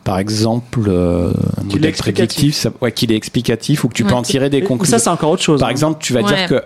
[0.06, 2.36] par exemple, euh, un Qu'il est modèle explicatif.
[2.36, 4.96] prédictif, ça- ouais, qu'il est explicatif ou que tu peux en tirer des conclusions.
[4.96, 5.58] ça, c'est encore autre chose.
[5.58, 5.72] Par hein.
[5.72, 6.28] exemple, tu vas Ouais.
[6.34, 6.62] dire que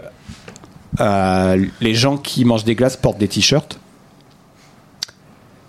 [1.00, 3.78] euh, les gens qui mangent des glaces portent des t-shirts.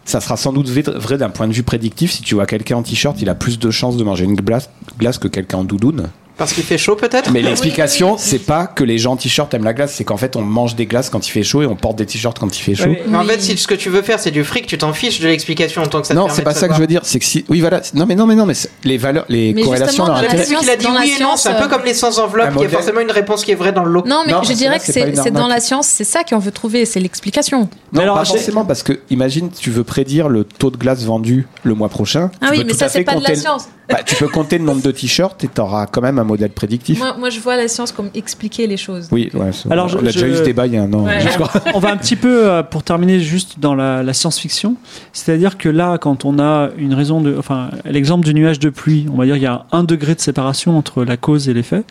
[0.03, 2.11] Ça sera sans doute vrai, vrai d'un point de vue prédictif.
[2.11, 4.69] Si tu vois quelqu'un en t-shirt, il a plus de chances de manger une glace,
[4.99, 6.09] glace que quelqu'un en doudoune.
[6.37, 9.63] Parce qu'il fait chaud peut-être Mais l'explication, c'est pas que les gens en t-shirt aiment
[9.63, 11.75] la glace, c'est qu'en fait on mange des glaces quand il fait chaud et on
[11.75, 12.89] porte des t-shirts quand il fait chaud.
[13.07, 15.19] Mais En fait, si ce que tu veux faire, c'est du fric, tu t'en fiches
[15.19, 16.77] de l'explication en tant que ça te non, permet c'est de pas ça que savoir.
[16.77, 17.01] je veux dire.
[17.03, 17.81] C'est que si, oui, voilà.
[17.93, 20.21] Non, mais non, mais non, mais c'est- les valeurs, les Mais corrélations, justement, leur dans
[20.21, 20.43] la intérêt.
[20.45, 21.83] Celui qu'il a dit Dans la oui et non, science, c'est un peu euh, comme
[21.85, 23.83] les sans un enveloppe, il y a modèle- forcément une réponse qui est vraie dans
[23.83, 24.03] le lot.
[24.07, 25.57] Non, mais Non, je parce que dirais que c'est pas c'est une c'est dans arnaque.
[25.57, 27.69] la science, c'est ça qu'on veut trouver, c'est l'explication.
[27.91, 30.77] Mais Non, alors, pas j'ai- forcément parce que imagine tu veux prédire le taux de
[30.77, 32.31] glace vendu le mois prochain.
[32.41, 33.67] Ah Tu oui, peux mais tout ça c'est pas de la compter le- science.
[33.91, 36.99] Bah, tu peux compter le nombre de t-shirts et t'auras quand même un modèle prédictif.
[36.99, 39.07] Moi, moi, je vois la science comme expliquer les choses.
[39.11, 40.93] Oui, ouais, c'est- Alors, je- on a déjà eu ce débat il y a un
[40.93, 41.05] an.
[41.05, 41.19] Ouais.
[41.21, 41.51] je crois.
[41.73, 44.75] on va un petit peu, euh, pour terminer juste dans la, la science-fiction,
[45.13, 49.07] c'est-à-dire que là, quand on a une raison de, enfin, l'exemple du nuage de pluie,
[49.13, 51.83] on va dire il y a un degré de séparation entre la cause et l'effet.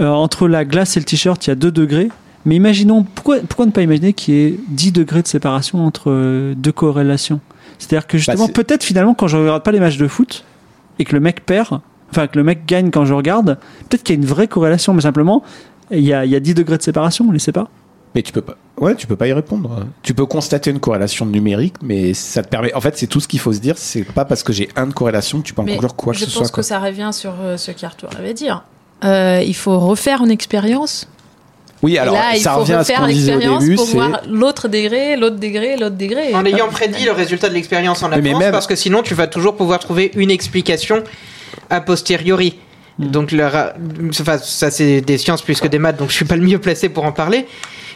[0.00, 2.08] Euh, entre la glace et le t-shirt, il y a 2 degrés.
[2.44, 6.10] Mais imaginons, pourquoi, pourquoi ne pas imaginer qu'il y ait 10 degrés de séparation entre
[6.10, 7.40] euh, deux corrélations?
[7.78, 10.44] C'est-à-dire que justement, c'est- peut-être finalement, quand je regarde pas les matchs de foot
[10.98, 13.58] et que le mec perd, enfin que le mec gagne quand je regarde,
[13.88, 15.42] peut-être qu'il y a une vraie corrélation, mais simplement,
[15.90, 17.68] il y a, il y a 10 degrés de séparation, on ne sait pas.
[18.14, 18.56] Mais tu peux pas.
[18.78, 19.84] Ouais, tu peux pas y répondre.
[20.02, 22.72] Tu peux constater une corrélation numérique, mais ça te permet.
[22.72, 23.76] En fait, c'est tout ce qu'il faut se dire.
[23.76, 26.12] C'est pas parce que j'ai un de corrélation que tu peux en Mais conclure quoi
[26.14, 26.54] que je ce pense soit.
[26.54, 26.62] quoi.
[26.62, 28.48] que ça revient sur euh, ce qu'Arthur avait dit.
[29.04, 31.08] Euh, il faut refaire une expérience.
[31.86, 33.76] Oui, alors là, il ça faut revient à ce refaire qu'on disait au l'expérience début.
[33.76, 36.34] pour voir l'autre degré, l'autre degré, l'autre degré.
[36.34, 39.14] En ayant prédit le résultat de l'expérience en Mais avance, même- parce que sinon tu
[39.14, 41.02] vas toujours pouvoir trouver une explication
[41.70, 42.58] a posteriori.
[42.98, 43.06] Hmm.
[43.10, 43.72] Donc le ra-
[44.20, 46.58] enfin, ça c'est des sciences plus que des maths, donc je suis pas le mieux
[46.58, 47.46] placé pour en parler.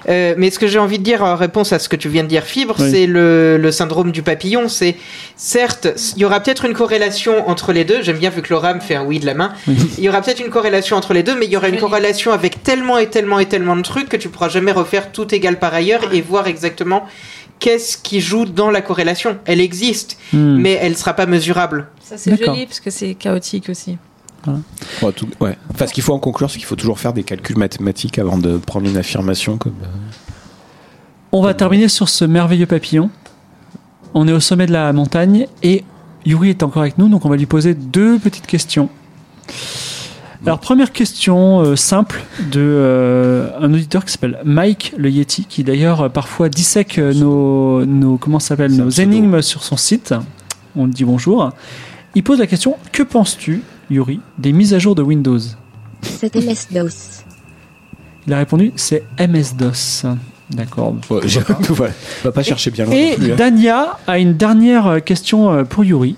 [0.08, 2.22] Euh, mais ce que j'ai envie de dire en réponse à ce que tu viens
[2.22, 2.90] de dire, Fibre, Oui.
[2.90, 4.68] c'est le, le syndrome du papillon.
[4.68, 4.96] C'est
[5.36, 8.02] certes, il y aura peut-être une corrélation entre les deux.
[8.02, 9.52] J'aime bien vu que Laura me fait un oui de la main.
[9.66, 11.80] Il y aura peut-être une corrélation entre les deux, mais il y aura une Oui.
[11.80, 15.32] corrélation avec tellement et tellement et tellement de trucs que tu pourras jamais refaire tout
[15.34, 17.04] égal par ailleurs et voir exactement
[17.58, 19.38] qu'est-ce qui joue dans la corrélation.
[19.44, 20.56] Elle existe, Hmm.
[20.60, 21.88] mais elle sera pas mesurable.
[22.02, 23.98] Ça c'est joli parce que c'est chaotique aussi.
[25.02, 25.56] Ouais, tout- ouais.
[25.70, 28.38] Enfin, ce qu'il faut en conclure, c'est qu'il faut toujours faire des calculs mathématiques avant
[28.38, 29.74] de prendre une affirmation comme.
[29.82, 29.86] euh,
[31.32, 33.10] On va terminer sur ce merveilleux papillon.
[34.14, 35.84] On est au sommet de la montagne et
[36.26, 38.88] Yuri est encore avec nous, donc on va lui poser deux petites questions.
[40.46, 45.64] Alors première question euh, simple de euh, un auditeur qui s'appelle Mike le Yeti, qui
[45.64, 50.14] d'ailleurs euh, parfois dissèque nos, nos comment s'appelle nos énigmes sur son site.
[50.76, 51.50] On lui dit bonjour.
[52.14, 53.60] Il pose la question que penses-tu,
[53.90, 55.38] Yuri, des mises à jour de Windows
[56.02, 57.24] C'est MS-DOS.
[58.26, 60.06] Il a répondu c'est MS-DOS.
[60.50, 60.94] D'accord.
[61.10, 61.92] Ouais, j'ai- voilà.
[62.22, 63.36] On va pas chercher bien loin Et plus, hein.
[63.36, 66.16] Dania a une dernière euh, question euh, pour Yuri.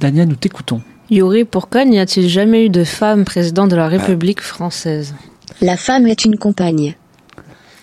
[0.00, 0.80] Dania, nous t'écoutons.
[1.10, 5.14] Yuri, pourquoi n'y a-t-il jamais eu de femme président de la République française?
[5.60, 6.94] La femme est une compagne.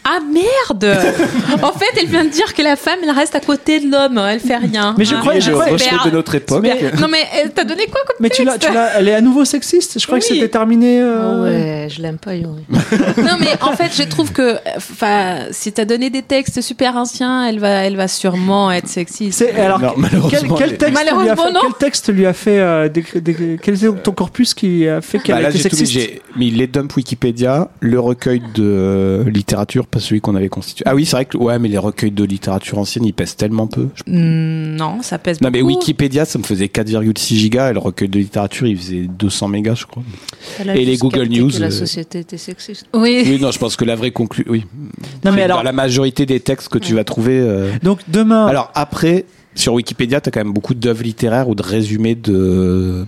[0.03, 0.97] Ah merde
[1.61, 4.17] En fait, elle vient de dire que la femme, elle reste à côté de l'homme,
[4.17, 4.95] elle fait rien.
[4.97, 6.05] Mais je Ah, crois- reflet super.
[6.05, 6.61] de notre époque.
[6.63, 9.07] Mais- Non mais elle t'a donné quoi comme Mais tu l'as, texte tu l'as, elle
[9.07, 9.99] est à nouveau sexiste.
[9.99, 10.35] Je crois que Oui.
[10.35, 10.99] c'était terminé.
[11.01, 12.63] euh, Ouais, je l'aime pas, Yuri.
[13.17, 17.45] Non mais en fait, je trouve que, enfin, si t'as donné des textes super anciens,
[17.47, 19.37] elle va, elle va sûrement être sexiste.
[19.39, 20.55] C'est alors Non, quel, malheureusement.
[20.55, 21.59] quel texte lui a Malheureusement, fait, non.
[21.61, 25.19] quel texte lui a fait euh, des, des- quel est ton corpus qui a fait
[25.19, 25.85] qu'elle Bah, là, était j'ai tout mis.
[25.87, 25.99] sexiste?
[26.09, 30.83] J'ai mis les dumps Wikipédia, le recueil de euh, littérature, pas celui qu'on avait constitué.
[30.87, 33.67] Ah oui, c'est vrai que ouais, mais les recueils de littérature ancienne, ils pèsent tellement
[33.67, 33.87] peu.
[33.95, 35.61] Je- Hmm, non, ça pèse Non, mais.
[35.61, 39.75] Wikipédia, ça me faisait 4,6 gigas et le recueil de littérature, il faisait 200 mégas,
[39.75, 40.03] je crois.
[40.75, 42.85] Et les Google News, Que la euh, société était sexiste.
[42.93, 43.23] Oui.
[43.25, 44.65] Oui, non, je pense que la vraie conclusion, oui.
[45.25, 47.39] Non mais Dans alors, la majorité des textes que tu vas trouver.
[47.39, 49.25] euh, donc demain, Alors après,
[49.55, 53.05] sur Wikipédia, t'as quand même beaucoup d'œuvres littéraires ou de résumés de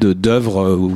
[0.00, 0.60] de d'œuvres.
[0.62, 0.90] euh,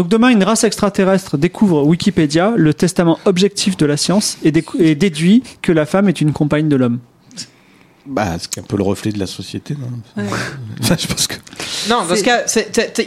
[0.00, 5.42] donc demain, une race extraterrestre découvre Wikipédia, le testament objectif de la science, et, déduit
[5.60, 7.00] que la femme est une compagne de l'homme.
[8.06, 9.90] Bah, c'est un peu le reflet de la société, non?
[10.16, 10.30] Ouais.
[10.80, 11.34] Ça, Je pense que.
[11.90, 12.46] Non, dans ce cas,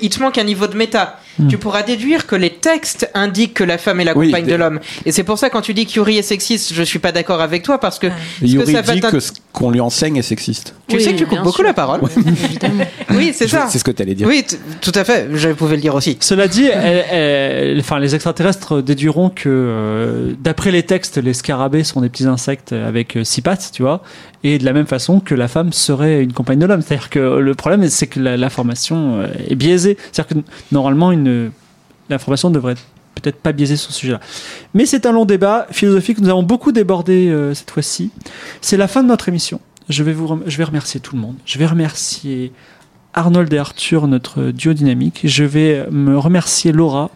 [0.03, 1.19] il te manque un niveau de méta.
[1.39, 1.47] Hmm.
[1.47, 4.53] tu pourras déduire que les textes indiquent que la femme est la Oui, compagne de
[4.53, 4.79] l'homme.
[5.05, 7.41] Et c'est pour ça quand tu dis que Yuri est sexiste, je suis pas d'accord
[7.41, 8.07] avec toi parce que
[8.37, 10.75] ce que Yuri ça va dit que ce qu'on lui enseigne est sexiste.
[10.87, 11.63] tu Oui, sais que tu coupes beaucoup sûr.
[11.65, 12.01] la parole.
[13.11, 13.67] Oui, c'est ça.
[13.69, 14.27] C'est ce que tu allais dire.
[14.27, 14.43] Oui,
[14.81, 15.27] tout à fait.
[15.33, 16.17] Je pouvais le dire aussi.
[16.19, 21.83] Cela dit, elle- elle- enfin, les extraterrestres déduiront que, euh, d'après les textes, les scarabées
[21.83, 24.01] sont des petits insectes avec euh, six pattes, tu vois,
[24.43, 26.81] et de la même façon que la femme serait une compagne de l'homme.
[26.81, 29.97] C'est-à-dire que le problème, c'est que la- l'information euh, est biaisée.
[30.11, 31.22] C'est-à-dire que normalement, une,
[32.09, 32.85] l'information devrait être
[33.15, 34.19] peut-être pas biaisée sur ce sujet-là.
[34.73, 36.19] Mais c'est un long débat philosophique.
[36.19, 38.11] Nous avons beaucoup débordé euh, cette fois-ci.
[38.61, 39.59] C'est la fin de notre émission.
[39.89, 41.35] Je vais vous, je vais remercier tout le monde.
[41.45, 42.51] Je vais remercier
[43.13, 45.21] Arnold et Arthur, notre duo dynamique.
[45.23, 47.11] Je vais me remercier Laura,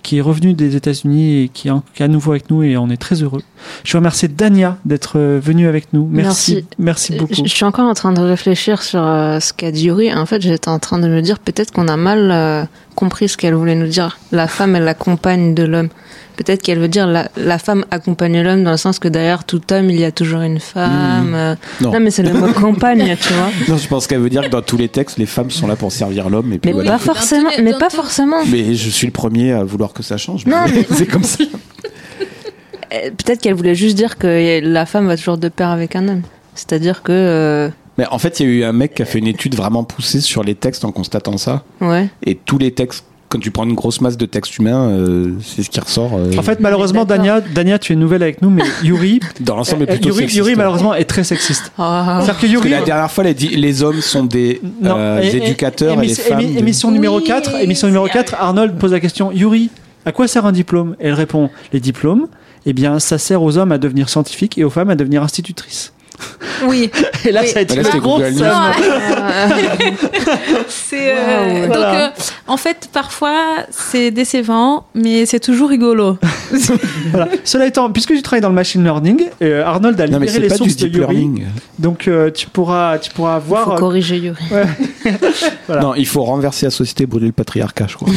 [0.00, 2.96] qui est revenue des États-Unis et qui est, à nouveau avec nous et on est
[2.96, 3.42] très heureux.
[3.84, 6.08] Je vais remercier Dania d'être euh, venue avec nous.
[6.10, 7.34] Merci, merci, beaucoup.
[7.34, 10.12] Je je suis encore en train de réfléchir sur euh, ce qu'a dit Yuri.
[10.14, 12.64] En fait, j'étais en train de me dire peut-être qu'on a mal euh,
[12.94, 14.18] compris ce qu'elle voulait nous dire.
[14.32, 15.88] La femme est la compagne de l'homme.
[16.42, 19.60] Peut-être qu'elle veut dire la, la femme accompagne l'homme dans le sens que derrière tout
[19.72, 21.34] homme, il y a toujours une femme.
[21.34, 21.54] euh.
[21.82, 21.92] Non.
[21.92, 23.50] Non, mais c'est le mot compagne, tu vois.
[23.68, 25.76] Non, je pense qu'elle veut dire que dans tous les textes, les femmes sont là
[25.76, 26.52] pour servir l'homme.
[26.54, 26.92] Et puis Mais voilà.
[26.92, 27.50] pas forcément.
[27.62, 28.42] Mais pas forcément.
[28.50, 30.46] Mais je suis le premier à vouloir que ça change.
[30.46, 31.44] Non, mais- c'est comme ça.
[32.92, 36.08] Euh, Peut-être qu'elle voulait juste dire que la femme va toujours de pair avec un
[36.08, 36.22] homme.
[36.56, 37.68] C'est-à-dire que euh,
[37.98, 39.84] Mais en fait, il y a eu un mec qui a fait une étude vraiment
[39.84, 41.62] poussée sur les textes en constatant ça.
[41.80, 42.08] ouais.
[42.24, 45.62] Et tous les textes, quand tu prends une grosse masse de textes humains, euh, c'est
[45.62, 46.10] ce qui ressort.
[46.18, 47.04] euh, En fait, malheureusement.
[47.06, 50.18] Dania, Dania, tu es nouvelle avec nous, mais Yuri, dans l'ensemble, est euh, plutôt Yuri,
[50.18, 50.36] sexiste.
[50.38, 51.72] Yuri, malheureusement, est très sexiste.
[51.78, 52.18] Ah.
[52.22, 54.60] C'est-à-dire que Parce que Yuri, la dernière fois, elle a dit les hommes sont des
[54.82, 56.40] Non, euh, et- et- éducateurs et, les émission- femmes.
[56.40, 59.70] émi- Émission numéro Oui, 4, émission numéro c'est 4, Arnold pose la question Yuri,
[60.04, 60.96] à quoi sert un diplôme?
[61.00, 62.26] Et elle répond Les diplômes,
[62.66, 65.92] eh bien, ça sert aux hommes à devenir scientifiques et aux femmes à devenir institutrices.
[66.66, 66.90] Oui.
[67.24, 67.48] Et là, Oui.
[67.48, 68.40] ça a été là, grosse somme.
[70.68, 72.06] C'est euh, donc Voilà.
[72.06, 72.08] euh,
[72.46, 76.18] en fait parfois c'est décevant mais c'est toujours rigolo.
[77.12, 77.28] Voilà.
[77.44, 80.48] Cela étant, puisque tu travailles dans le machine learning, euh, Arnold a Non, libéré les
[80.48, 80.98] pas du sources de Yuri.
[81.00, 81.44] learning.
[81.78, 83.74] Donc, euh, tu pourras, tu pourras Il faut voir.
[83.76, 84.44] corriger Yuri.
[85.66, 85.82] Voilà.
[85.82, 88.08] Non, il faut renverser la société, brûler le patriarcat, je crois.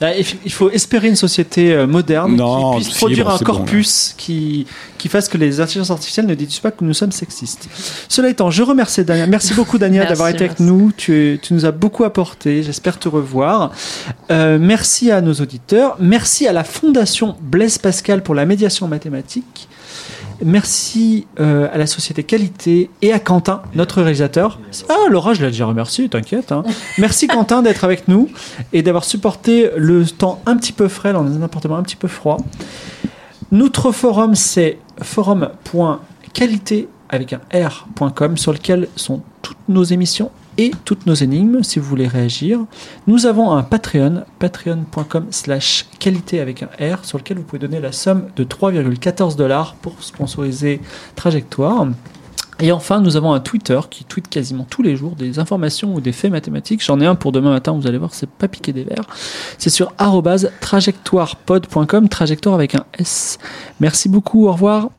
[0.00, 4.14] Là, il faut espérer une société moderne Non, qui puisse fibre, produire un bon, corpus
[4.16, 4.66] qui,
[4.96, 7.68] qui fasse que les intelligences artificielles ne disent pas que nous sommes sexistes.
[8.08, 9.26] Cela étant, je remercie Dania.
[9.26, 10.62] Merci beaucoup Dania Merci, d'avoir été avec merci.
[10.62, 10.92] nous.
[10.96, 12.62] Tu, es- tu nous as beaucoup apporté.
[12.62, 13.72] J'espère te revoir.
[14.30, 15.96] Euh, merci à nos auditeurs.
[16.00, 19.68] Merci à la Fondation Blaise Pascal pour la médiation mathématique.
[20.44, 24.60] Merci euh, à la société Qualité et à Quentin, notre réalisateur.
[24.88, 26.52] Ah, Laura, je l'ai déjà remercié, t'inquiète.
[26.52, 26.62] hein.
[26.96, 28.28] Merci Quentin d'être avec nous
[28.72, 32.06] et d'avoir supporté le temps un petit peu frais dans un appartement un petit peu
[32.06, 32.36] froid.
[33.50, 41.06] Notre forum, c'est forum.qualité avec un r.com sur lequel sont toutes nos émissions et toutes
[41.06, 42.60] nos énigmes si vous voulez réagir.
[43.06, 47.80] Nous avons un Patreon, patreon.com slash qualité avec un R, sur lequel vous pouvez donner
[47.80, 50.80] la somme de 3,14 dollars pour sponsoriser
[51.14, 51.86] Trajectoire.
[52.60, 56.00] Et enfin, nous avons un Twitter qui tweet quasiment tous les jours des informations ou
[56.00, 56.84] des faits mathématiques.
[56.84, 59.06] J'en ai un pour demain matin, vous allez voir, c'est pas piqué des verres.
[59.58, 63.38] C'est sur arobase trajectoirepod.com, trajectoire avec un S.
[63.78, 64.90] Merci beaucoup, au revoir.